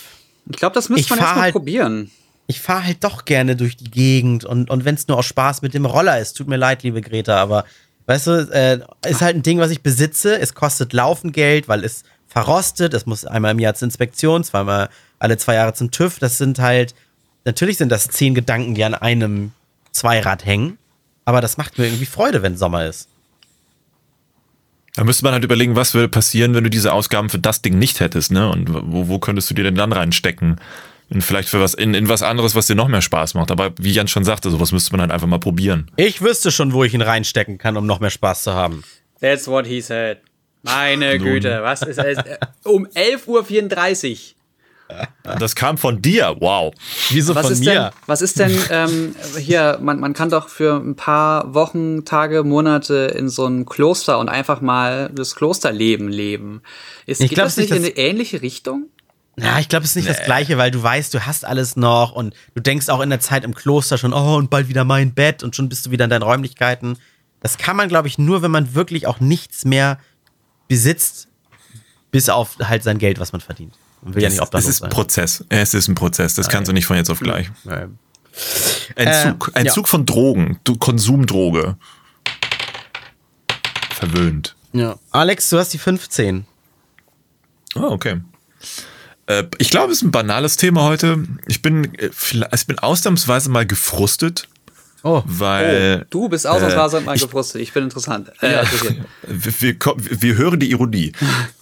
Ich 0.49 0.57
glaube, 0.57 0.73
das 0.73 0.89
müsste 0.89 1.09
man 1.11 1.19
erstmal 1.19 1.41
halt- 1.43 1.53
probieren. 1.53 2.11
ich 2.47 2.59
fahre 2.61 2.85
halt 2.85 3.03
doch 3.03 3.25
gerne 3.25 3.55
durch 3.55 3.77
die 3.77 3.89
Gegend 3.91 4.45
und, 4.45 4.69
und 4.69 4.85
wenn 4.85 4.95
es 4.95 5.07
nur 5.07 5.17
aus 5.17 5.25
Spaß 5.25 5.61
mit 5.61 5.73
dem 5.73 5.85
Roller 5.85 6.19
ist, 6.19 6.33
tut 6.33 6.47
mir 6.47 6.57
leid, 6.57 6.83
liebe 6.83 7.01
Greta, 7.01 7.35
aber 7.41 7.65
weißt 8.05 8.27
du, 8.27 8.31
äh, 8.51 8.79
ist 9.09 9.21
halt 9.21 9.35
ein 9.35 9.43
Ding, 9.43 9.59
was 9.59 9.69
ich 9.71 9.81
besitze. 9.81 10.39
Es 10.39 10.53
kostet 10.53 10.93
laufend 10.93 11.33
Geld, 11.33 11.67
weil 11.67 11.83
es 11.83 12.03
verrostet. 12.27 12.93
Es 12.93 13.05
muss 13.05 13.25
einmal 13.25 13.51
im 13.51 13.59
Jahr 13.59 13.73
zur 13.73 13.85
Inspektion, 13.87 14.43
zweimal 14.43 14.89
alle 15.19 15.37
zwei 15.37 15.55
Jahre 15.55 15.73
zum 15.73 15.91
TÜV. 15.91 16.19
Das 16.19 16.37
sind 16.37 16.59
halt, 16.59 16.95
natürlich 17.43 17.77
sind 17.77 17.89
das 17.91 18.07
zehn 18.07 18.33
Gedanken, 18.33 18.75
die 18.75 18.83
an 18.85 18.95
einem 18.95 19.51
Zweirad 19.91 20.45
hängen, 20.45 20.77
aber 21.25 21.41
das 21.41 21.57
macht 21.57 21.77
mir 21.77 21.85
irgendwie 21.85 22.05
Freude, 22.05 22.41
wenn 22.43 22.55
Sommer 22.55 22.85
ist. 22.85 23.09
Da 24.97 25.03
müsste 25.03 25.23
man 25.23 25.33
halt 25.33 25.43
überlegen, 25.43 25.75
was 25.75 25.93
würde 25.93 26.07
passieren, 26.07 26.55
wenn 26.55 26.63
du 26.63 26.71
diese 26.71 26.91
Ausgaben 26.91 27.29
für 27.29 27.37
das 27.37 27.61
Ding 27.61 27.77
nicht 27.77 27.99
hättest, 27.99 28.31
ne? 28.31 28.49
Und 28.49 28.73
wo, 28.73 29.07
wo 29.07 29.19
könntest 29.19 29.47
du 29.47 29.53
dir 29.53 29.63
denn 29.63 29.75
dann 29.75 29.93
reinstecken? 29.93 30.59
Und 31.11 31.21
vielleicht 31.21 31.49
für 31.49 31.61
was, 31.61 31.75
in, 31.75 31.93
in 31.93 32.09
was 32.09 32.23
anderes, 32.23 32.55
was 32.55 32.65
dir 32.65 32.73
noch 32.73 32.87
mehr 32.87 33.03
Spaß 33.03 33.35
macht. 33.35 33.51
Aber 33.51 33.73
wie 33.79 33.91
Jan 33.91 34.07
schon 34.07 34.23
sagte, 34.23 34.49
sowas 34.49 34.71
müsste 34.71 34.93
man 34.93 35.01
halt 35.01 35.11
einfach 35.11 35.27
mal 35.27 35.39
probieren. 35.39 35.91
Ich 35.97 36.23
wüsste 36.23 36.49
schon, 36.49 36.73
wo 36.73 36.83
ich 36.83 36.95
ihn 36.95 37.03
reinstecken 37.03 37.59
kann, 37.59 37.77
um 37.77 37.85
noch 37.85 37.99
mehr 37.99 38.09
Spaß 38.09 38.41
zu 38.41 38.55
haben. 38.55 38.83
That's 39.21 39.47
what 39.47 39.67
he 39.67 39.81
said. 39.81 40.17
Meine 40.63 41.19
Güte, 41.19 41.61
was 41.61 41.83
ist 41.83 41.99
es? 41.99 42.17
Um 42.63 42.87
11.34 42.87 44.33
Uhr. 44.89 45.07
Das 45.39 45.55
kam 45.55 45.77
von 45.77 46.01
dir, 46.01 46.35
wow. 46.39 46.73
Wieso 47.09 47.35
Was 47.35 47.45
von 47.45 47.53
ist 47.53 47.59
mir? 47.59 47.73
denn, 47.73 47.89
was 48.05 48.21
ist 48.21 48.39
denn 48.39 48.57
ähm, 48.69 49.15
hier, 49.37 49.77
man, 49.81 49.99
man 49.99 50.13
kann 50.13 50.29
doch 50.29 50.49
für 50.49 50.75
ein 50.75 50.95
paar 50.95 51.53
Wochen, 51.53 52.05
Tage, 52.05 52.43
Monate 52.43 53.13
in 53.15 53.29
so 53.29 53.45
einem 53.45 53.65
Kloster 53.65 54.19
und 54.19 54.29
einfach 54.29 54.61
mal 54.61 55.09
das 55.13 55.35
Klosterleben 55.35 56.09
leben. 56.09 56.61
Ist, 57.05 57.21
Ich 57.21 57.29
geht 57.29 57.35
glaub 57.35 57.47
das 57.47 57.57
nicht, 57.57 57.71
in 57.71 57.77
eine 57.77 57.89
ähnliche 57.89 58.41
Richtung? 58.41 58.87
Ja, 59.39 59.59
ich 59.59 59.69
glaube, 59.69 59.83
es 59.85 59.91
ist 59.91 59.97
nicht 59.97 60.09
das 60.09 60.23
Gleiche, 60.23 60.57
weil 60.57 60.71
du 60.71 60.81
weißt, 60.81 61.13
du 61.13 61.25
hast 61.27 61.45
alles 61.45 61.75
noch 61.75 62.11
und 62.11 62.33
du 62.55 62.61
denkst 62.61 62.89
auch 62.89 63.01
in 63.01 63.11
der 63.11 63.19
Zeit 63.19 63.43
im 63.43 63.53
Kloster 63.53 63.99
schon, 63.99 64.11
oh, 64.11 64.35
und 64.35 64.49
bald 64.49 64.67
wieder 64.67 64.83
mein 64.83 65.13
Bett 65.13 65.43
und 65.43 65.55
schon 65.55 65.69
bist 65.69 65.85
du 65.85 65.91
wieder 65.91 66.05
in 66.05 66.09
deinen 66.09 66.23
Räumlichkeiten. 66.23 66.97
Das 67.41 67.59
kann 67.59 67.75
man, 67.75 67.87
glaube 67.87 68.07
ich, 68.07 68.17
nur, 68.17 68.41
wenn 68.41 68.49
man 68.49 68.73
wirklich 68.73 69.05
auch 69.05 69.19
nichts 69.19 69.63
mehr 69.63 69.99
besitzt, 70.67 71.27
bis 72.09 72.29
auf 72.29 72.57
halt 72.63 72.81
sein 72.81 72.97
Geld, 72.97 73.19
was 73.19 73.31
man 73.31 73.41
verdient. 73.41 73.75
Man 74.07 74.15
will 74.15 74.23
ja 74.23 74.29
nicht 74.29 74.37
es 74.37 74.41
obdachlos 74.41 74.69
ist 74.69 74.83
ein. 74.83 74.89
Prozess. 74.89 75.43
Es 75.49 75.73
ist 75.73 75.87
ein 75.89 75.95
Prozess. 75.95 76.35
Das 76.35 76.47
kannst 76.49 76.69
du 76.69 76.73
nicht 76.73 76.85
von 76.85 76.95
jetzt 76.97 77.09
auf 77.09 77.19
gleich. 77.19 77.49
Nein. 77.65 77.97
Entzug. 78.95 79.51
Äh, 79.53 79.59
Entzug 79.61 79.87
von 79.87 80.05
Drogen. 80.05 80.59
Du, 80.63 80.75
Konsumdroge. 80.77 81.75
Verwöhnt. 83.93 84.55
Ja. 84.73 84.97
Alex, 85.11 85.49
du 85.49 85.57
hast 85.57 85.73
die 85.73 85.77
15. 85.77 86.45
Ah, 87.75 87.87
okay. 87.87 88.21
Äh, 89.25 89.43
Ich 89.57 89.69
glaube, 89.71 89.91
es 89.91 89.99
ist 89.99 90.03
ein 90.03 90.11
banales 90.11 90.55
Thema 90.55 90.83
heute. 90.83 91.23
Ich 91.47 91.61
bin, 91.61 91.93
äh, 91.95 92.09
vielleicht- 92.13 92.53
ich 92.55 92.67
bin 92.67 92.79
ausnahmsweise 92.79 93.49
mal 93.49 93.65
gefrustet, 93.65 94.47
Oh. 95.03 95.23
weil 95.25 96.05
Du 96.09 96.29
bist 96.29 96.45
ausnahmsweise 96.47 96.97
äh, 96.97 97.01
mal 97.01 97.15
ich- 97.15 97.21
gefrustet. 97.23 97.61
Ich 97.61 97.73
bin 97.73 97.83
interessant. 97.85 98.31
Äh, 98.41 98.61
interessiert. 98.61 98.97
wir, 99.27 99.61
wir, 99.61 100.21
wir 100.21 100.35
hören 100.37 100.59
die 100.59 100.69
Ironie. 100.71 101.11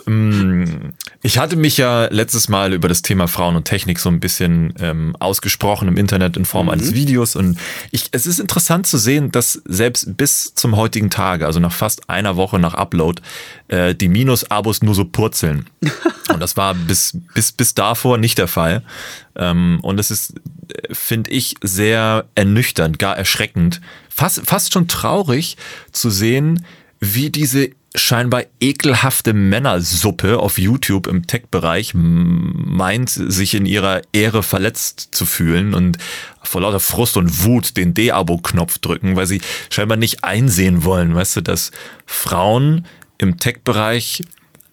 Mm, 0.05 0.63
Ich 1.25 1.39
hatte 1.39 1.55
mich 1.55 1.77
ja 1.77 2.05
letztes 2.11 2.49
Mal 2.49 2.71
über 2.71 2.87
das 2.87 3.01
Thema 3.01 3.27
Frauen 3.27 3.55
und 3.55 3.65
Technik 3.65 3.97
so 3.97 4.09
ein 4.09 4.19
bisschen 4.19 4.75
ähm, 4.79 5.15
ausgesprochen 5.19 5.87
im 5.87 5.97
Internet 5.97 6.37
in 6.37 6.45
Form 6.45 6.69
eines 6.69 6.93
Videos 6.93 7.35
und 7.35 7.57
ich, 7.89 8.09
es 8.11 8.27
ist 8.27 8.39
interessant 8.39 8.85
zu 8.85 8.99
sehen, 8.99 9.31
dass 9.31 9.59
selbst 9.65 10.17
bis 10.17 10.53
zum 10.53 10.75
heutigen 10.75 11.09
Tage, 11.09 11.47
also 11.47 11.59
nach 11.59 11.71
fast 11.71 12.11
einer 12.11 12.35
Woche 12.35 12.59
nach 12.59 12.75
Upload, 12.75 13.23
äh, 13.69 13.95
die 13.95 14.07
Minus-Abos 14.07 14.83
nur 14.83 14.93
so 14.93 15.03
purzeln. 15.03 15.65
und 16.31 16.39
das 16.39 16.57
war 16.57 16.75
bis, 16.75 17.17
bis, 17.33 17.51
bis 17.51 17.73
davor 17.73 18.19
nicht 18.19 18.37
der 18.37 18.47
Fall. 18.47 18.83
Ähm, 19.35 19.79
und 19.81 19.99
es 19.99 20.11
ist, 20.11 20.35
finde 20.91 21.31
ich, 21.31 21.55
sehr 21.63 22.25
ernüchternd, 22.35 22.99
gar 22.99 23.17
erschreckend, 23.17 23.81
fast, 24.09 24.45
fast 24.45 24.73
schon 24.73 24.87
traurig 24.87 25.57
zu 25.91 26.11
sehen, 26.11 26.67
wie 26.99 27.31
diese 27.31 27.71
scheinbar 27.95 28.43
ekelhafte 28.59 29.33
Männersuppe 29.33 30.39
auf 30.39 30.57
YouTube 30.57 31.07
im 31.07 31.27
Tech-Bereich 31.27 31.91
meint, 31.93 33.09
sich 33.09 33.53
in 33.53 33.65
ihrer 33.65 34.01
Ehre 34.11 34.43
verletzt 34.43 35.09
zu 35.11 35.25
fühlen 35.25 35.73
und 35.73 35.97
vor 36.43 36.61
lauter 36.61 36.79
Frust 36.79 37.17
und 37.17 37.43
Wut 37.43 37.77
den 37.77 37.93
D-Abo-Knopf 37.93 38.79
drücken, 38.79 39.15
weil 39.15 39.27
sie 39.27 39.41
scheinbar 39.69 39.97
nicht 39.97 40.23
einsehen 40.23 40.83
wollen, 40.83 41.15
weißt 41.15 41.37
du, 41.37 41.41
dass 41.41 41.71
Frauen 42.05 42.85
im 43.17 43.37
Tech-Bereich 43.37 44.23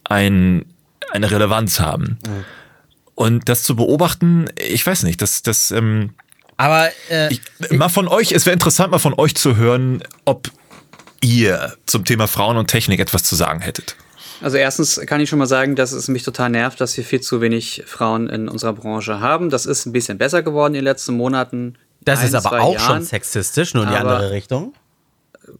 ein, 0.05 0.65
eine 1.11 1.31
Relevanz 1.31 1.81
haben. 1.81 2.19
Und 3.15 3.49
das 3.49 3.63
zu 3.63 3.77
beobachten, 3.77 4.47
ich 4.57 4.87
weiß 4.87 5.05
nicht, 5.05 5.23
das, 5.23 5.43
das, 5.43 5.71
ähm, 5.71 6.11
Aber 6.57 6.89
äh, 7.11 7.33
ich, 7.33 7.41
mal 7.71 7.89
von 7.89 8.09
euch, 8.09 8.33
es 8.33 8.47
wäre 8.47 8.55
interessant, 8.55 8.91
mal 8.91 8.99
von 8.99 9.15
euch 9.15 9.35
zu 9.35 9.57
hören, 9.57 10.03
ob 10.25 10.51
ihr 11.23 11.75
zum 11.87 12.05
Thema 12.05 12.27
Frauen 12.29 12.57
und 12.57 12.67
Technik 12.69 13.01
etwas 13.01 13.23
zu 13.25 13.35
sagen 13.35 13.61
hättet. 13.61 13.97
Also 14.43 14.57
erstens 14.57 15.01
kann 15.07 15.21
ich 15.21 15.31
schon 15.31 15.39
mal 15.39 15.47
sagen, 15.47 15.77
dass 15.77 15.93
es 15.93 16.09
mich 16.09 16.25
total 16.25 16.51
nervt, 16.51 16.81
dass 16.81 16.97
wir 16.97 17.05
viel 17.05 17.21
zu 17.21 17.41
wenig 17.41 17.85
Frauen 17.87 18.29
in 18.29 18.49
unserer 18.49 18.73
Branche 18.73 19.21
haben. 19.21 19.51
Das 19.51 19.67
ist 19.67 19.87
ein 19.87 19.93
bisschen 19.93 20.19
besser 20.19 20.43
geworden 20.43 20.75
in 20.75 20.81
den 20.81 20.85
letzten 20.85 21.17
Monaten. 21.17 21.77
das 22.01 22.21
ein, 22.21 22.27
ist 22.27 22.35
aber 22.35 22.61
auch 22.61 22.75
Jahren. 22.75 22.97
schon 22.97 23.03
sexistisch, 23.05 23.73
nur 23.75 23.85
in 23.85 23.91
die 23.91 23.97
Aber- 23.97 24.17
andere 24.17 24.31
Richtung. 24.33 24.75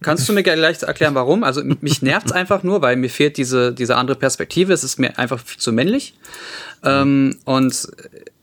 Kannst 0.01 0.27
du 0.27 0.33
mir 0.33 0.43
gleich 0.43 0.81
erklären, 0.81 1.13
warum? 1.13 1.43
Also 1.43 1.61
mich 1.81 2.01
nervt 2.01 2.27
es 2.27 2.31
einfach 2.33 2.63
nur, 2.63 2.81
weil 2.81 2.95
mir 2.95 3.09
fehlt 3.09 3.37
diese, 3.37 3.73
diese 3.73 3.95
andere 3.95 4.17
Perspektive. 4.17 4.73
Es 4.73 4.83
ist 4.83 4.97
mir 4.99 5.17
einfach 5.19 5.39
viel 5.39 5.59
zu 5.59 5.71
männlich. 5.71 6.17
Ähm, 6.83 7.37
und 7.45 7.87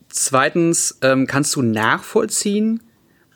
zweitens, 0.09 0.97
ähm, 1.01 1.27
kannst 1.27 1.55
du 1.55 1.61
nachvollziehen, 1.61 2.81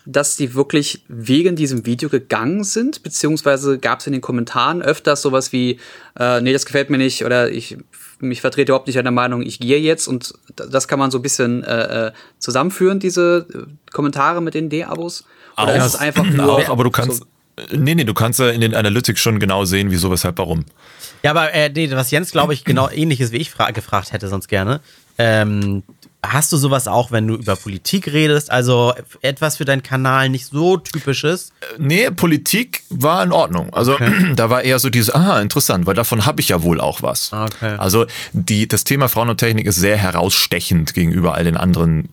dass 0.06 0.36
die 0.36 0.54
wirklich 0.54 1.04
wegen 1.08 1.56
diesem 1.56 1.86
Video 1.86 2.10
gegangen 2.10 2.64
sind? 2.64 3.04
Beziehungsweise 3.04 3.80
gab 3.80 4.00
es 4.00 4.08
in 4.08 4.14
den 4.14 4.22
Kommentaren 4.22 4.82
öfters 4.82 5.22
sowas 5.22 5.52
wie, 5.52 5.80
äh, 6.20 6.42
nee, 6.42 6.54
das 6.54 6.66
gefällt 6.66 6.90
mir 6.90 6.98
nicht 6.98 7.26
oder 7.26 7.52
ich 7.52 7.78
mich 8.20 8.42
vertrete 8.42 8.72
überhaupt 8.72 8.88
nicht 8.88 8.98
an 8.98 9.06
der 9.06 9.12
Meinung, 9.12 9.42
ich 9.42 9.60
gehe 9.60 9.80
jetzt 9.80 10.08
und 10.08 10.34
das 10.56 10.88
kann 10.88 11.00
man 11.00 11.12
so 11.12 11.20
ein 11.20 11.22
bisschen 11.22 11.64
äh, 11.64 12.08
äh, 12.08 12.12
zusammenführen, 12.40 13.00
diese 13.00 13.46
äh, 13.54 13.92
Kommentare 13.92 14.42
mit 14.42 14.54
den 14.54 14.70
D-Abos? 14.70 15.26
Oder 15.58 15.74
Auch. 15.74 15.78
ist 15.78 15.86
es 15.86 15.96
einfach 15.96 16.24
nur. 16.30 16.56
Auch, 16.56 16.70
aber 16.70 16.84
du 16.84 16.92
kannst, 16.92 17.24
nee, 17.72 17.96
nee, 17.96 18.04
du 18.04 18.14
kannst 18.14 18.40
ja 18.40 18.50
in 18.50 18.62
den 18.62 18.76
Analytics 18.76 19.20
schon 19.20 19.40
genau 19.40 19.66
sehen, 19.66 19.92
wieso, 19.92 20.12
weshalb, 20.12 20.38
warum. 20.38 20.66
Ja, 21.24 21.32
aber 21.32 21.54
äh, 21.54 21.70
nee, 21.70 21.90
was 21.92 22.12
Jens, 22.12 22.32
glaube 22.32 22.54
ich, 22.54 22.64
genau 22.64 22.90
ähnliches 22.94 23.32
wie 23.32 23.38
ich 23.38 23.50
fra 23.50 23.72
gefragt 23.72 24.14
hätte, 24.14 24.28
sonst 24.28 24.48
gerne. 24.48 24.82
Ähm, 25.18 25.84
hast 26.32 26.52
du 26.52 26.58
sowas 26.58 26.88
auch, 26.88 27.12
wenn 27.12 27.28
du 27.28 27.36
über 27.36 27.56
Politik 27.56 28.12
redest? 28.12 28.52
Also 28.52 28.94
etwas 29.22 29.58
für 29.58 29.66
deinen 29.66 29.84
Kanal 29.84 30.30
nicht 30.30 30.48
so 30.48 30.78
typisches? 30.78 31.52
Nee, 31.78 32.12
Politik 32.12 32.84
war 32.90 33.24
in 33.24 33.32
Ordnung. 33.32 33.74
Also 33.74 33.98
da 34.36 34.50
war 34.50 34.64
eher 34.64 34.80
so 34.80 34.90
dieses, 34.90 35.14
aha, 35.14 35.42
interessant, 35.42 35.86
weil 35.86 35.96
davon 35.96 36.26
habe 36.26 36.42
ich 36.42 36.50
ja 36.50 36.64
wohl 36.64 36.80
auch 36.80 37.02
was. 37.02 37.32
Okay. 37.34 37.76
Also 37.78 38.06
die, 38.34 38.68
das 38.68 38.84
Thema 38.84 39.10
Frauen 39.10 39.30
und 39.30 39.38
Technik 39.38 39.66
ist 39.66 39.78
sehr 39.78 39.98
herausstechend 39.98 40.94
gegenüber 40.94 41.36
all 41.36 41.44
den 41.44 41.58
anderen 41.58 42.10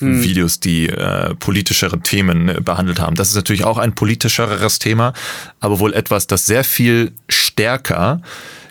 Videos, 0.00 0.60
die 0.60 0.88
äh, 0.88 1.34
politischere 1.34 2.00
Themen 2.00 2.48
äh, 2.48 2.60
behandelt 2.60 3.00
haben. 3.00 3.16
Das 3.16 3.28
ist 3.28 3.34
natürlich 3.34 3.64
auch 3.64 3.78
ein 3.78 3.94
politischeres 3.94 4.78
Thema, 4.78 5.12
aber 5.60 5.78
wohl 5.78 5.94
etwas, 5.94 6.26
das 6.26 6.46
sehr 6.46 6.64
viel 6.64 7.12
stärker 7.28 8.20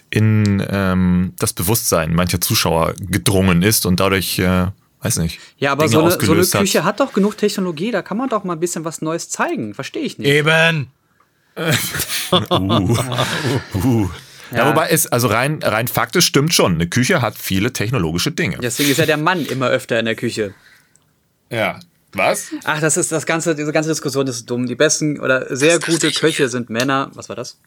in 0.09 0.65
ähm, 0.69 1.33
das 1.39 1.53
Bewusstsein 1.53 2.13
mancher 2.13 2.39
Zuschauer 2.39 2.93
gedrungen 2.99 3.61
ist 3.61 3.85
und 3.85 3.99
dadurch, 3.99 4.39
äh, 4.39 4.67
weiß 5.05 5.17
nicht, 5.17 5.39
Ja, 5.57 5.71
aber 5.71 5.83
Dinge 5.83 5.93
so 5.93 5.99
eine, 5.99 6.09
so 6.09 6.17
eine 6.17 6.17
ausgelöst 6.17 6.55
hat. 6.55 6.61
Küche 6.61 6.83
hat 6.83 6.99
doch 6.99 7.13
genug 7.13 7.37
Technologie, 7.37 7.91
da 7.91 8.01
kann 8.01 8.17
man 8.17 8.29
doch 8.29 8.43
mal 8.43 8.53
ein 8.53 8.59
bisschen 8.59 8.83
was 8.83 9.01
Neues 9.01 9.29
zeigen. 9.29 9.73
Verstehe 9.73 10.03
ich 10.03 10.17
nicht. 10.17 10.27
Eben. 10.27 10.87
Uh. 12.31 14.09
Ja. 14.51 14.57
Ja. 14.57 14.69
wobei 14.69 14.89
es, 14.89 15.07
also 15.07 15.27
rein, 15.27 15.59
rein 15.63 15.87
faktisch 15.87 16.25
stimmt 16.25 16.53
schon, 16.53 16.75
eine 16.75 16.87
Küche 16.87 17.21
hat 17.21 17.37
viele 17.37 17.71
technologische 17.71 18.31
Dinge. 18.31 18.57
Deswegen 18.61 18.91
ist 18.91 18.97
ja 18.97 19.05
der 19.05 19.17
Mann 19.17 19.45
immer 19.45 19.69
öfter 19.69 19.99
in 19.99 20.05
der 20.05 20.15
Küche. 20.15 20.53
Ja. 21.49 21.79
Was? 22.13 22.47
Ach, 22.63 22.79
das 22.79 22.97
ist 22.97 23.11
das 23.11 23.25
ganze, 23.25 23.55
diese 23.55 23.71
ganze 23.71 23.89
Diskussion 23.89 24.27
ist 24.27 24.49
dumm. 24.49 24.67
Die 24.67 24.75
besten 24.75 25.19
oder 25.19 25.55
sehr 25.55 25.79
gute 25.79 26.11
Köche 26.11 26.49
sind 26.49 26.69
Männer. 26.69 27.11
Was 27.13 27.29
war 27.29 27.35
das? 27.35 27.59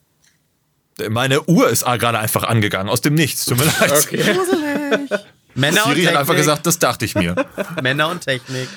Meine 1.08 1.42
Uhr 1.48 1.68
ist 1.68 1.84
gerade 1.84 2.18
einfach 2.18 2.44
angegangen, 2.44 2.88
aus 2.88 3.00
dem 3.00 3.14
Nichts. 3.14 3.44
Tut 3.44 3.58
mir 3.58 3.66
leid. 3.66 5.26
Männer 5.58 5.86
und 5.86 5.90
Siri 5.90 5.94
Technik. 6.02 6.08
hat 6.14 6.20
einfach 6.20 6.36
gesagt, 6.36 6.66
das 6.66 6.78
dachte 6.78 7.04
ich 7.04 7.14
mir. 7.14 7.34
Männer 7.82 8.08
und 8.08 8.20
Technik. 8.22 8.68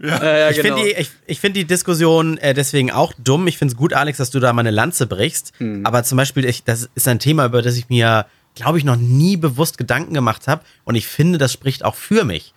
Äh, 0.00 0.06
ja, 0.06 0.50
Ich 0.50 0.60
finde 0.60 0.82
die, 0.82 0.90
ich, 0.90 1.10
ich 1.26 1.40
find 1.40 1.56
die 1.56 1.64
Diskussion 1.64 2.38
äh, 2.38 2.54
deswegen 2.54 2.90
auch 2.90 3.12
dumm. 3.18 3.46
Ich 3.46 3.58
finde 3.58 3.72
es 3.72 3.76
gut, 3.76 3.92
Alex, 3.92 4.18
dass 4.18 4.30
du 4.30 4.38
da 4.40 4.52
mal 4.52 4.60
eine 4.60 4.70
Lanze 4.70 5.06
brichst. 5.06 5.52
Aber 5.84 6.04
zum 6.04 6.16
Beispiel, 6.16 6.44
ich, 6.44 6.64
das 6.64 6.88
ist 6.94 7.08
ein 7.08 7.18
Thema, 7.18 7.44
über 7.46 7.62
das 7.62 7.76
ich 7.76 7.88
mir, 7.88 8.26
glaube 8.54 8.78
ich, 8.78 8.84
noch 8.84 8.96
nie 8.96 9.36
bewusst 9.36 9.78
Gedanken 9.78 10.14
gemacht 10.14 10.46
habe. 10.48 10.62
Und 10.84 10.94
ich 10.94 11.06
finde, 11.06 11.38
das 11.38 11.52
spricht 11.52 11.84
auch 11.84 11.94
für 11.96 12.24
mich. 12.24 12.54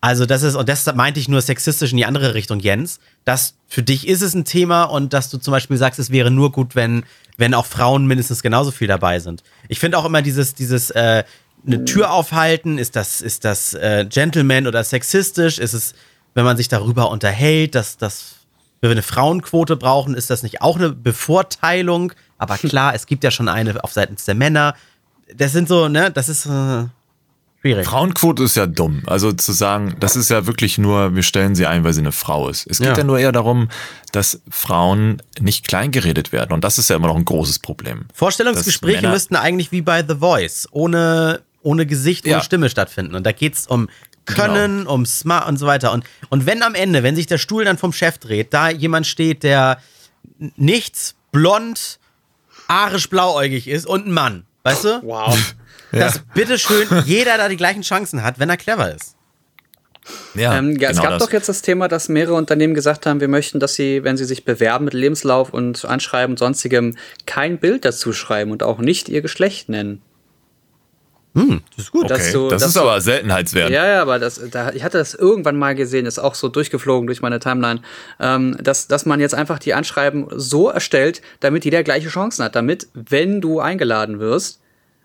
Also, 0.00 0.24
das 0.24 0.42
ist, 0.42 0.54
und 0.54 0.68
das 0.68 0.86
meinte 0.94 1.18
ich 1.18 1.28
nur 1.28 1.40
sexistisch 1.40 1.90
in 1.90 1.96
die 1.96 2.04
andere 2.06 2.34
Richtung, 2.34 2.60
Jens. 2.60 3.00
Dass 3.24 3.54
für 3.66 3.82
dich 3.82 4.06
ist 4.06 4.22
es 4.22 4.34
ein 4.34 4.44
Thema 4.44 4.84
und 4.84 5.12
dass 5.12 5.30
du 5.30 5.38
zum 5.38 5.50
Beispiel 5.50 5.76
sagst, 5.78 5.98
es 5.98 6.10
wäre 6.10 6.30
nur 6.30 6.52
gut, 6.52 6.76
wenn, 6.76 7.04
wenn 7.38 7.54
auch 7.54 7.66
Frauen 7.66 8.06
mindestens 8.06 8.42
genauso 8.42 8.70
viel 8.70 8.86
dabei 8.86 9.18
sind. 9.18 9.42
Ich 9.68 9.80
finde 9.80 9.98
auch 9.98 10.04
immer 10.04 10.22
dieses, 10.22 10.54
dieses, 10.54 10.90
äh, 10.90 11.24
eine 11.66 11.84
Tür 11.84 12.12
aufhalten, 12.12 12.78
ist 12.78 12.96
das, 12.96 13.20
ist 13.20 13.44
das 13.44 13.74
äh, 13.74 14.06
Gentleman 14.08 14.66
oder 14.66 14.82
sexistisch? 14.84 15.58
Ist 15.58 15.72
es, 15.72 15.94
wenn 16.34 16.44
man 16.44 16.56
sich 16.56 16.68
darüber 16.68 17.10
unterhält, 17.10 17.74
dass, 17.74 17.96
dass 17.96 18.36
wenn 18.80 18.90
wir 18.90 18.94
eine 18.94 19.02
Frauenquote 19.02 19.76
brauchen, 19.76 20.14
ist 20.14 20.30
das 20.30 20.42
nicht 20.42 20.62
auch 20.62 20.76
eine 20.76 20.90
Bevorteilung? 20.90 22.12
Aber 22.38 22.56
klar, 22.58 22.94
es 22.94 23.06
gibt 23.06 23.24
ja 23.24 23.30
schon 23.30 23.48
eine 23.48 23.82
auf 23.82 23.92
Seiten 23.92 24.16
der 24.26 24.34
Männer. 24.34 24.74
Das 25.34 25.52
sind 25.52 25.68
so, 25.68 25.88
ne, 25.88 26.10
das 26.10 26.28
ist 26.28 26.46
äh, 26.46 26.84
schwierig. 27.66 27.86
Frauenquote 27.86 28.44
ist 28.44 28.56
ja 28.56 28.66
dumm. 28.66 29.02
Also 29.06 29.32
zu 29.32 29.52
sagen, 29.52 29.96
das 30.00 30.16
ist 30.16 30.30
ja 30.30 30.46
wirklich 30.46 30.78
nur, 30.78 31.14
wir 31.14 31.22
stellen 31.22 31.54
sie 31.54 31.66
ein, 31.66 31.84
weil 31.84 31.92
sie 31.92 32.00
eine 32.00 32.12
Frau 32.12 32.48
ist. 32.48 32.66
Es 32.66 32.78
geht 32.78 32.88
Ja. 32.88 32.98
ja, 32.98 33.04
nur 33.04 33.18
eher 33.18 33.32
darum, 33.32 33.68
dass 34.12 34.40
Frauen 34.48 35.22
nicht 35.40 35.66
kleingeredet 35.66 36.32
werden. 36.32 36.52
Und 36.52 36.62
das 36.62 36.78
ist 36.78 36.90
ja 36.90 36.96
immer 36.96 37.08
noch 37.08 37.16
ein 37.16 37.24
großes 37.24 37.58
Problem. 37.58 38.06
Vorstellungsgespräche 38.14 39.08
müssten 39.08 39.36
eigentlich 39.36 39.72
wie 39.72 39.82
bei 39.82 40.04
The 40.06 40.16
Voice, 40.16 40.68
ohne, 40.70 41.40
ohne 41.66 41.84
Gesicht, 41.86 42.26
Ja. 42.26 42.36
ohne 42.36 42.44
Stimme 42.44 42.70
stattfinden. 42.70 43.14
Und 43.14 43.24
da 43.26 43.32
geht's 43.32 43.66
um 43.66 43.88
Können, 44.24 44.86
um 44.86 45.04
Smart 45.04 45.48
und 45.48 45.56
so 45.56 45.66
weiter. 45.66 45.92
Und, 45.92 46.04
und 46.30 46.46
wenn 46.46 46.62
am 46.62 46.74
Ende, 46.74 47.02
wenn 47.02 47.14
sich 47.16 47.26
der 47.26 47.38
Stuhl 47.38 47.64
dann 47.64 47.76
vom 47.78 47.92
Chef 47.92 48.18
dreht, 48.18 48.52
da 48.54 48.70
jemand 48.70 49.06
steht, 49.06 49.42
der 49.42 49.78
nichts, 50.56 51.14
blond, 51.32 51.98
arisch 52.68 53.08
blauäugig 53.10 53.68
ist 53.68 53.86
und 53.86 54.06
ein 54.06 54.12
Mann, 54.12 54.44
weißt 54.64 54.84
du? 54.84 55.00
Wow. 55.02 55.54
Dass 55.92 56.18
bitteschön 56.34 56.88
jeder 57.04 57.36
da 57.38 57.48
die 57.48 57.56
gleichen 57.56 57.82
Chancen 57.82 58.22
hat, 58.22 58.38
wenn 58.38 58.50
er 58.50 58.56
clever 58.56 58.92
ist. 58.94 59.14
Ja, 60.34 60.56
Ähm, 60.58 60.76
ja, 60.78 60.90
es 60.90 60.96
genau 60.98 61.10
gab 61.10 61.18
das. 61.18 61.26
doch 61.28 61.32
jetzt 61.32 61.48
das 61.48 61.62
Thema, 61.62 61.88
dass 61.88 62.08
mehrere 62.08 62.34
Unternehmen 62.34 62.74
gesagt 62.74 63.06
haben, 63.06 63.20
wir 63.20 63.28
möchten, 63.28 63.58
dass 63.60 63.74
sie, 63.74 64.04
wenn 64.04 64.16
sie 64.16 64.24
sich 64.24 64.44
bewerben 64.44 64.84
mit 64.84 64.94
Lebenslauf 64.94 65.50
und 65.52 65.84
Anschreiben 65.84 66.32
und 66.34 66.38
sonstigem, 66.38 66.96
kein 67.26 67.58
Bild 67.58 67.84
dazu 67.84 68.12
schreiben 68.12 68.50
und 68.52 68.62
auch 68.62 68.78
nicht 68.78 69.08
ihr 69.08 69.20
Geschlecht 69.22 69.68
nennen. 69.68 70.02
Hm, 71.36 71.60
das 71.76 71.84
ist 71.84 71.92
gut. 71.92 72.04
Okay, 72.10 72.32
das 72.48 72.62
dass 72.62 72.68
ist 72.68 72.76
du- 72.76 72.80
aber 72.80 72.98
Seltenheitswert. 73.00 73.68
Ja, 73.70 73.86
ja, 73.86 74.00
aber 74.02 74.18
das, 74.18 74.40
da, 74.50 74.72
ich 74.72 74.82
hatte 74.82 74.96
das 74.96 75.14
irgendwann 75.14 75.56
mal 75.58 75.74
gesehen, 75.74 76.06
ist 76.06 76.18
auch 76.18 76.34
so 76.34 76.48
durchgeflogen 76.48 77.06
durch 77.06 77.20
meine 77.20 77.38
Timeline, 77.40 77.80
ähm, 78.18 78.56
dass, 78.60 78.88
dass 78.88 79.04
man 79.04 79.20
jetzt 79.20 79.34
einfach 79.34 79.58
die 79.58 79.74
Anschreiben 79.74 80.26
so 80.34 80.70
erstellt, 80.70 81.20
damit 81.40 81.66
jeder 81.66 81.82
gleiche 81.82 82.08
Chancen 82.08 82.42
hat. 82.42 82.56
Damit, 82.56 82.88
wenn 82.94 83.42
du 83.42 83.60
eingeladen 83.60 84.18
wirst, 84.18 84.60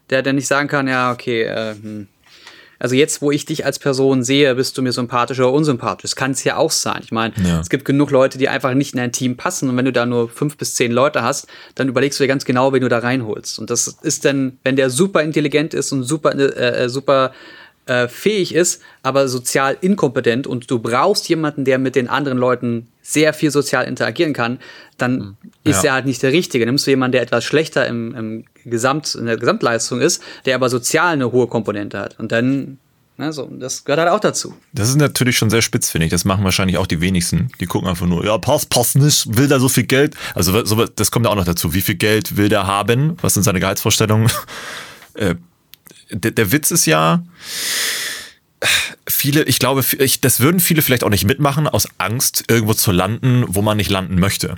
der 0.09 0.21
dann 0.23 0.35
nicht 0.35 0.47
sagen 0.47 0.69
kann, 0.69 0.87
ja, 0.87 1.11
okay, 1.11 1.43
äh, 1.43 1.73
hm. 1.75 2.07
Also 2.81 2.95
jetzt, 2.95 3.21
wo 3.21 3.29
ich 3.29 3.45
dich 3.45 3.63
als 3.63 3.77
Person 3.77 4.23
sehe, 4.23 4.55
bist 4.55 4.75
du 4.75 4.81
mir 4.81 4.91
sympathisch 4.91 5.37
oder 5.39 5.53
unsympathisch. 5.53 6.01
Das 6.01 6.15
kann 6.15 6.31
es 6.31 6.43
ja 6.43 6.57
auch 6.57 6.71
sein. 6.71 7.01
Ich 7.03 7.11
meine, 7.11 7.33
Ja. 7.45 7.59
es 7.59 7.69
gibt 7.69 7.85
genug 7.85 8.09
Leute, 8.09 8.39
die 8.39 8.49
einfach 8.49 8.73
nicht 8.73 8.95
in 8.95 8.99
ein 8.99 9.11
Team 9.11 9.37
passen. 9.37 9.69
Und 9.69 9.77
wenn 9.77 9.85
du 9.85 9.91
da 9.91 10.07
nur 10.07 10.29
fünf 10.29 10.57
bis 10.57 10.73
zehn 10.73 10.91
Leute 10.91 11.21
hast, 11.21 11.45
dann 11.75 11.87
überlegst 11.89 12.19
du 12.19 12.23
dir 12.23 12.27
ganz 12.27 12.43
genau, 12.43 12.73
wen 12.73 12.81
du 12.81 12.89
da 12.89 12.97
reinholst. 12.97 13.59
Und 13.59 13.69
das 13.69 13.87
ist 14.01 14.25
dann, 14.25 14.57
wenn 14.63 14.75
der 14.77 14.89
super 14.89 15.21
intelligent 15.21 15.75
ist 15.75 15.91
und 15.91 16.03
super, 16.03 16.33
äh, 16.35 16.85
äh, 16.85 16.89
super 16.89 17.33
äh, 17.91 18.07
fähig 18.07 18.55
ist, 18.55 18.81
aber 19.03 19.27
sozial 19.27 19.77
inkompetent 19.81 20.47
und 20.47 20.71
du 20.71 20.79
brauchst 20.79 21.27
jemanden, 21.27 21.65
der 21.65 21.77
mit 21.77 21.95
den 21.95 22.07
anderen 22.07 22.37
Leuten 22.37 22.87
sehr 23.01 23.33
viel 23.33 23.51
sozial 23.51 23.85
interagieren 23.85 24.31
kann, 24.33 24.59
dann 24.97 25.35
ist 25.63 25.83
Ja. 25.83 25.89
er 25.89 25.93
halt 25.95 26.05
nicht 26.05 26.23
der 26.23 26.31
Richtige. 26.31 26.65
Nimmst 26.65 26.85
du 26.87 26.91
jemanden, 26.91 27.13
der 27.13 27.21
etwas 27.21 27.43
schlechter 27.43 27.85
im, 27.87 28.15
im 28.15 28.45
Gesamt, 28.63 29.15
in 29.15 29.25
der 29.25 29.37
Gesamtleistung 29.37 29.99
ist, 29.99 30.21
der 30.45 30.55
aber 30.55 30.69
sozial 30.69 31.13
eine 31.13 31.31
hohe 31.31 31.47
Komponente 31.47 31.99
hat. 31.99 32.17
Und 32.19 32.31
dann, 32.31 32.77
ne, 33.17 33.33
so, 33.33 33.49
das 33.59 33.83
gehört 33.83 33.99
halt 34.01 34.11
auch 34.11 34.19
dazu. 34.21 34.53
Das 34.71 34.87
ist 34.87 34.95
natürlich 34.97 35.35
schon 35.37 35.49
sehr 35.49 35.61
spitz, 35.63 35.89
finde 35.89 36.05
ich. 36.05 36.11
Das 36.11 36.23
machen 36.23 36.43
wahrscheinlich 36.45 36.77
auch 36.77 36.87
die 36.87 37.01
wenigsten. 37.01 37.49
Die 37.59 37.65
gucken 37.65 37.89
einfach 37.89 38.05
nur, 38.07 38.23
ja, 38.23 38.37
passt, 38.37 38.69
passt 38.69 38.95
nicht, 38.95 39.35
will 39.35 39.47
der 39.49 39.59
so 39.59 39.67
viel 39.67 39.83
Geld. 39.85 40.15
Also 40.35 40.63
so, 40.63 40.85
das 40.85 41.09
kommt 41.11 41.25
ja 41.25 41.31
auch 41.31 41.35
noch 41.35 41.45
dazu. 41.45 41.73
Wie 41.73 41.81
viel 41.81 41.95
Geld 41.95 42.37
will 42.37 42.47
der 42.47 42.67
haben? 42.67 43.17
Was 43.21 43.33
sind 43.33 43.43
seine 43.43 43.59
Gehaltsvorstellungen? 43.59 44.31
Äh, 45.13 45.35
der, 46.11 46.31
der 46.31 46.51
Witz 46.51 46.71
ist 46.71 46.85
ja, 46.85 47.23
viele, 49.07 49.43
ich 49.43 49.59
glaube, 49.59 49.83
ich, 49.99 50.21
das 50.21 50.39
würden 50.39 50.59
viele 50.59 50.81
vielleicht 50.81 51.03
auch 51.03 51.09
nicht 51.09 51.25
mitmachen, 51.25 51.67
aus 51.67 51.87
Angst, 51.97 52.45
irgendwo 52.47 52.73
zu 52.73 52.91
landen, 52.91 53.45
wo 53.47 53.61
man 53.61 53.77
nicht 53.77 53.89
landen 53.89 54.19
möchte. 54.19 54.55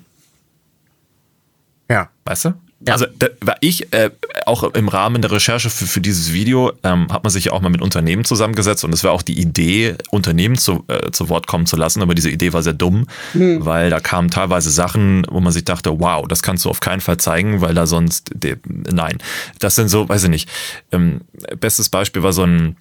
Ja. 1.89 2.09
Weißt 2.25 2.45
du? 2.45 2.53
Ja. 2.85 2.93
Also 2.93 3.05
da 3.17 3.27
war 3.41 3.55
ich 3.61 3.93
äh, 3.93 4.09
auch 4.45 4.63
im 4.63 4.89
Rahmen 4.89 5.21
der 5.21 5.31
Recherche 5.31 5.69
für, 5.69 5.85
für 5.85 6.01
dieses 6.01 6.33
Video 6.33 6.73
ähm, 6.83 7.07
hat 7.11 7.23
man 7.23 7.31
sich 7.31 7.45
ja 7.45 7.51
auch 7.53 7.61
mal 7.61 7.69
mit 7.69 7.81
Unternehmen 7.81 8.25
zusammengesetzt 8.25 8.83
und 8.83 8.93
es 8.93 9.03
war 9.03 9.11
auch 9.11 9.21
die 9.21 9.39
Idee, 9.39 9.95
Unternehmen 10.11 10.57
zu, 10.57 10.83
äh, 10.87 11.11
zu 11.11 11.29
Wort 11.29 11.47
kommen 11.47 11.65
zu 11.65 11.77
lassen, 11.77 12.01
aber 12.01 12.13
diese 12.13 12.29
Idee 12.29 12.51
war 12.51 12.61
sehr 12.61 12.73
dumm, 12.73 13.07
weil 13.33 13.89
da 13.89 13.99
kamen 13.99 14.29
teilweise 14.29 14.69
Sachen, 14.69 15.25
wo 15.29 15.39
man 15.39 15.53
sich 15.53 15.63
dachte, 15.63 15.99
wow, 15.99 16.27
das 16.27 16.41
kannst 16.41 16.65
du 16.65 16.69
auf 16.69 16.81
keinen 16.81 16.99
Fall 17.01 17.17
zeigen, 17.17 17.61
weil 17.61 17.73
da 17.73 17.85
sonst, 17.85 18.31
de, 18.33 18.57
nein, 18.67 19.17
das 19.59 19.75
sind 19.75 19.87
so, 19.87 20.09
weiß 20.09 20.23
ich 20.23 20.29
nicht. 20.29 20.49
Ähm, 20.91 21.21
bestes 21.59 21.89
Beispiel 21.89 22.23
war 22.23 22.33
so 22.33 22.43
ein 22.43 22.75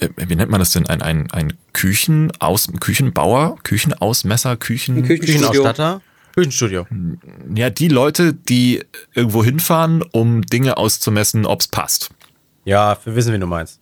äh, 0.00 0.08
wie 0.16 0.36
nennt 0.36 0.50
man 0.50 0.60
das 0.60 0.70
denn? 0.70 0.86
Ein, 0.86 1.02
ein, 1.02 1.30
ein 1.30 1.52
Küchenaus, 1.72 2.68
Küchenbauer, 2.80 3.56
Küchenausmesser, 3.62 4.56
Küchen. 4.56 5.04
Küchenausstatter? 5.04 6.00
Küchenstudio. 6.34 6.86
Ja, 7.54 7.70
die 7.70 7.88
Leute, 7.88 8.34
die 8.34 8.82
irgendwo 9.14 9.44
hinfahren, 9.44 10.02
um 10.02 10.42
Dinge 10.42 10.76
auszumessen, 10.76 11.46
ob's 11.46 11.68
passt. 11.68 12.10
Ja, 12.64 12.98
wir 13.04 13.14
wissen, 13.14 13.32
wen 13.32 13.40
du 13.40 13.46
meinst. 13.46 13.80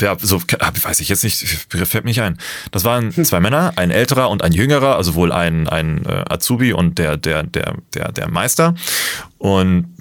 Ja, 0.00 0.16
so 0.20 0.40
weiß 0.40 0.98
ich 0.98 1.08
jetzt 1.08 1.22
nicht, 1.22 1.38
fällt 1.68 2.04
mich 2.04 2.20
ein. 2.20 2.38
Das 2.72 2.82
waren 2.84 3.12
zwei 3.24 3.38
Männer, 3.38 3.74
ein 3.76 3.92
älterer 3.92 4.30
und 4.30 4.42
ein 4.42 4.52
jüngerer, 4.52 4.96
also 4.96 5.14
wohl 5.14 5.30
ein, 5.30 5.68
ein 5.68 6.04
äh, 6.04 6.24
Azubi 6.28 6.72
und 6.72 6.98
der, 6.98 7.16
der, 7.16 7.44
der, 7.44 7.76
der, 7.94 8.10
der 8.10 8.28
Meister. 8.28 8.74
Und 9.38 9.91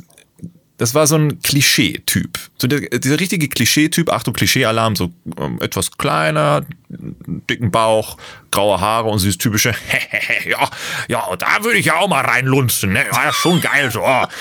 das 0.82 0.96
war 0.96 1.06
so 1.06 1.16
ein 1.16 1.40
Klischee-Typ. 1.44 2.40
So 2.58 2.66
der, 2.66 2.80
dieser 2.80 3.20
richtige 3.20 3.48
Klischee-Typ, 3.48 4.12
Achtung, 4.12 4.34
Klischee-Alarm, 4.34 4.96
so 4.96 5.12
ähm, 5.38 5.60
etwas 5.62 5.92
kleiner, 5.92 6.64
dicken 6.90 7.70
Bauch, 7.70 8.18
graue 8.50 8.82
Haare 8.82 9.08
und 9.10 9.22
dieses 9.22 9.38
typische, 9.38 9.76
ja, 10.50 10.68
ja, 11.08 11.36
da 11.36 11.64
würde 11.64 11.78
ich 11.78 11.86
ja 11.86 11.98
auch 11.98 12.08
mal 12.08 12.26
reinlunzen, 12.26 12.94
ne? 12.94 13.06
Ja, 13.14 13.32
schon 13.32 13.62
geil, 13.62 13.92
so. 13.92 14.02
oh. 14.04 14.26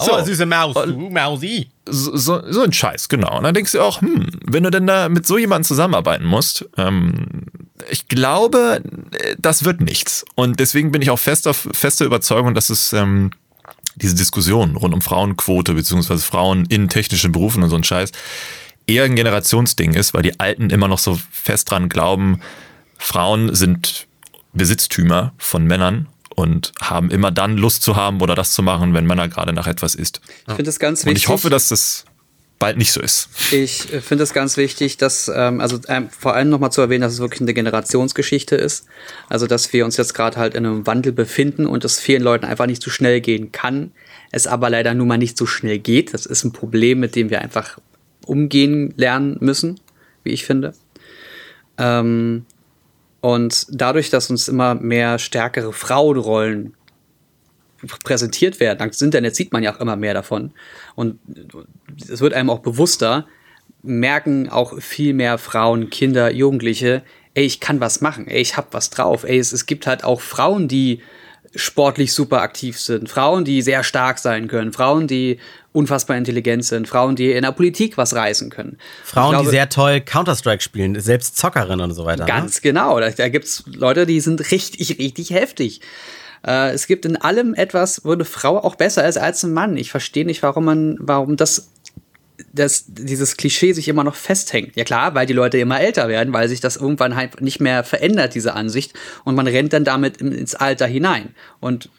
So, 0.00 0.22
süße 0.22 0.46
Maus, 0.46 0.74
du 0.74 1.10
Mausi. 1.10 1.70
so, 1.84 2.16
so, 2.16 2.40
so 2.52 2.62
ein 2.62 2.72
Scheiß, 2.72 3.08
genau. 3.08 3.38
Und 3.38 3.42
dann 3.42 3.52
denkst 3.52 3.72
du 3.72 3.80
auch, 3.80 4.00
hm, 4.00 4.28
wenn 4.44 4.62
du 4.62 4.70
denn 4.70 4.86
da 4.86 5.08
mit 5.08 5.26
so 5.26 5.38
jemandem 5.38 5.64
zusammenarbeiten 5.64 6.24
musst, 6.24 6.68
ähm, 6.76 7.46
ich 7.90 8.06
glaube, 8.06 8.80
äh, 9.10 9.34
das 9.40 9.64
wird 9.64 9.80
nichts. 9.80 10.24
Und 10.36 10.60
deswegen 10.60 10.92
bin 10.92 11.02
ich 11.02 11.10
auch 11.10 11.18
fester, 11.18 11.52
fester 11.52 12.04
Überzeugung, 12.04 12.54
dass 12.54 12.70
es 12.70 12.92
ähm, 12.92 13.32
diese 13.98 14.14
Diskussion 14.14 14.76
rund 14.76 14.94
um 14.94 15.00
Frauenquote 15.02 15.74
beziehungsweise 15.74 16.22
Frauen 16.22 16.64
in 16.66 16.88
technischen 16.88 17.32
Berufen 17.32 17.62
und 17.62 17.70
so 17.70 17.76
ein 17.76 17.84
Scheiß 17.84 18.12
eher 18.86 19.04
ein 19.04 19.14
Generationsding 19.16 19.94
ist, 19.94 20.14
weil 20.14 20.22
die 20.22 20.40
Alten 20.40 20.70
immer 20.70 20.88
noch 20.88 20.98
so 20.98 21.18
fest 21.30 21.70
dran 21.70 21.88
glauben, 21.88 22.40
Frauen 22.96 23.54
sind 23.54 24.06
Besitztümer 24.54 25.32
von 25.36 25.64
Männern 25.64 26.08
und 26.34 26.72
haben 26.80 27.10
immer 27.10 27.30
dann 27.30 27.56
Lust 27.56 27.82
zu 27.82 27.96
haben 27.96 28.20
oder 28.20 28.34
das 28.34 28.52
zu 28.52 28.62
machen, 28.62 28.94
wenn 28.94 29.06
Männer 29.06 29.28
gerade 29.28 29.52
nach 29.52 29.66
etwas 29.66 29.94
ist. 29.94 30.20
Ich 30.46 30.54
finde 30.54 30.70
es 30.70 30.78
ganz 30.78 31.02
Und 31.02 31.06
wichtig. 31.10 31.24
ich 31.24 31.28
hoffe, 31.28 31.50
dass 31.50 31.68
das 31.68 32.06
bald 32.58 32.76
nicht 32.76 32.92
so 32.92 33.00
ist. 33.00 33.28
Ich 33.52 33.92
äh, 33.92 34.00
finde 34.00 34.24
es 34.24 34.32
ganz 34.32 34.56
wichtig, 34.56 34.96
dass, 34.96 35.30
ähm, 35.34 35.60
also 35.60 35.78
ähm, 35.88 36.08
vor 36.10 36.34
allem 36.34 36.48
nochmal 36.48 36.72
zu 36.72 36.80
erwähnen, 36.80 37.02
dass 37.02 37.12
es 37.12 37.20
wirklich 37.20 37.40
eine 37.40 37.54
Generationsgeschichte 37.54 38.56
ist. 38.56 38.86
Also, 39.28 39.46
dass 39.46 39.72
wir 39.72 39.84
uns 39.84 39.96
jetzt 39.96 40.14
gerade 40.14 40.36
halt 40.36 40.54
in 40.54 40.66
einem 40.66 40.86
Wandel 40.86 41.12
befinden 41.12 41.66
und 41.66 41.84
es 41.84 42.00
vielen 42.00 42.22
Leuten 42.22 42.44
einfach 42.44 42.66
nicht 42.66 42.82
so 42.82 42.90
schnell 42.90 43.20
gehen 43.20 43.52
kann. 43.52 43.92
Es 44.30 44.46
aber 44.46 44.70
leider 44.70 44.94
nun 44.94 45.08
mal 45.08 45.18
nicht 45.18 45.38
so 45.38 45.46
schnell 45.46 45.78
geht. 45.78 46.14
Das 46.14 46.26
ist 46.26 46.44
ein 46.44 46.52
Problem, 46.52 47.00
mit 47.00 47.14
dem 47.14 47.30
wir 47.30 47.40
einfach 47.40 47.78
umgehen 48.26 48.92
lernen 48.96 49.38
müssen, 49.40 49.80
wie 50.24 50.30
ich 50.30 50.44
finde. 50.44 50.74
Ähm, 51.78 52.44
und 53.20 53.66
dadurch, 53.70 54.10
dass 54.10 54.30
uns 54.30 54.48
immer 54.48 54.74
mehr 54.74 55.18
stärkere 55.18 55.72
Frauenrollen 55.72 56.74
präsentiert 58.04 58.60
werden. 58.60 58.78
Dank 58.78 58.92
des 58.92 59.02
Internets 59.02 59.36
sieht 59.36 59.52
man 59.52 59.62
ja 59.62 59.74
auch 59.74 59.80
immer 59.80 59.96
mehr 59.96 60.14
davon. 60.14 60.52
Und 60.94 61.18
es 62.10 62.20
wird 62.20 62.34
einem 62.34 62.50
auch 62.50 62.60
bewusster, 62.60 63.26
merken 63.82 64.48
auch 64.48 64.80
viel 64.80 65.14
mehr 65.14 65.38
Frauen, 65.38 65.90
Kinder, 65.90 66.32
Jugendliche, 66.32 67.02
ey, 67.34 67.44
ich 67.44 67.60
kann 67.60 67.80
was 67.80 68.00
machen, 68.00 68.26
ey, 68.26 68.40
ich 68.40 68.56
hab 68.56 68.74
was 68.74 68.90
drauf. 68.90 69.24
Ey, 69.24 69.38
es, 69.38 69.52
es 69.52 69.66
gibt 69.66 69.86
halt 69.86 70.02
auch 70.04 70.20
Frauen, 70.20 70.66
die 70.68 71.00
sportlich 71.54 72.12
super 72.12 72.42
aktiv 72.42 72.78
sind, 72.78 73.08
Frauen, 73.08 73.44
die 73.44 73.62
sehr 73.62 73.82
stark 73.82 74.18
sein 74.18 74.48
können, 74.48 74.72
Frauen, 74.72 75.06
die 75.06 75.38
unfassbar 75.72 76.16
intelligent 76.16 76.64
sind, 76.64 76.88
Frauen, 76.88 77.16
die 77.16 77.32
in 77.32 77.42
der 77.42 77.52
Politik 77.52 77.96
was 77.96 78.14
reißen 78.14 78.50
können. 78.50 78.76
Frauen, 79.04 79.30
glaube- 79.30 79.44
die 79.46 79.50
sehr 79.52 79.68
toll 79.68 80.00
Counter-Strike 80.00 80.62
spielen, 80.62 80.98
selbst 81.00 81.38
Zockerinnen 81.38 81.80
und 81.80 81.94
so 81.94 82.04
weiter. 82.04 82.26
Ganz 82.26 82.60
genau. 82.60 83.00
Da, 83.00 83.10
da 83.10 83.28
gibt's 83.28 83.64
Leute, 83.66 84.04
die 84.04 84.20
sind 84.20 84.50
richtig, 84.50 84.98
richtig 84.98 85.30
heftig. 85.30 85.80
Äh, 86.46 86.70
es 86.72 86.86
gibt 86.86 87.04
in 87.04 87.16
allem 87.16 87.54
etwas, 87.54 88.04
wo 88.04 88.12
eine 88.12 88.24
Frau 88.24 88.58
auch 88.62 88.74
besser 88.76 89.06
ist 89.08 89.16
als 89.18 89.42
ein 89.44 89.52
Mann. 89.52 89.76
Ich 89.76 89.90
verstehe 89.90 90.24
nicht, 90.24 90.42
warum 90.42 90.64
man, 90.64 90.96
warum 91.00 91.36
das, 91.36 91.70
das, 92.52 92.84
dieses 92.88 93.36
Klischee 93.36 93.72
sich 93.72 93.88
immer 93.88 94.04
noch 94.04 94.14
festhängt. 94.14 94.76
Ja 94.76 94.84
klar, 94.84 95.14
weil 95.14 95.26
die 95.26 95.32
Leute 95.32 95.58
immer 95.58 95.80
älter 95.80 96.08
werden, 96.08 96.32
weil 96.32 96.48
sich 96.48 96.60
das 96.60 96.76
irgendwann 96.76 97.16
halt 97.16 97.40
nicht 97.40 97.60
mehr 97.60 97.84
verändert, 97.84 98.34
diese 98.34 98.54
Ansicht. 98.54 98.92
Und 99.24 99.34
man 99.34 99.46
rennt 99.46 99.72
dann 99.72 99.84
damit 99.84 100.18
in- 100.18 100.32
ins 100.32 100.54
Alter 100.54 100.86
hinein 100.86 101.34
und 101.60 101.90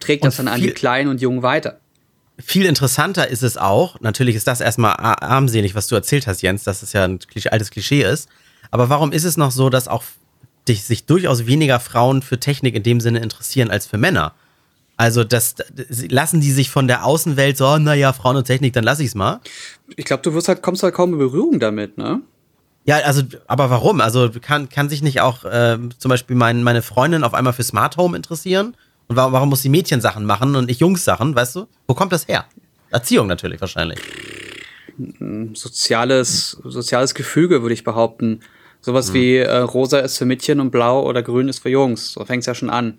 trägt 0.00 0.24
das 0.24 0.38
Und 0.38 0.46
dann 0.46 0.54
an 0.54 0.60
die 0.60 0.70
Kleinen 0.72 1.08
und 1.08 1.20
Jungen 1.20 1.42
weiter. 1.42 1.78
Viel 2.44 2.66
interessanter 2.66 3.28
ist 3.28 3.44
es 3.44 3.56
auch, 3.56 4.00
natürlich 4.00 4.34
ist 4.34 4.48
das 4.48 4.60
erstmal 4.60 4.96
armselig, 4.98 5.76
was 5.76 5.86
du 5.86 5.94
erzählt 5.94 6.26
hast, 6.26 6.42
Jens, 6.42 6.64
dass 6.64 6.82
es 6.82 6.92
ja 6.92 7.04
ein 7.04 7.20
altes 7.50 7.70
Klischee 7.70 8.02
ist. 8.02 8.28
Aber 8.72 8.88
warum 8.88 9.12
ist 9.12 9.22
es 9.22 9.36
noch 9.36 9.52
so, 9.52 9.70
dass 9.70 9.86
auch 9.86 10.02
sich 10.66 11.06
durchaus 11.06 11.46
weniger 11.46 11.80
Frauen 11.80 12.22
für 12.22 12.40
Technik 12.40 12.74
in 12.74 12.82
dem 12.82 13.00
Sinne 13.00 13.20
interessieren 13.20 13.70
als 13.70 13.86
für 13.86 13.98
Männer? 13.98 14.34
Also 14.96 15.24
das, 15.24 15.56
lassen 16.08 16.40
die 16.40 16.52
sich 16.52 16.70
von 16.70 16.86
der 16.86 17.04
Außenwelt 17.04 17.56
so, 17.56 17.78
naja, 17.78 18.12
Frauen 18.12 18.36
und 18.36 18.44
Technik, 18.44 18.72
dann 18.74 18.84
lass 18.84 19.00
ich's 19.00 19.14
mal. 19.14 19.40
Ich 19.96 20.04
glaube, 20.04 20.22
du 20.22 20.32
wirst 20.34 20.48
halt, 20.48 20.62
kommst 20.62 20.82
halt 20.82 20.94
kaum 20.94 21.12
in 21.12 21.18
Berührung 21.18 21.58
damit, 21.58 21.98
ne? 21.98 22.20
Ja, 22.86 22.98
also, 22.98 23.22
aber 23.46 23.70
warum? 23.70 24.00
Also 24.00 24.30
kann, 24.40 24.68
kann 24.68 24.88
sich 24.88 25.02
nicht 25.02 25.20
auch 25.20 25.44
ähm, 25.50 25.90
zum 25.98 26.10
Beispiel 26.10 26.36
mein, 26.36 26.62
meine 26.62 26.82
Freundin 26.82 27.24
auf 27.24 27.34
einmal 27.34 27.54
für 27.54 27.62
Smart 27.62 27.96
Home 27.96 28.16
interessieren? 28.16 28.76
Und 29.08 29.16
warum, 29.16 29.32
warum 29.32 29.48
muss 29.48 29.62
sie 29.62 29.68
Mädchensachen 29.68 30.26
machen 30.26 30.54
und 30.54 30.70
ich 30.70 30.80
Jungs-Sachen, 30.80 31.34
weißt 31.34 31.56
du? 31.56 31.66
Wo 31.86 31.94
kommt 31.94 32.12
das 32.12 32.28
her? 32.28 32.44
Erziehung 32.90 33.26
natürlich 33.26 33.60
wahrscheinlich. 33.60 33.98
ein 34.98 35.54
soziales, 35.54 36.58
soziales 36.62 37.14
Gefüge, 37.14 37.62
würde 37.62 37.74
ich 37.74 37.84
behaupten. 37.84 38.40
Sowas 38.84 39.14
wie 39.14 39.36
äh, 39.38 39.56
rosa 39.56 40.00
ist 40.00 40.18
für 40.18 40.26
Mädchen 40.26 40.60
und 40.60 40.70
blau 40.70 41.04
oder 41.04 41.22
grün 41.22 41.48
ist 41.48 41.60
für 41.60 41.70
Jungs. 41.70 42.12
So 42.12 42.22
fängt's 42.26 42.44
ja 42.44 42.54
schon 42.54 42.68
an. 42.68 42.98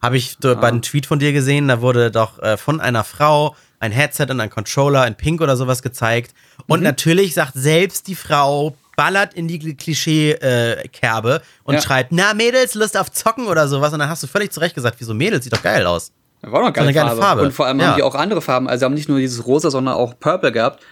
Habe 0.00 0.16
ich 0.16 0.38
ah. 0.42 0.54
bei 0.54 0.68
einem 0.68 0.80
Tweet 0.80 1.04
von 1.04 1.18
dir 1.18 1.34
gesehen, 1.34 1.68
da 1.68 1.82
wurde 1.82 2.10
doch 2.10 2.42
äh, 2.42 2.56
von 2.56 2.80
einer 2.80 3.04
Frau 3.04 3.54
ein 3.80 3.92
Headset 3.92 4.28
und 4.30 4.40
ein 4.40 4.48
Controller 4.48 5.06
in 5.06 5.14
Pink 5.14 5.42
oder 5.42 5.58
sowas 5.58 5.82
gezeigt. 5.82 6.32
Und 6.68 6.78
mhm. 6.80 6.84
natürlich 6.84 7.34
sagt 7.34 7.52
selbst 7.52 8.06
die 8.06 8.14
Frau, 8.14 8.76
ballert 8.96 9.34
in 9.34 9.46
die 9.46 9.76
Klischee-Kerbe 9.76 11.34
äh, 11.34 11.40
und 11.64 11.74
ja. 11.74 11.82
schreibt, 11.82 12.10
na 12.10 12.32
Mädels, 12.32 12.74
Lust 12.74 12.96
auf 12.96 13.12
Zocken 13.12 13.46
oder 13.46 13.68
sowas. 13.68 13.92
Und 13.92 13.98
dann 13.98 14.08
hast 14.08 14.22
du 14.22 14.26
völlig 14.26 14.52
zurecht 14.52 14.74
gesagt, 14.74 14.96
wieso 15.00 15.12
Mädels, 15.12 15.44
sieht 15.44 15.52
doch 15.52 15.62
geil 15.62 15.84
aus. 15.84 16.12
War 16.40 16.62
doch 16.62 16.72
geile, 16.72 16.94
geile 16.94 17.08
Farbe. 17.08 17.22
Farbe. 17.22 17.42
Und 17.42 17.52
vor 17.52 17.66
allem 17.66 17.78
ja. 17.78 17.88
haben 17.88 17.96
die 17.96 18.02
auch 18.02 18.14
andere 18.14 18.40
Farben. 18.40 18.68
Also 18.68 18.86
haben 18.86 18.94
nicht 18.94 19.10
nur 19.10 19.18
dieses 19.18 19.44
Rosa, 19.44 19.70
sondern 19.70 19.96
auch 19.96 20.18
Purple 20.18 20.50
gehabt. 20.50 20.82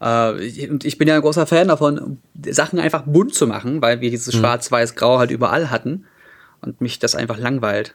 Äh, 0.00 0.68
und 0.68 0.84
ich 0.84 0.98
bin 0.98 1.08
ja 1.08 1.16
ein 1.16 1.22
großer 1.22 1.46
Fan 1.46 1.68
davon, 1.68 2.18
Sachen 2.50 2.78
einfach 2.78 3.02
bunt 3.02 3.34
zu 3.34 3.46
machen, 3.46 3.80
weil 3.82 4.00
wir 4.00 4.10
dieses 4.10 4.34
mhm. 4.34 4.40
Schwarz-Weiß-Grau 4.40 5.18
halt 5.18 5.30
überall 5.30 5.70
hatten 5.70 6.04
und 6.60 6.80
mich 6.80 6.98
das 6.98 7.14
einfach 7.14 7.38
langweilt. 7.38 7.94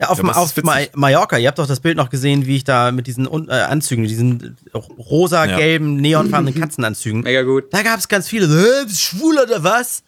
Ja, 0.00 0.08
auf, 0.08 0.18
ja, 0.18 0.32
auf 0.32 0.52
Mallorca, 0.94 1.38
ihr 1.38 1.46
habt 1.46 1.58
doch 1.58 1.66
das 1.66 1.78
Bild 1.78 1.96
noch 1.96 2.10
gesehen, 2.10 2.46
wie 2.46 2.56
ich 2.56 2.64
da 2.64 2.90
mit 2.90 3.06
diesen 3.06 3.26
äh, 3.48 3.52
Anzügen, 3.52 4.04
diesen 4.04 4.56
rosa-gelben, 4.74 5.96
neonfarbenen 5.96 6.58
Katzenanzügen. 6.58 7.20
Mega 7.20 7.42
gut. 7.42 7.72
Da 7.72 7.82
gab 7.82 8.00
es 8.00 8.08
ganz 8.08 8.26
viele, 8.26 8.46
äh, 8.46 8.88
schwul 8.88 9.38
oder 9.38 9.62
was? 9.62 10.02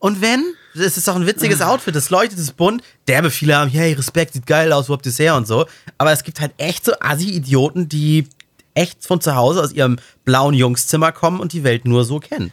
Und 0.00 0.20
wenn? 0.20 0.42
Das 0.74 0.96
ist 0.96 1.06
doch 1.06 1.14
ein 1.14 1.26
witziges 1.26 1.60
Outfit, 1.60 1.94
das 1.94 2.10
leuchtet, 2.10 2.38
das 2.38 2.46
ist 2.46 2.56
bunt. 2.56 2.82
Derbe 3.06 3.30
viele 3.30 3.56
haben, 3.56 3.70
hey, 3.70 3.92
Respekt, 3.92 4.32
sieht 4.32 4.46
geil 4.46 4.72
aus, 4.72 4.88
wo 4.88 4.94
habt 4.94 5.06
ihr 5.06 5.10
es 5.10 5.18
her 5.18 5.36
und 5.36 5.46
so. 5.46 5.66
Aber 5.98 6.10
es 6.10 6.24
gibt 6.24 6.40
halt 6.40 6.52
echt 6.58 6.84
so 6.84 6.92
Assi-Idioten, 6.98 7.88
die 7.88 8.26
echt 8.74 9.04
von 9.04 9.20
zu 9.20 9.34
Hause 9.34 9.62
aus 9.62 9.72
ihrem 9.72 9.98
blauen 10.24 10.54
Jungszimmer 10.54 11.12
kommen 11.12 11.40
und 11.40 11.52
die 11.52 11.64
Welt 11.64 11.84
nur 11.84 12.04
so 12.04 12.18
kennen. 12.20 12.52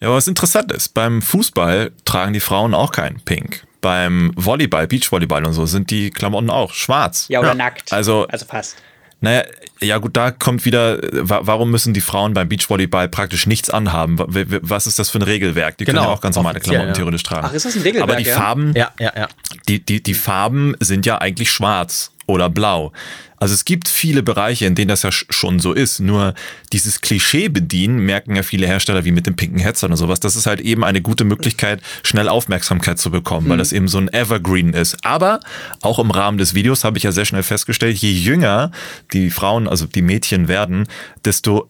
Ja, 0.00 0.08
aber 0.08 0.16
was 0.16 0.28
interessant 0.28 0.72
ist, 0.72 0.94
beim 0.94 1.22
Fußball 1.22 1.92
tragen 2.04 2.32
die 2.32 2.40
Frauen 2.40 2.74
auch 2.74 2.92
kein 2.92 3.20
Pink 3.20 3.64
beim 3.84 4.32
Volleyball, 4.34 4.86
Beachvolleyball 4.86 5.44
und 5.44 5.52
so 5.52 5.66
sind 5.66 5.90
die 5.90 6.08
Klamotten 6.08 6.48
auch 6.48 6.72
schwarz. 6.72 7.26
Ja, 7.28 7.40
oder 7.40 7.48
ja. 7.48 7.54
nackt. 7.54 7.92
Also, 7.92 8.26
also 8.28 8.46
fast. 8.46 8.76
Naja, 9.20 9.44
ja 9.80 9.98
gut, 9.98 10.16
da 10.16 10.30
kommt 10.30 10.64
wieder, 10.64 10.98
warum 11.12 11.70
müssen 11.70 11.92
die 11.92 12.00
Frauen 12.00 12.32
beim 12.32 12.48
Beachvolleyball 12.48 13.08
praktisch 13.08 13.46
nichts 13.46 13.68
anhaben? 13.68 14.16
Was 14.18 14.86
ist 14.86 14.98
das 14.98 15.10
für 15.10 15.18
ein 15.18 15.22
Regelwerk? 15.22 15.76
Die 15.76 15.84
genau, 15.84 16.00
können 16.00 16.10
ja 16.10 16.14
auch 16.14 16.20
ganz 16.22 16.36
normale 16.36 16.60
Klamotten 16.60 16.88
ja. 16.88 16.94
theoretisch 16.94 17.24
tragen. 17.24 17.46
Ach, 17.50 17.52
ist 17.52 17.66
das 17.66 17.76
ein 17.76 17.82
Regelwerk? 17.82 18.10
Aber 18.10 18.16
die 18.16 18.28
ja? 18.28 18.36
Farben, 18.36 18.72
ja, 18.74 18.90
ja, 18.98 19.12
ja. 19.14 19.28
Die, 19.68 19.84
die, 19.84 20.02
die 20.02 20.14
Farben 20.14 20.74
sind 20.80 21.04
ja 21.04 21.18
eigentlich 21.18 21.50
schwarz 21.50 22.10
oder 22.26 22.48
blau. 22.48 22.92
Also 23.36 23.54
es 23.54 23.64
gibt 23.64 23.88
viele 23.88 24.22
Bereiche, 24.22 24.66
in 24.66 24.74
denen 24.74 24.88
das 24.88 25.02
ja 25.02 25.10
schon 25.12 25.58
so 25.60 25.72
ist. 25.72 26.00
Nur 26.00 26.34
dieses 26.72 27.00
Klischee 27.00 27.48
bedienen 27.48 27.98
merken 28.00 28.36
ja 28.36 28.42
viele 28.42 28.66
Hersteller 28.66 29.04
wie 29.04 29.12
mit 29.12 29.26
dem 29.26 29.36
pinken 29.36 29.58
Headset 29.58 29.86
und 29.86 29.96
sowas. 29.96 30.20
Das 30.20 30.36
ist 30.36 30.46
halt 30.46 30.60
eben 30.60 30.84
eine 30.84 31.00
gute 31.00 31.24
Möglichkeit, 31.24 31.82
schnell 32.02 32.28
Aufmerksamkeit 32.28 32.98
zu 32.98 33.10
bekommen, 33.10 33.46
mhm. 33.46 33.50
weil 33.50 33.58
das 33.58 33.72
eben 33.72 33.88
so 33.88 33.98
ein 33.98 34.12
Evergreen 34.12 34.72
ist. 34.72 35.04
Aber 35.04 35.40
auch 35.82 35.98
im 35.98 36.10
Rahmen 36.10 36.38
des 36.38 36.54
Videos 36.54 36.84
habe 36.84 36.98
ich 36.98 37.04
ja 37.04 37.12
sehr 37.12 37.24
schnell 37.24 37.42
festgestellt, 37.42 37.96
je 37.98 38.12
jünger 38.12 38.70
die 39.12 39.30
Frauen, 39.30 39.68
also 39.68 39.86
die 39.86 40.02
Mädchen 40.02 40.48
werden, 40.48 40.86
desto 41.24 41.68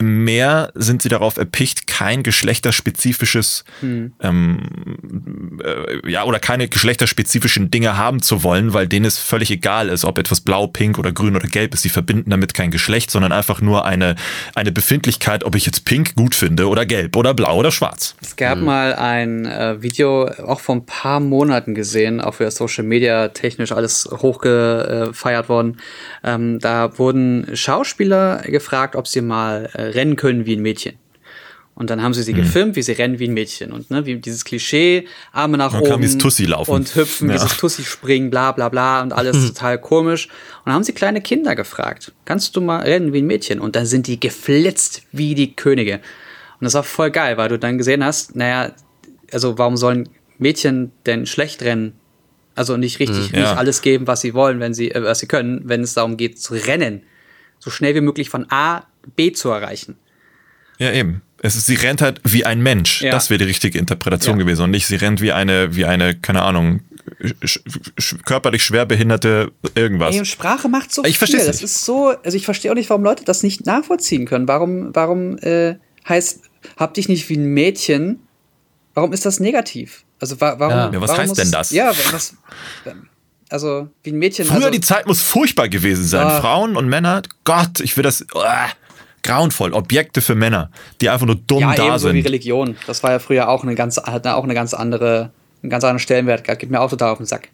mehr 0.00 0.72
sind 0.74 1.02
sie 1.02 1.08
darauf 1.08 1.36
erpicht, 1.36 1.86
kein 1.86 2.22
geschlechterspezifisches, 2.22 3.64
hm. 3.80 4.12
ähm, 4.20 5.58
äh, 5.62 6.10
ja, 6.10 6.24
oder 6.24 6.38
keine 6.38 6.68
geschlechterspezifischen 6.68 7.70
Dinge 7.70 7.96
haben 7.96 8.22
zu 8.22 8.42
wollen, 8.42 8.72
weil 8.72 8.88
denen 8.88 9.06
es 9.06 9.18
völlig 9.18 9.50
egal 9.50 9.88
ist, 9.88 10.04
ob 10.04 10.18
etwas 10.18 10.40
blau, 10.40 10.66
pink 10.66 10.98
oder 10.98 11.12
grün 11.12 11.36
oder 11.36 11.48
gelb 11.48 11.74
ist. 11.74 11.82
Sie 11.82 11.88
verbinden 11.88 12.30
damit 12.30 12.54
kein 12.54 12.70
Geschlecht, 12.70 13.10
sondern 13.10 13.32
einfach 13.32 13.60
nur 13.60 13.84
eine, 13.84 14.16
eine 14.54 14.72
Befindlichkeit, 14.72 15.44
ob 15.44 15.54
ich 15.54 15.66
jetzt 15.66 15.84
pink 15.84 16.14
gut 16.14 16.34
finde 16.34 16.68
oder 16.68 16.86
gelb 16.86 17.16
oder 17.16 17.34
blau 17.34 17.56
oder 17.56 17.70
schwarz. 17.70 18.14
Es 18.22 18.36
gab 18.36 18.58
hm. 18.58 18.64
mal 18.64 18.94
ein 18.94 19.46
äh, 19.46 19.82
Video, 19.82 20.26
auch 20.26 20.60
vor 20.60 20.76
ein 20.76 20.86
paar 20.86 21.20
Monaten 21.20 21.74
gesehen, 21.74 22.20
auch 22.20 22.34
für 22.34 22.50
Social 22.50 22.84
Media 22.84 23.28
technisch 23.28 23.72
alles 23.72 24.08
hochgefeiert 24.10 25.48
worden. 25.48 25.78
Ähm, 26.24 26.58
da 26.58 26.98
wurden 26.98 27.46
Schauspieler 27.54 28.42
gefragt, 28.46 28.96
ob 28.96 29.06
sie 29.06 29.20
mal 29.20 29.68
äh, 29.74 29.89
rennen 29.90 30.16
können 30.16 30.46
wie 30.46 30.56
ein 30.56 30.62
Mädchen. 30.62 30.94
Und 31.74 31.88
dann 31.88 32.02
haben 32.02 32.12
sie 32.12 32.22
sie 32.22 32.34
mhm. 32.34 32.38
gefilmt, 32.38 32.76
wie 32.76 32.82
sie 32.82 32.92
rennen 32.92 33.18
wie 33.18 33.28
ein 33.28 33.32
Mädchen. 33.32 33.72
Und 33.72 33.90
ne, 33.90 34.04
wie 34.04 34.16
dieses 34.16 34.44
Klischee, 34.44 35.06
Arme 35.32 35.56
nach 35.56 35.72
dann 35.72 35.80
oben 35.80 36.02
und 36.68 36.94
hüpfen, 36.94 37.30
ja. 37.30 37.36
dieses 37.36 37.56
Tussi 37.56 37.84
springen, 37.84 38.28
bla 38.28 38.52
bla 38.52 38.68
bla 38.68 39.00
und 39.00 39.14
alles 39.14 39.46
total 39.46 39.80
komisch. 39.80 40.26
Und 40.26 40.66
dann 40.66 40.74
haben 40.74 40.84
sie 40.84 40.92
kleine 40.92 41.22
Kinder 41.22 41.54
gefragt, 41.54 42.12
kannst 42.26 42.54
du 42.54 42.60
mal 42.60 42.80
rennen 42.80 43.14
wie 43.14 43.22
ein 43.22 43.26
Mädchen? 43.26 43.60
Und 43.60 43.76
dann 43.76 43.86
sind 43.86 44.08
die 44.08 44.20
geflitzt 44.20 45.04
wie 45.12 45.34
die 45.34 45.56
Könige. 45.56 45.94
Und 45.94 46.64
das 46.64 46.74
war 46.74 46.82
voll 46.82 47.10
geil, 47.10 47.38
weil 47.38 47.48
du 47.48 47.58
dann 47.58 47.78
gesehen 47.78 48.04
hast, 48.04 48.36
naja, 48.36 48.74
also 49.32 49.56
warum 49.56 49.78
sollen 49.78 50.10
Mädchen 50.36 50.92
denn 51.06 51.24
schlecht 51.24 51.62
rennen? 51.62 51.94
Also 52.54 52.76
nicht 52.76 52.98
richtig, 52.98 53.32
mhm, 53.32 53.38
ja. 53.38 53.40
nicht 53.40 53.58
alles 53.58 53.80
geben, 53.80 54.06
was 54.06 54.20
sie 54.20 54.34
wollen, 54.34 54.60
wenn 54.60 54.74
sie, 54.74 54.90
äh, 54.90 55.02
was 55.02 55.20
sie 55.20 55.26
können, 55.28 55.62
wenn 55.64 55.82
es 55.82 55.94
darum 55.94 56.18
geht 56.18 56.38
zu 56.38 56.52
rennen. 56.52 57.04
So 57.58 57.70
schnell 57.70 57.94
wie 57.94 58.02
möglich 58.02 58.28
von 58.28 58.44
A 58.50 58.82
B 59.16 59.32
zu 59.32 59.50
erreichen. 59.50 59.96
Ja, 60.78 60.92
eben. 60.92 61.22
Es 61.42 61.56
ist, 61.56 61.66
sie 61.66 61.74
rennt 61.74 62.02
halt 62.02 62.20
wie 62.24 62.44
ein 62.44 62.62
Mensch. 62.62 63.02
Ja. 63.02 63.12
Das 63.12 63.30
wäre 63.30 63.38
die 63.38 63.44
richtige 63.44 63.78
Interpretation 63.78 64.36
ja. 64.36 64.44
gewesen. 64.44 64.62
Und 64.62 64.70
nicht, 64.72 64.86
sie 64.86 64.96
rennt 64.96 65.20
wie 65.20 65.32
eine, 65.32 65.74
wie 65.74 65.86
eine, 65.86 66.14
keine 66.14 66.42
Ahnung, 66.42 66.80
sch 67.44 67.60
sch 67.98 68.16
körperlich 68.24 68.62
schwerbehinderte 68.62 69.52
irgendwas. 69.74 70.14
Ey, 70.14 70.24
Sprache 70.24 70.68
macht 70.68 70.92
so 70.92 71.04
ich 71.04 71.18
viel. 71.18 71.36
Nicht. 71.36 71.48
Das 71.48 71.62
ist 71.62 71.84
so, 71.84 72.08
also 72.08 72.36
ich 72.36 72.44
verstehe 72.44 72.70
auch 72.70 72.74
nicht, 72.74 72.90
warum 72.90 73.04
Leute 73.04 73.24
das 73.24 73.42
nicht 73.42 73.66
nachvollziehen 73.66 74.26
können. 74.26 74.48
Warum, 74.48 74.94
warum 74.94 75.38
äh, 75.38 75.76
heißt, 76.08 76.42
hab 76.76 76.94
dich 76.94 77.08
nicht 77.08 77.28
wie 77.28 77.36
ein 77.36 77.46
Mädchen? 77.46 78.20
Warum 78.94 79.12
ist 79.12 79.24
das 79.24 79.40
negativ? 79.40 80.04
Also 80.20 80.40
wa 80.40 80.58
warum? 80.58 80.92
Ja, 80.92 81.00
was 81.00 81.10
warum 81.10 81.22
heißt 81.22 81.38
denn 81.38 81.50
das? 81.50 81.70
Ja, 81.70 81.92
was, 82.12 82.34
also 83.48 83.88
wie 84.02 84.10
ein 84.10 84.18
Mädchen. 84.18 84.46
Früher 84.46 84.56
also, 84.56 84.70
die 84.70 84.80
Zeit 84.80 85.06
muss 85.06 85.22
furchtbar 85.22 85.68
gewesen 85.68 86.04
sein. 86.04 86.26
Ah. 86.26 86.40
Frauen 86.40 86.76
und 86.76 86.88
Männer, 86.88 87.22
Gott, 87.44 87.80
ich 87.80 87.96
will 87.96 88.04
das. 88.04 88.26
Oh, 88.34 88.42
grauenvoll. 89.22 89.72
Objekte 89.72 90.20
für 90.20 90.34
Männer, 90.34 90.70
die 91.00 91.10
einfach 91.10 91.26
nur 91.26 91.36
dumm 91.36 91.60
ja, 91.60 91.74
da 91.74 91.86
ebenso 91.86 92.08
sind. 92.08 92.16
wie 92.16 92.20
Religion. 92.20 92.76
Das 92.86 93.02
war 93.02 93.12
ja 93.12 93.18
früher 93.18 93.48
auch 93.48 93.62
eine 93.62 93.74
ganz, 93.74 93.96
hat 93.96 94.26
auch 94.26 94.44
eine 94.44 94.54
ganz 94.54 94.74
andere, 94.74 95.30
einen 95.62 95.70
ganz 95.70 95.84
anderen 95.84 95.98
Stellenwert 95.98 96.44
gehabt. 96.44 96.60
Gibt 96.60 96.72
mir 96.72 96.80
auch 96.80 96.90
total 96.90 97.10
auf 97.10 97.18
den 97.18 97.26
Sack. 97.26 97.48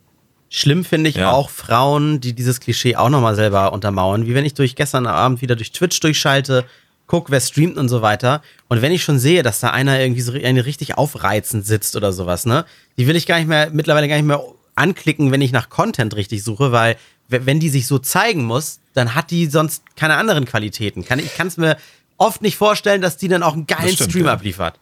Schlimm 0.48 0.84
finde 0.84 1.10
ich 1.10 1.16
ja. 1.16 1.32
auch 1.32 1.50
Frauen, 1.50 2.20
die 2.20 2.32
dieses 2.32 2.60
Klischee 2.60 2.96
auch 2.96 3.08
nochmal 3.08 3.34
selber 3.34 3.72
untermauern. 3.72 4.26
Wie 4.26 4.34
wenn 4.34 4.44
ich 4.44 4.54
durch 4.54 4.76
gestern 4.76 5.06
Abend 5.06 5.42
wieder 5.42 5.56
durch 5.56 5.72
Twitch 5.72 5.98
durchschalte, 6.00 6.64
guck, 7.06 7.30
wer 7.30 7.40
streamt 7.40 7.76
und 7.76 7.88
so 7.88 8.02
weiter. 8.02 8.42
Und 8.68 8.82
wenn 8.82 8.92
ich 8.92 9.02
schon 9.02 9.18
sehe, 9.18 9.42
dass 9.42 9.60
da 9.60 9.70
einer 9.70 10.00
irgendwie 10.00 10.20
so 10.20 10.32
eine 10.32 10.64
richtig 10.64 10.96
aufreizend 10.96 11.66
sitzt 11.66 11.96
oder 11.96 12.12
sowas, 12.12 12.46
ne, 12.46 12.64
die 12.96 13.06
will 13.06 13.16
ich 13.16 13.26
gar 13.26 13.38
nicht 13.38 13.48
mehr, 13.48 13.70
mittlerweile 13.72 14.08
gar 14.08 14.16
nicht 14.16 14.26
mehr 14.26 14.42
anklicken, 14.76 15.32
wenn 15.32 15.40
ich 15.40 15.52
nach 15.52 15.68
Content 15.68 16.14
richtig 16.16 16.44
suche, 16.44 16.70
weil 16.70 16.96
wenn 17.28 17.60
die 17.60 17.68
sich 17.68 17.86
so 17.86 17.98
zeigen 17.98 18.44
muss, 18.44 18.80
dann 18.94 19.14
hat 19.14 19.30
die 19.30 19.46
sonst 19.46 19.82
keine 19.96 20.16
anderen 20.16 20.44
Qualitäten. 20.44 21.00
ich 21.00 21.36
kann 21.36 21.48
es 21.48 21.56
mir 21.56 21.76
oft 22.16 22.42
nicht 22.42 22.56
vorstellen, 22.56 23.02
dass 23.02 23.16
die 23.16 23.28
dann 23.28 23.42
auch 23.42 23.54
einen 23.54 23.66
geilen 23.66 23.92
stimmt, 23.92 24.10
Stream 24.10 24.26
ja. 24.26 24.32
abliefert. 24.32 24.78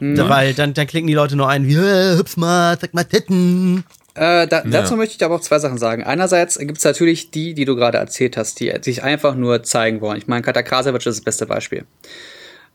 Mhm. 0.00 0.28
Weil 0.28 0.54
dann, 0.54 0.74
dann 0.74 0.86
klicken 0.86 1.08
die 1.08 1.14
Leute 1.14 1.36
nur 1.36 1.48
ein, 1.48 1.66
wie, 1.66 1.76
hüpf 1.76 2.36
mal, 2.36 2.78
zeig 2.78 2.94
mal 2.94 3.04
Titten. 3.04 3.84
Äh, 4.14 4.46
da, 4.46 4.62
ja. 4.62 4.64
Dazu 4.64 4.96
möchte 4.96 5.16
ich 5.16 5.24
aber 5.24 5.36
auch 5.36 5.40
zwei 5.40 5.58
Sachen 5.58 5.78
sagen. 5.78 6.04
Einerseits 6.04 6.58
gibt 6.58 6.78
es 6.78 6.84
natürlich 6.84 7.30
die, 7.30 7.54
die 7.54 7.64
du 7.64 7.76
gerade 7.76 7.98
erzählt 7.98 8.36
hast, 8.36 8.60
die 8.60 8.72
sich 8.80 9.02
einfach 9.02 9.34
nur 9.34 9.62
zeigen 9.62 10.00
wollen. 10.00 10.18
Ich 10.18 10.26
meine, 10.26 10.42
Kata 10.42 10.62
Krasavic 10.62 11.06
ist 11.06 11.18
das 11.18 11.20
beste 11.20 11.46
Beispiel. 11.46 11.84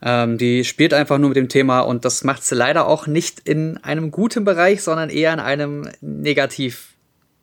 Ähm, 0.02 0.38
die 0.38 0.66
spielt 0.66 0.94
einfach 0.94 1.18
nur 1.18 1.30
mit 1.30 1.38
dem 1.38 1.50
Thema 1.50 1.82
und 1.82 2.04
das 2.04 2.24
macht 2.24 2.44
sie 2.44 2.56
leider 2.56 2.88
auch 2.88 3.08
nicht 3.08 3.42
in 3.48 3.78
einem 3.78 4.12
guten 4.12 4.44
Bereich, 4.44 4.84
sondern 4.84 5.10
eher 5.10 5.34
in 5.34 5.40
einem 5.40 5.90
negativ 6.02 6.93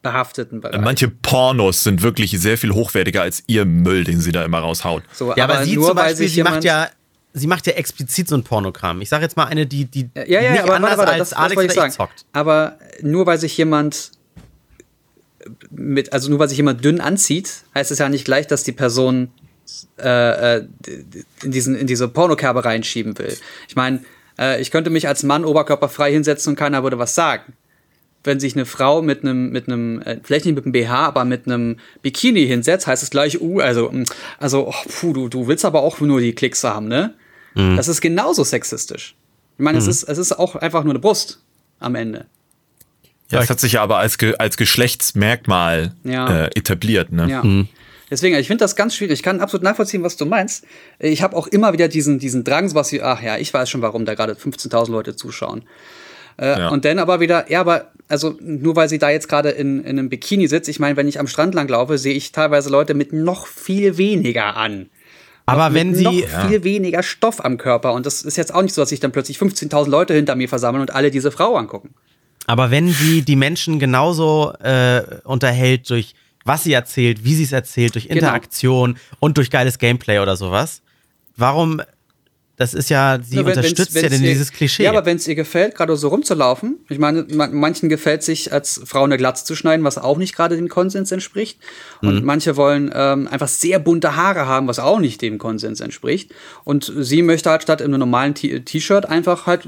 behafteten 0.02 0.60
Bereich. 0.60 0.80
Manche 0.80 1.08
Pornos 1.08 1.84
sind 1.84 2.02
wirklich 2.02 2.30
sehr 2.40 2.56
viel 2.56 2.72
hochwertiger 2.72 3.22
als 3.22 3.42
ihr 3.46 3.64
Müll, 3.64 4.04
den 4.04 4.20
sie 4.20 4.32
da 4.32 4.44
immer 4.44 4.58
raushaut. 4.58 5.02
So, 5.12 5.34
ja, 5.36 5.44
aber, 5.44 5.54
aber 5.54 5.64
sie 5.64 5.76
nur, 5.76 5.88
zum 5.88 5.96
Beispiel, 5.96 6.28
sie 6.28 6.42
macht 6.42 6.64
ja 6.64 6.88
sie 7.32 7.46
macht 7.46 7.66
ja 7.66 7.74
explizit 7.74 8.28
so 8.28 8.34
ein 8.34 8.42
Pornogramm. 8.42 9.00
Ich 9.02 9.08
sage 9.08 9.22
jetzt 9.22 9.36
mal 9.36 9.44
eine, 9.44 9.66
die, 9.66 9.84
die 9.84 10.10
ja, 10.14 10.24
ja, 10.24 10.52
nicht 10.52 10.62
aber 10.62 10.74
anders 10.74 10.98
warte, 10.98 10.98
warte, 10.98 11.12
als 11.12 11.30
das, 11.30 11.38
Alex 11.38 11.74
das 11.74 11.86
ich 11.86 11.92
zockt. 11.92 12.24
Aber 12.32 12.78
nur 13.02 13.26
weil 13.26 13.38
sich 13.38 13.56
jemand 13.56 14.12
mit, 15.70 16.12
also 16.12 16.28
nur 16.28 16.38
weil 16.38 16.48
sich 16.48 16.58
jemand 16.58 16.84
dünn 16.84 17.00
anzieht, 17.00 17.62
heißt 17.74 17.90
es 17.90 17.98
ja 17.98 18.08
nicht 18.08 18.24
gleich, 18.24 18.46
dass 18.46 18.62
die 18.62 18.72
Person 18.72 19.30
äh, 19.98 20.56
äh 20.56 20.66
in, 21.42 21.50
diesen, 21.52 21.76
in 21.76 21.86
diese 21.86 22.08
Pornokerbe 22.08 22.64
reinschieben 22.64 23.16
will. 23.18 23.36
Ich 23.68 23.76
meine, 23.76 24.00
äh, 24.38 24.60
ich 24.60 24.70
könnte 24.70 24.90
mich 24.90 25.06
als 25.06 25.22
Mann 25.22 25.44
oberkörperfrei 25.44 26.12
hinsetzen 26.12 26.50
und 26.50 26.56
keiner 26.56 26.82
würde 26.82 26.98
was 26.98 27.14
sagen. 27.14 27.52
Wenn 28.22 28.38
sich 28.38 28.54
eine 28.54 28.66
Frau 28.66 29.00
mit 29.00 29.22
einem, 29.22 29.50
mit 29.50 29.66
einem, 29.66 30.02
äh, 30.02 30.18
vielleicht 30.22 30.44
nicht 30.44 30.54
mit 30.54 30.64
einem 30.64 30.72
BH, 30.72 31.06
aber 31.06 31.24
mit 31.24 31.46
einem 31.46 31.78
Bikini 32.02 32.46
hinsetzt, 32.46 32.86
heißt 32.86 33.02
es 33.02 33.10
gleich, 33.10 33.40
uh, 33.40 33.60
also, 33.60 33.90
mm, 33.90 34.04
also, 34.38 34.68
oh, 34.68 34.74
puh, 34.88 35.12
du, 35.12 35.28
du 35.28 35.46
willst 35.46 35.64
aber 35.64 35.82
auch 35.82 36.00
nur 36.00 36.20
die 36.20 36.34
Klicks 36.34 36.62
haben, 36.64 36.88
ne? 36.88 37.14
Mhm. 37.54 37.76
Das 37.76 37.88
ist 37.88 38.00
genauso 38.00 38.44
sexistisch. 38.44 39.14
Ich 39.56 39.64
meine, 39.64 39.80
mhm. 39.80 39.88
es, 39.88 40.02
ist, 40.02 40.02
es 40.04 40.18
ist 40.18 40.38
auch 40.38 40.56
einfach 40.56 40.84
nur 40.84 40.92
eine 40.92 40.98
Brust 40.98 41.40
am 41.78 41.94
Ende. 41.94 42.26
Ja, 43.30 43.38
das 43.38 43.48
hat 43.48 43.60
sich 43.60 43.72
ja 43.72 43.82
aber 43.82 43.98
als, 43.98 44.18
Ge 44.18 44.34
als 44.38 44.56
Geschlechtsmerkmal 44.56 45.94
ja. 46.04 46.44
äh, 46.44 46.50
etabliert, 46.56 47.12
ne? 47.12 47.28
Ja. 47.28 47.42
Mhm. 47.42 47.68
Deswegen, 48.10 48.36
ich 48.36 48.48
finde 48.48 48.64
das 48.64 48.74
ganz 48.74 48.96
schwierig. 48.96 49.20
Ich 49.20 49.22
kann 49.22 49.40
absolut 49.40 49.62
nachvollziehen, 49.62 50.02
was 50.02 50.16
du 50.16 50.26
meinst. 50.26 50.64
Ich 50.98 51.22
habe 51.22 51.36
auch 51.36 51.46
immer 51.46 51.72
wieder 51.72 51.86
diesen, 51.86 52.18
diesen 52.18 52.42
Drang, 52.42 52.68
sowas 52.68 52.90
wie, 52.90 53.00
ach 53.00 53.22
ja, 53.22 53.38
ich 53.38 53.54
weiß 53.54 53.70
schon, 53.70 53.82
warum 53.82 54.04
da 54.04 54.14
gerade 54.14 54.32
15.000 54.32 54.90
Leute 54.90 55.14
zuschauen. 55.14 55.62
Äh, 56.38 56.58
Ja. 56.58 56.68
Und 56.68 56.84
dann 56.84 56.98
aber 56.98 57.20
wieder, 57.20 57.50
ja, 57.50 57.60
aber 57.60 57.90
also 58.08 58.36
nur 58.40 58.76
weil 58.76 58.88
sie 58.88 58.98
da 58.98 59.10
jetzt 59.10 59.28
gerade 59.28 59.50
in, 59.50 59.80
in 59.84 59.98
einem 59.98 60.08
Bikini 60.08 60.48
sitzt, 60.48 60.68
ich 60.68 60.80
meine, 60.80 60.96
wenn 60.96 61.06
ich 61.08 61.20
am 61.20 61.26
Strand 61.28 61.54
lang 61.54 61.68
laufe, 61.68 61.96
sehe 61.96 62.14
ich 62.14 62.32
teilweise 62.32 62.68
Leute 62.70 62.94
mit 62.94 63.12
noch 63.12 63.46
viel 63.46 63.96
weniger 63.98 64.56
an. 64.56 64.90
Aber 65.46 65.74
wenn 65.74 65.94
sie. 65.94 66.04
noch 66.04 66.12
viel 66.48 66.64
weniger 66.64 67.02
Stoff 67.02 67.44
am 67.44 67.56
Körper 67.56 67.92
und 67.92 68.06
das 68.06 68.22
ist 68.22 68.36
jetzt 68.36 68.54
auch 68.54 68.62
nicht 68.62 68.74
so, 68.74 68.82
dass 68.82 68.88
sich 68.90 69.00
dann 69.00 69.12
plötzlich 69.12 69.38
15.000 69.38 69.88
Leute 69.88 70.14
hinter 70.14 70.36
mir 70.36 70.48
versammeln 70.48 70.80
und 70.82 70.92
alle 70.94 71.10
diese 71.10 71.30
Frau 71.30 71.56
angucken. 71.56 71.94
Aber 72.46 72.70
wenn 72.70 72.88
sie 72.88 73.22
die 73.22 73.36
Menschen 73.36 73.78
genauso 73.78 74.52
äh, 74.62 75.02
unterhält 75.24 75.88
durch 75.90 76.14
was 76.44 76.64
sie 76.64 76.72
erzählt, 76.72 77.22
wie 77.24 77.34
sie 77.34 77.44
es 77.44 77.52
erzählt, 77.52 77.94
durch 77.94 78.08
Genau. 78.08 78.20
Interaktion 78.20 78.96
und 79.18 79.36
durch 79.36 79.50
geiles 79.50 79.78
Gameplay 79.78 80.18
oder 80.20 80.36
sowas, 80.36 80.82
warum? 81.36 81.82
Das 82.60 82.74
ist 82.74 82.90
ja, 82.90 83.18
sie 83.26 83.36
Ja, 83.36 83.46
wenn- 83.46 83.56
unterstützt 83.56 83.94
wenn's- 83.94 84.02
ja 84.02 84.08
denn 84.10 84.22
ihr- 84.22 84.28
dieses 84.32 84.52
Klischee. 84.52 84.82
Ja, 84.84 84.90
aber 84.90 85.06
wenn 85.06 85.16
es 85.16 85.26
ihr 85.26 85.34
gefällt, 85.34 85.74
gerade 85.74 85.96
so 85.96 86.08
rumzulaufen, 86.08 86.76
ich 86.90 86.98
meine, 86.98 87.24
man, 87.32 87.54
manchen 87.54 87.88
gefällt 87.88 88.22
sich 88.22 88.52
als 88.52 88.82
Frau 88.84 89.02
eine 89.04 89.16
Glatze 89.16 89.46
zu 89.46 89.56
schneiden, 89.56 89.82
was 89.82 89.96
auch 89.96 90.18
nicht 90.18 90.36
gerade 90.36 90.56
dem 90.56 90.68
Konsens 90.68 91.10
entspricht. 91.10 91.58
Mhm. 92.02 92.08
Und 92.08 92.24
manche 92.26 92.56
wollen 92.58 92.90
ähm, 92.94 93.28
einfach 93.28 93.48
sehr 93.48 93.78
bunte 93.78 94.14
Haare 94.14 94.44
haben, 94.46 94.66
was 94.68 94.78
auch 94.78 95.00
nicht 95.00 95.22
dem 95.22 95.38
Konsens 95.38 95.80
entspricht. 95.80 96.32
Und 96.64 96.92
sie 96.98 97.22
möchte 97.22 97.48
halt 97.48 97.62
statt 97.62 97.80
in 97.80 97.86
einem 97.94 98.00
normalen 98.00 98.34
T-Shirt 98.34 99.06
einfach 99.06 99.46
halt 99.46 99.66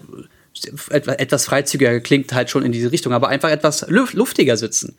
etwa- 0.91 1.15
etwas 1.15 1.47
freizügiger 1.47 1.99
klingt 2.01 2.35
halt 2.35 2.51
schon 2.51 2.63
in 2.63 2.73
diese 2.73 2.93
Richtung, 2.93 3.15
aber 3.15 3.29
einfach 3.31 3.49
etwas 3.49 3.87
luf- 3.89 4.13
luftiger 4.13 4.59
sitzen. 4.59 4.97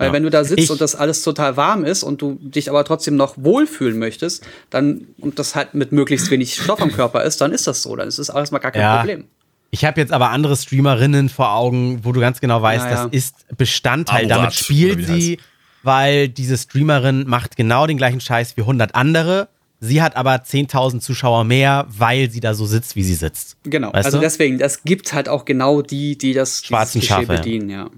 Weil 0.00 0.12
wenn 0.12 0.22
du 0.22 0.30
da 0.30 0.44
sitzt 0.44 0.64
Ich- 0.64 0.70
und 0.70 0.80
das 0.80 0.94
alles 0.94 1.22
total 1.22 1.56
warm 1.56 1.84
ist 1.84 2.02
und 2.02 2.22
du 2.22 2.38
dich 2.40 2.70
aber 2.70 2.84
trotzdem 2.84 3.16
noch 3.16 3.34
wohlfühlen 3.36 3.98
möchtest, 3.98 4.46
dann 4.70 5.06
und 5.18 5.38
das 5.38 5.54
halt 5.54 5.74
mit 5.74 5.92
möglichst 5.92 6.30
wenig 6.30 6.54
Stoff 6.54 6.80
am 6.80 6.90
Körper 6.92 7.22
ist, 7.22 7.40
dann 7.40 7.52
ist 7.52 7.66
das 7.66 7.82
so. 7.82 7.94
Dann 7.96 8.08
ist 8.08 8.18
es 8.18 8.30
erstmal 8.30 8.60
gar 8.60 8.72
kein 8.72 8.82
Ja. 8.82 8.96
Problem. 8.98 9.24
Ich 9.72 9.84
habe 9.84 10.00
jetzt 10.00 10.12
aber 10.12 10.30
andere 10.30 10.56
Streamerinnen 10.56 11.28
vor 11.28 11.52
Augen, 11.54 12.00
wo 12.02 12.12
du 12.12 12.20
ganz 12.20 12.40
genau 12.40 12.60
weißt, 12.60 12.86
Ja, 12.86 12.90
ja. 12.90 13.04
das 13.04 13.12
ist 13.12 13.34
Bestandteil. 13.56 14.24
Amorat, 14.24 14.38
Damit 14.38 14.54
spielt 14.54 15.06
sie, 15.06 15.38
weil 15.82 16.28
diese 16.28 16.58
Streamerin 16.58 17.26
macht 17.28 17.56
genau 17.56 17.86
den 17.86 17.96
gleichen 17.96 18.20
Scheiß 18.20 18.56
wie 18.56 18.62
100 18.62 18.94
andere. 18.94 19.48
Sie 19.82 20.02
hat 20.02 20.16
aber 20.16 20.34
10.000 20.34 21.00
Zuschauer 21.00 21.44
mehr, 21.44 21.86
weil 21.88 22.30
sie 22.30 22.40
da 22.40 22.52
so 22.54 22.66
sitzt, 22.66 22.96
wie 22.96 23.02
sie 23.02 23.14
sitzt. 23.14 23.56
Genau. 23.62 23.92
Weißt 23.92 24.06
also 24.06 24.18
du? 24.18 24.22
deswegen, 24.22 24.58
das 24.58 24.82
gibt 24.82 25.12
halt 25.14 25.28
auch 25.28 25.44
genau 25.46 25.80
die, 25.82 26.18
die 26.18 26.34
das 26.34 26.64
Schwarzen 26.64 27.00
Schafe, 27.00 27.22
ja. 27.32 27.38
bedienen, 27.40 27.70
ja. 27.70 27.90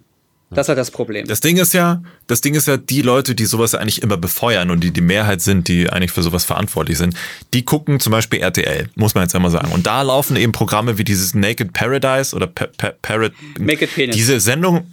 Das 0.54 0.64
ist 0.64 0.68
halt 0.68 0.78
das 0.78 0.90
Problem. 0.90 1.26
Das 1.26 1.40
Ding 1.40 1.56
ist 1.56 1.72
ja, 1.72 2.02
das 2.26 2.40
Ding 2.40 2.54
ist 2.54 2.68
ja, 2.68 2.76
die 2.76 3.02
Leute, 3.02 3.34
die 3.34 3.46
sowas 3.46 3.74
eigentlich 3.74 4.02
immer 4.02 4.16
befeuern 4.16 4.70
und 4.70 4.80
die 4.80 4.90
die 4.90 5.00
Mehrheit 5.00 5.40
sind, 5.40 5.68
die 5.68 5.88
eigentlich 5.88 6.12
für 6.12 6.22
sowas 6.22 6.44
verantwortlich 6.44 6.98
sind, 6.98 7.14
die 7.54 7.64
gucken 7.64 8.00
zum 8.00 8.10
Beispiel 8.10 8.40
RTL, 8.40 8.88
muss 8.94 9.14
man 9.14 9.24
jetzt 9.24 9.34
einmal 9.34 9.50
sagen. 9.50 9.72
Und 9.72 9.86
da 9.86 10.02
laufen 10.02 10.36
eben 10.36 10.52
Programme 10.52 10.98
wie 10.98 11.04
dieses 11.04 11.34
Naked 11.34 11.72
Paradise 11.72 12.34
oder 12.36 12.46
pa 12.46 12.66
pa 12.76 12.92
Parrot. 13.02 13.32
Make 13.58 13.84
it 13.84 13.94
Penis. 13.94 14.16
Diese 14.16 14.40
Sendung, 14.40 14.86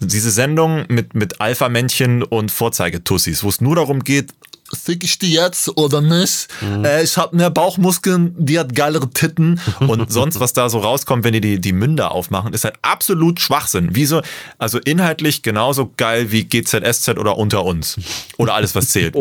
diese 0.00 0.30
Sendung 0.30 0.84
mit, 0.88 1.14
mit 1.14 1.40
Alpha-Männchen 1.40 2.22
und 2.22 2.50
Vorzeigetussis, 2.50 3.42
wo 3.42 3.48
es 3.48 3.60
nur 3.60 3.76
darum 3.76 4.04
geht, 4.04 4.32
fick 4.72 5.04
ich 5.04 5.18
die 5.18 5.32
jetzt 5.32 5.76
oder 5.76 6.00
nicht? 6.00 6.48
Äh, 6.84 7.02
ich 7.02 7.16
habe 7.16 7.36
mehr 7.36 7.50
Bauchmuskeln, 7.50 8.34
die 8.38 8.58
hat 8.58 8.74
geilere 8.74 9.10
Titten 9.10 9.60
und 9.80 10.12
sonst, 10.12 10.40
was 10.40 10.52
da 10.52 10.68
so 10.68 10.78
rauskommt, 10.78 11.24
wenn 11.24 11.32
die 11.32 11.40
die, 11.40 11.60
die 11.60 11.72
Münder 11.72 12.12
aufmachen, 12.12 12.52
ist 12.52 12.64
halt 12.64 12.76
absolut 12.82 13.40
Schwachsinn. 13.40 13.90
Wieso? 13.92 14.22
Also 14.58 14.78
inhaltlich 14.78 15.42
genauso 15.42 15.92
geil 15.96 16.30
wie 16.30 16.44
GZSZ 16.44 17.08
oder 17.18 17.38
Unter 17.38 17.64
uns. 17.64 17.96
Oder 18.36 18.54
alles, 18.54 18.74
was 18.74 18.90
zählt. 18.90 19.16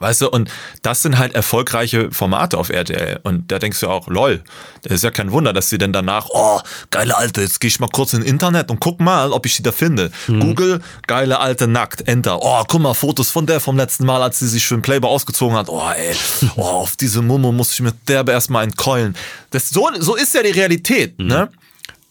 Weißt 0.00 0.22
du, 0.22 0.28
und 0.28 0.50
das 0.82 1.02
sind 1.02 1.18
halt 1.18 1.34
erfolgreiche 1.34 2.10
Formate 2.10 2.58
auf 2.58 2.68
RTL. 2.68 3.20
Und 3.22 3.52
da 3.52 3.60
denkst 3.60 3.78
du 3.78 3.88
auch, 3.88 4.08
lol, 4.08 4.42
das 4.82 4.94
ist 4.94 5.04
ja 5.04 5.12
kein 5.12 5.30
Wunder, 5.30 5.52
dass 5.52 5.70
sie 5.70 5.78
dann 5.78 5.92
danach, 5.92 6.26
oh, 6.30 6.60
geile 6.90 7.16
Alte, 7.16 7.42
jetzt 7.42 7.60
gehe 7.60 7.68
ich 7.68 7.78
mal 7.78 7.88
kurz 7.88 8.12
in 8.12 8.22
Internet 8.22 8.70
und 8.70 8.80
guck 8.80 9.00
mal, 9.00 9.30
ob 9.30 9.46
ich 9.46 9.54
sie 9.54 9.62
da 9.62 9.70
finde. 9.70 10.10
Google, 10.26 10.80
geile 11.06 11.38
Alte 11.38 11.68
nackt, 11.68 12.08
Enter. 12.08 12.40
Oh, 12.42 12.64
guck 12.66 12.80
mal, 12.80 12.94
Fotos 12.94 13.30
von 13.30 13.46
der 13.46 13.60
vom 13.60 13.76
letzten 13.76 14.04
Mal, 14.04 14.20
als 14.20 14.40
sie 14.40 14.48
sich 14.48 14.66
für 14.66 14.74
den 14.74 14.82
Playboy 14.82 15.10
ausgezogen 15.10 15.56
hat. 15.56 15.68
Oh, 15.68 15.88
ey, 15.96 16.14
oh, 16.56 16.62
auf 16.62 16.96
diese 16.96 17.22
Mumme 17.22 17.52
muss 17.52 17.72
ich 17.72 17.80
mit 17.80 17.94
derbe 18.08 18.32
erstmal 18.32 18.64
entkeulen. 18.64 19.14
Das, 19.50 19.70
so, 19.70 19.88
so 20.00 20.16
ist 20.16 20.34
ja 20.34 20.42
die 20.42 20.50
Realität, 20.50 21.18
ne? 21.18 21.50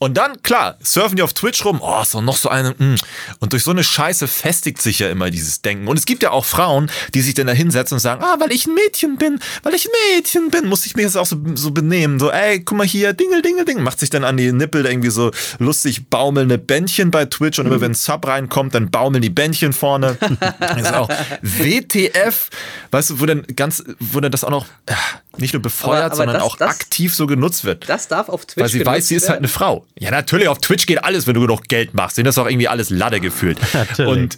Und 0.03 0.15
dann, 0.17 0.41
klar, 0.41 0.75
surfen 0.81 1.15
die 1.15 1.21
auf 1.21 1.31
Twitch 1.31 1.63
rum, 1.63 1.79
oh, 1.81 2.01
ist 2.01 2.13
doch 2.13 2.21
noch 2.21 2.35
so 2.35 2.49
eine, 2.49 2.71
mm. 2.71 2.95
und 3.39 3.53
durch 3.53 3.63
so 3.63 3.71
eine 3.71 3.85
Scheiße 3.85 4.27
festigt 4.27 4.81
sich 4.81 4.99
ja 4.99 5.09
immer 5.09 5.31
dieses 5.31 5.61
Denken. 5.61 5.87
Und 5.87 5.97
es 5.97 6.05
gibt 6.05 6.23
ja 6.23 6.31
auch 6.31 6.43
Frauen, 6.43 6.91
die 7.13 7.21
sich 7.21 7.35
dann 7.35 7.47
da 7.47 7.53
hinsetzen 7.53 7.95
und 7.95 7.99
sagen, 8.01 8.21
ah, 8.21 8.35
weil 8.37 8.51
ich 8.51 8.67
ein 8.67 8.73
Mädchen 8.73 9.15
bin, 9.15 9.39
weil 9.61 9.73
ich 9.73 9.85
ein 9.85 9.91
Mädchen 10.17 10.49
bin, 10.49 10.67
muss 10.67 10.85
ich 10.85 10.97
mich 10.97 11.05
jetzt 11.05 11.15
auch 11.15 11.25
so, 11.25 11.37
so 11.55 11.71
benehmen. 11.71 12.19
So, 12.19 12.31
ey, 12.31 12.59
guck 12.59 12.77
mal 12.77 12.85
hier, 12.85 13.13
dingel, 13.13 13.41
dingel, 13.41 13.63
ding. 13.63 13.81
Macht 13.81 14.01
sich 14.01 14.09
dann 14.09 14.25
an 14.25 14.35
die 14.35 14.51
Nippel 14.51 14.85
irgendwie 14.85 15.09
so 15.09 15.31
lustig 15.59 16.09
baumelnde 16.09 16.57
Bändchen 16.57 17.09
bei 17.09 17.23
Twitch 17.23 17.59
und 17.59 17.67
immer 17.67 17.79
wenn 17.79 17.91
ein 17.91 17.95
Sub 17.95 18.27
reinkommt, 18.27 18.75
dann 18.75 18.91
baumeln 18.91 19.21
die 19.21 19.29
Bändchen 19.29 19.71
vorne. 19.71 20.17
das 20.59 20.81
ist 20.81 20.93
auch 20.93 21.07
WTF, 21.41 22.49
weißt 22.91 23.11
du, 23.11 23.19
wo 23.21 23.25
dann 23.25 23.43
ganz, 23.55 23.81
wo 24.01 24.19
dann 24.19 24.33
das 24.33 24.43
auch 24.43 24.49
noch 24.49 24.65
äh, 24.85 24.93
nicht 25.37 25.53
nur 25.53 25.61
befeuert, 25.61 25.95
Aber- 25.97 26.05
aber 26.07 26.15
sondern 26.15 26.33
das- 26.35 26.43
auch 26.43 26.57
das- 26.57 26.69
aktiv 26.69 27.15
so 27.15 27.25
genutzt 27.25 27.63
wird. 27.63 27.87
Das 27.87 28.09
darf 28.09 28.27
auf 28.27 28.45
Twitch 28.45 28.63
Weil 28.63 28.69
sie 28.69 28.85
weiß, 28.85 29.07
sie 29.07 29.15
ist 29.15 29.29
halt 29.29 29.39
eine 29.39 29.47
Frau. 29.47 29.85
Ja, 29.99 30.11
natürlich, 30.11 30.47
auf 30.47 30.59
Twitch 30.59 30.85
geht 30.85 31.03
alles, 31.03 31.27
wenn 31.27 31.35
du 31.35 31.41
genug 31.41 31.67
Geld 31.67 31.93
machst. 31.93 32.17
Denen 32.17 32.27
ist 32.27 32.37
auch 32.37 32.47
irgendwie 32.47 32.67
alles 32.67 32.89
Lade 32.89 33.19
gefühlt. 33.19 33.59
Natürlich. 33.73 34.11
Und, 34.11 34.37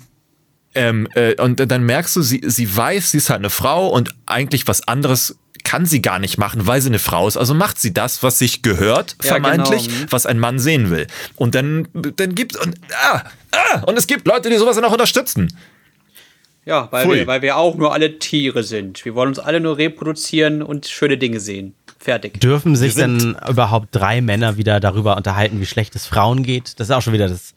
ähm, 0.76 1.08
äh, 1.16 1.40
und 1.42 1.60
dann 1.72 1.84
merkst 1.84 2.16
du, 2.18 2.22
sie, 2.22 2.42
sie 2.46 2.76
weiß, 2.76 3.12
sie 3.12 3.18
ist 3.18 3.30
halt 3.30 3.40
eine 3.40 3.50
Frau 3.50 3.88
und 3.88 4.14
eigentlich 4.26 4.68
was 4.68 4.88
anderes 4.88 5.38
kann 5.64 5.86
sie 5.86 6.02
gar 6.02 6.20
nicht 6.20 6.38
machen, 6.38 6.68
weil 6.68 6.80
sie 6.80 6.90
eine 6.90 7.00
Frau 7.00 7.28
ist. 7.28 7.38
Also 7.38 7.54
macht 7.54 7.80
sie 7.80 7.94
das, 7.94 8.22
was 8.22 8.40
sich 8.40 8.62
gehört, 8.62 9.16
Ja, 9.24 9.30
vermeintlich, 9.32 9.88
genau. 9.88 10.12
was 10.12 10.26
ein 10.26 10.40
Mann 10.40 10.60
sehen 10.60 10.92
will. 10.92 11.08
Und 11.36 11.56
dann, 11.56 11.88
dann 11.94 12.36
gibt 12.36 12.56
und, 12.56 12.76
ah, 13.12 13.24
ah, 13.52 13.80
und 13.88 13.98
es 13.98 14.06
gibt 14.08 14.28
Leute, 14.28 14.50
die 14.50 14.58
sowas 14.58 14.76
dann 14.76 14.86
auch 14.86 14.92
unterstützen. 14.92 15.52
Ja, 16.66 16.88
weil 16.92 17.06
Pfui. 17.06 17.16
wir, 17.18 17.28
weil 17.28 17.42
wir 17.42 17.58
auch 17.58 17.76
nur 17.76 17.94
alle 17.94 18.20
Tiere 18.20 18.64
sind. 18.64 19.06
Wir 19.06 19.16
wollen 19.16 19.30
uns 19.30 19.40
alle 19.40 19.60
nur 19.60 19.78
reproduzieren 19.78 20.62
und 20.62 20.88
schöne 20.88 21.18
Dinge 21.18 21.40
sehen. 21.40 21.76
Fertig. 22.06 22.40
Dürfen 22.40 22.76
sich 22.76 22.94
denn 22.94 23.36
überhaupt 23.50 23.88
drei 23.92 24.22
Männer 24.22 24.58
wieder 24.58 24.80
darüber 24.80 25.18
unterhalten, 25.18 25.60
wie 25.60 25.66
schlecht 25.66 25.96
es 25.96 26.06
Frauen 26.06 26.44
geht? 26.44 26.80
Das 26.80 26.90
ist 26.90 26.96
auch 26.96 27.02
schon 27.02 27.14
wieder 27.14 27.28
das. 27.28 27.56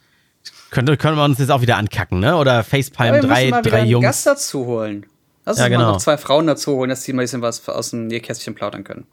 Könnte, 0.71 0.97
können 0.97 1.19
wir 1.19 1.25
uns 1.25 1.39
jetzt 1.39 1.51
auch 1.51 1.61
wieder 1.61 1.77
ankacken, 1.77 2.19
ne? 2.21 2.35
Oder 2.35 2.65
Facepalm, 2.65 3.15
wir 3.17 3.21
drei, 3.21 3.51
mal 3.51 3.59
wieder 3.61 3.71
drei 3.71 3.81
einen 3.83 3.91
Jungs. 3.91 4.05
Gast 4.07 4.27
dazu 4.27 4.65
holen. 4.65 5.05
Lass 5.45 5.57
uns 5.57 5.59
Ja, 5.59 5.65
mal 5.69 5.77
genau. 5.77 5.93
noch 5.93 5.99
zwei 5.99 6.17
Frauen 6.17 6.47
dazu 6.47 6.73
holen, 6.77 6.89
dass 6.89 7.03
die 7.05 7.13
mal 7.13 7.21
ein 7.21 7.25
bisschen 7.25 7.43
was 7.43 7.69
aus 7.69 7.91
dem 7.91 8.07
Nähkästchen 8.07 8.55
plaudern 8.55 8.85
können. 8.85 9.07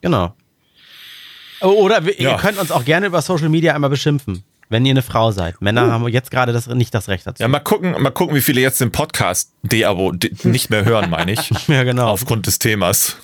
Genau. 0.00 0.34
Oh, 1.60 1.68
Oder 1.68 2.04
wir, 2.04 2.20
Ja. 2.20 2.32
ihr 2.32 2.36
könnt 2.38 2.58
uns 2.58 2.72
auch 2.72 2.84
gerne 2.84 3.06
über 3.06 3.22
Social 3.22 3.48
Media 3.48 3.74
einmal 3.74 3.90
beschimpfen, 3.90 4.42
wenn 4.70 4.84
ihr 4.86 4.90
eine 4.92 5.02
Frau 5.02 5.30
seid. 5.30 5.60
Männer 5.62 5.92
haben 5.92 6.08
jetzt 6.08 6.32
gerade 6.32 6.52
das, 6.52 6.66
nicht 6.66 6.92
das 6.94 7.08
Recht 7.08 7.26
dazu. 7.28 7.40
Ja, 7.42 7.48
mal 7.48 7.60
gucken, 7.60 7.94
mal 8.02 8.10
gucken, 8.10 8.34
wie 8.34 8.40
viele 8.40 8.60
jetzt 8.60 8.80
den 8.80 8.90
Podcast 8.90 9.52
de-abo 9.62 10.10
de 10.12 10.32
nicht 10.44 10.70
mehr 10.70 10.84
hören, 10.84 11.10
meine 11.10 11.30
ich. 11.32 11.50
Ja, 11.68 11.84
genau. 11.84 12.08
Aufgrund 12.08 12.46
des 12.48 12.58
Themas. 12.58 13.16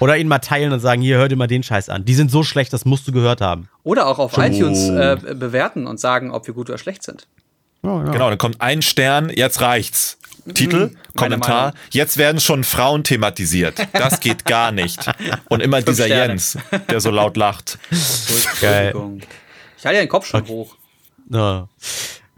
Oder 0.00 0.16
ihn 0.18 0.28
mal 0.28 0.38
teilen 0.38 0.72
und 0.72 0.80
sagen, 0.80 1.02
hier, 1.02 1.18
hör 1.18 1.28
dir 1.28 1.36
mal 1.36 1.46
den 1.46 1.62
Scheiß 1.62 1.88
an. 1.88 2.04
Die 2.04 2.14
sind 2.14 2.30
so 2.30 2.42
schlecht, 2.42 2.72
das 2.72 2.84
musst 2.84 3.06
du 3.06 3.12
gehört 3.12 3.40
haben. 3.40 3.68
Oder 3.84 4.06
auch 4.06 4.18
auf 4.18 4.36
iTunes 4.38 4.88
äh, 4.88 5.16
bewerten 5.34 5.86
und 5.86 6.00
sagen, 6.00 6.30
ob 6.30 6.46
wir 6.46 6.54
gut 6.54 6.68
oder 6.70 6.78
schlecht 6.78 7.02
sind. 7.02 7.26
Genau, 7.82 8.28
dann 8.28 8.38
kommt 8.38 8.60
ein 8.60 8.82
Stern, 8.82 9.30
jetzt 9.30 9.60
reicht's. 9.60 10.18
Titel, 10.54 10.86
Mhm. 10.88 10.96
Kommentar, 11.16 11.74
jetzt 11.90 12.16
werden 12.16 12.40
schon 12.40 12.64
Frauen 12.64 13.04
thematisiert. 13.04 13.74
Das 13.92 14.20
geht 14.20 14.44
gar 14.46 14.72
nicht. 14.72 14.98
Und 15.48 15.60
immer 15.60 15.82
dieser 15.82 16.06
Sterne. 16.06 16.32
Jens, 16.32 16.56
der 16.90 17.00
so 17.00 17.10
laut 17.10 17.36
lacht. 17.36 17.78
Entschuldigung. 17.90 19.20
Ich 19.78 19.84
halte 19.84 19.96
ja 19.98 20.04
den 20.04 20.08
Kopf 20.08 20.26
schon 20.26 20.46
hoch. 20.48 20.76
Ja. 21.30 21.68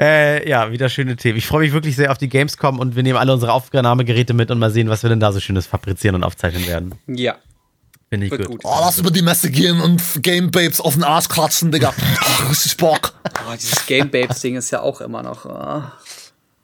Äh, 0.01 0.49
ja, 0.49 0.73
wieder 0.73 0.89
schöne 0.89 1.17
Themen. 1.17 1.39
Ich 1.39 1.47
freue 1.47 1.61
mich 1.61 1.73
wirklich 1.73 1.95
sehr 1.97 2.11
auf 2.11 2.19
die 2.19 2.29
Gamescom 2.29 2.79
und 2.81 2.97
wir 2.97 3.03
nehmen 3.03 3.19
alle 3.19 3.33
unsere 3.33 3.53
Aufnahmegeräte 3.53 4.35
mit 4.35 4.51
und 4.51 4.59
mal 4.59 4.71
sehen, 4.71 4.89
was 4.89 5.03
wir 5.03 5.11
denn 5.11 5.21
da 5.21 5.33
so 5.33 5.39
Schönes 5.41 5.67
fabrizieren 5.67 6.15
und 6.17 6.25
aufzeichnen 6.25 6.67
werden. 6.67 6.95
Ja, 7.07 7.37
Finde 8.13 8.27
ich 8.27 8.33
gut. 8.33 8.45
gut. 8.47 8.61
Oh, 8.65 8.77
lass 8.79 8.99
über 8.99 9.11
die 9.11 9.23
Messe 9.23 9.51
gehen 9.51 9.81
und 9.81 10.03
Game 10.23 10.51
Babes 10.51 10.83
auf 10.83 10.93
den 10.93 11.03
Arsch 11.03 11.29
klatschen, 11.29 11.73
Digga. 11.73 11.95
Ach, 12.21 12.51
richtig 12.51 12.77
Bock. 12.77 13.15
Oh, 13.25 13.55
dieses 13.55 13.87
Game 13.87 14.11
Babes-Ding 14.11 14.57
ist 14.57 14.71
ja 14.71 14.83
auch 14.83 15.01
immer 15.01 15.23
noch. 15.23 15.47
ah. 15.47 15.93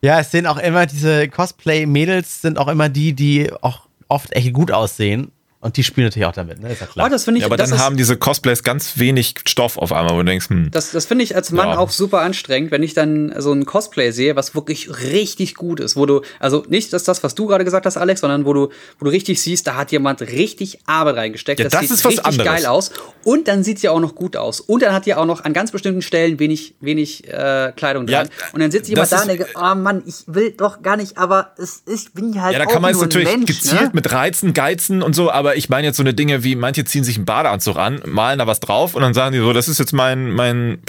Ja, 0.02 0.20
es 0.20 0.30
sind 0.30 0.46
auch 0.46 0.58
immer 0.58 0.84
diese 0.84 1.26
Cosplay-Mädels, 1.28 2.42
sind 2.42 2.58
auch 2.58 2.68
immer 2.68 2.90
die, 2.90 3.14
die 3.14 3.50
auch 3.62 3.88
oft 4.08 4.36
echt 4.36 4.52
gut 4.52 4.70
aussehen. 4.70 5.32
Und 5.60 5.76
die 5.76 5.82
spielen 5.82 6.06
natürlich 6.06 6.26
auch 6.26 6.32
damit, 6.32 6.60
ne? 6.60 6.70
Ist 6.72 6.80
ja 6.80 6.86
klar. 6.86 7.06
Oh, 7.06 7.10
das 7.10 7.24
finde 7.24 7.38
ich, 7.38 7.42
Ja, 7.42 7.46
aber 7.48 7.56
das 7.56 7.70
dann 7.70 7.78
ist, 7.78 7.84
haben 7.84 7.96
diese 7.96 8.16
Cosplays 8.16 8.62
ganz 8.62 8.92
wenig 8.98 9.34
Stoff 9.44 9.76
auf 9.76 9.92
einmal, 9.92 10.14
wo 10.14 10.18
du 10.18 10.24
denkst, 10.24 10.50
hm, 10.50 10.70
Das, 10.70 10.92
das 10.92 11.06
finde 11.06 11.24
ich 11.24 11.34
als 11.34 11.50
Mann 11.50 11.70
Ja. 11.70 11.78
auch 11.78 11.90
super 11.90 12.20
anstrengend, 12.20 12.70
wenn 12.70 12.84
ich 12.84 12.94
dann 12.94 13.34
so 13.38 13.52
ein 13.52 13.66
Cosplay 13.66 14.12
sehe, 14.12 14.36
was 14.36 14.54
wirklich 14.54 14.88
richtig 15.02 15.56
gut 15.56 15.80
ist, 15.80 15.96
wo 15.96 16.06
du, 16.06 16.22
also 16.38 16.64
nicht 16.68 16.92
das, 16.92 17.02
das 17.02 17.24
was 17.24 17.34
du 17.34 17.46
gerade 17.46 17.64
gesagt 17.64 17.86
hast, 17.86 17.96
Alex, 17.96 18.20
sondern 18.20 18.44
wo 18.44 18.52
du, 18.52 18.68
wo 19.00 19.04
du 19.06 19.10
richtig 19.10 19.42
siehst, 19.42 19.66
da 19.66 19.74
hat 19.74 19.90
jemand 19.90 20.20
richtig 20.22 20.78
Arbeit 20.86 21.16
reingesteckt. 21.16 21.58
Ja, 21.58 21.68
das 21.68 21.80
sieht 21.80 21.90
ist 21.90 22.04
was 22.04 22.12
richtig 22.12 22.26
anderes. 22.40 22.46
geil 22.46 22.66
aus. 22.66 22.92
Und 23.24 23.48
dann 23.48 23.64
sieht 23.64 23.80
sie 23.80 23.88
auch 23.88 24.00
noch 24.00 24.14
gut 24.14 24.36
aus. 24.36 24.60
Und 24.60 24.82
dann 24.82 24.92
hat 24.94 25.06
die 25.06 25.14
auch 25.16 25.26
noch 25.26 25.44
an 25.44 25.52
ganz 25.54 25.72
bestimmten 25.72 26.02
Stellen 26.02 26.38
wenig, 26.38 26.76
wenig 26.80 27.26
äh, 27.28 27.72
Kleidung 27.74 28.06
Ja, 28.06 28.22
dran. 28.22 28.30
und 28.52 28.60
dann 28.60 28.70
ich 28.70 28.92
immer 28.92 29.00
das 29.02 29.10
da 29.10 29.22
und 29.22 29.28
denke, 29.28 29.48
oh 29.56 29.74
Mann, 29.74 30.04
ich 30.06 30.22
will 30.28 30.52
doch 30.52 30.82
gar 30.82 30.96
nicht, 30.96 31.18
aber 31.18 31.52
es 31.58 31.82
ist, 31.84 32.14
bin 32.14 32.30
ich 32.30 32.38
halt 32.38 32.52
Ja, 32.52 32.60
da 32.60 32.66
auch 32.66 32.72
kann 32.72 32.82
man 32.82 32.94
ein 32.94 33.00
natürlich 33.00 33.28
Mensch, 33.28 33.46
gezielt 33.46 33.80
ne? 33.82 33.90
mit 33.92 34.12
Reizen, 34.12 34.54
Geizen 34.54 35.02
und 35.02 35.14
so, 35.14 35.32
aber 35.32 35.47
ich 35.56 35.68
meine 35.68 35.86
jetzt 35.86 35.96
so 35.96 36.02
eine 36.02 36.14
Dinge 36.14 36.44
wie, 36.44 36.54
manche 36.56 36.84
ziehen 36.84 37.04
sich 37.04 37.16
einen 37.16 37.24
Badeanzug 37.24 37.76
an, 37.76 38.00
malen 38.06 38.38
da 38.38 38.46
was 38.46 38.60
drauf 38.60 38.94
und 38.94 39.02
dann 39.02 39.14
sagen 39.14 39.32
die 39.32 39.38
so, 39.38 39.52
das 39.52 39.68
ist 39.68 39.78
jetzt 39.78 39.92
mein, 39.92 40.30
mein 40.30 40.82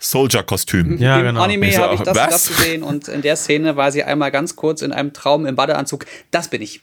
Soldier-Kostüm. 0.00 0.98
Ja, 0.98 1.18
Im 1.18 1.26
genau. 1.26 1.42
Anime 1.42 1.76
habe 1.76 1.94
ich 1.94 2.00
das, 2.00 2.16
was? 2.16 2.28
das 2.30 2.48
gesehen 2.48 2.82
und 2.82 3.08
in 3.08 3.22
der 3.22 3.36
Szene 3.36 3.76
war 3.76 3.92
sie 3.92 4.02
einmal 4.02 4.30
ganz 4.30 4.56
kurz 4.56 4.82
in 4.82 4.92
einem 4.92 5.12
Traum 5.12 5.46
im 5.46 5.56
Badeanzug. 5.56 6.06
Das 6.30 6.48
bin 6.48 6.62
ich. 6.62 6.82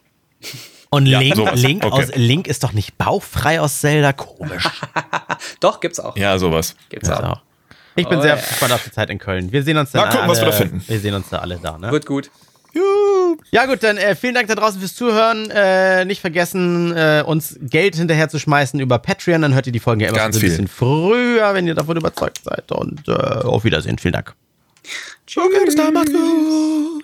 Und 0.89 1.05
Ja, 1.07 1.19
Link. 1.19 1.37
Link, 1.55 1.83
Okay. 1.85 2.03
aus, 2.03 2.09
Link 2.15 2.47
ist 2.47 2.63
doch 2.63 2.73
nicht 2.73 2.97
bauchfrei 2.97 3.59
aus 3.61 3.79
Zelda. 3.81 4.13
Komisch. 4.13 4.63
Doch, 5.59 5.79
gibt's 5.79 5.99
auch. 5.99 6.15
Ja, 6.17 6.37
sowas. 6.37 6.75
Gibt's 6.89 7.09
Das 7.09 7.19
auch. 7.19 7.29
auch. 7.37 7.41
Ich 7.95 8.07
bin 8.07 8.19
Oh, 8.19 8.21
sehr 8.21 8.35
ja. 8.35 8.41
gespannt 8.41 8.73
auf 8.73 8.83
die 8.83 8.91
Zeit 8.91 9.09
in 9.09 9.17
Köln. 9.19 9.51
Wir 9.51 9.63
sehen 9.63 9.77
uns 9.77 9.91
dann 9.91 10.01
Mal 10.01 10.07
gucken, 10.09 10.21
alle, 10.23 10.31
was 10.31 10.39
wir 10.39 10.45
da 10.47 10.51
finden. 10.51 10.83
Wir 10.87 10.99
sehen 10.99 11.13
uns 11.13 11.29
da 11.29 11.37
alle 11.39 11.59
da, 11.61 11.77
ne? 11.77 11.91
Wird 11.91 12.05
gut. 12.05 12.29
Ja 13.51 13.65
gut, 13.67 13.83
dann 13.83 13.97
äh, 13.97 14.15
vielen 14.15 14.33
Dank 14.33 14.47
da 14.47 14.55
draußen 14.55 14.79
fürs 14.79 14.95
Zuhören. 14.95 15.49
Äh, 15.51 16.05
nicht 16.05 16.21
vergessen, 16.21 16.95
äh, 16.95 17.23
uns 17.25 17.55
Geld 17.61 17.95
hinterher 17.95 18.29
zu 18.29 18.39
schmeißen 18.39 18.79
über 18.79 18.97
Patreon. 18.99 19.41
Dann 19.41 19.53
hört 19.53 19.67
ihr 19.67 19.73
die 19.73 19.79
Folgen 19.79 20.01
ja 20.01 20.09
immer 20.09 20.17
Ganz 20.17 20.35
so 20.35 20.39
ein 20.39 20.41
viel. 20.41 20.49
bisschen 20.49 20.67
früher, 20.67 21.53
wenn 21.53 21.67
ihr 21.67 21.75
davon 21.75 21.97
überzeugt 21.97 22.41
seid. 22.43 22.71
Und 22.71 23.07
äh, 23.07 23.11
auf 23.11 23.63
Wiedersehen. 23.63 23.97
Vielen 23.99 24.13
Dank. 24.13 24.33
Okay, 25.35 25.65
bis 25.65 25.75
dann, 25.75 25.93
macht's 25.93 26.11
gut. 26.11 27.03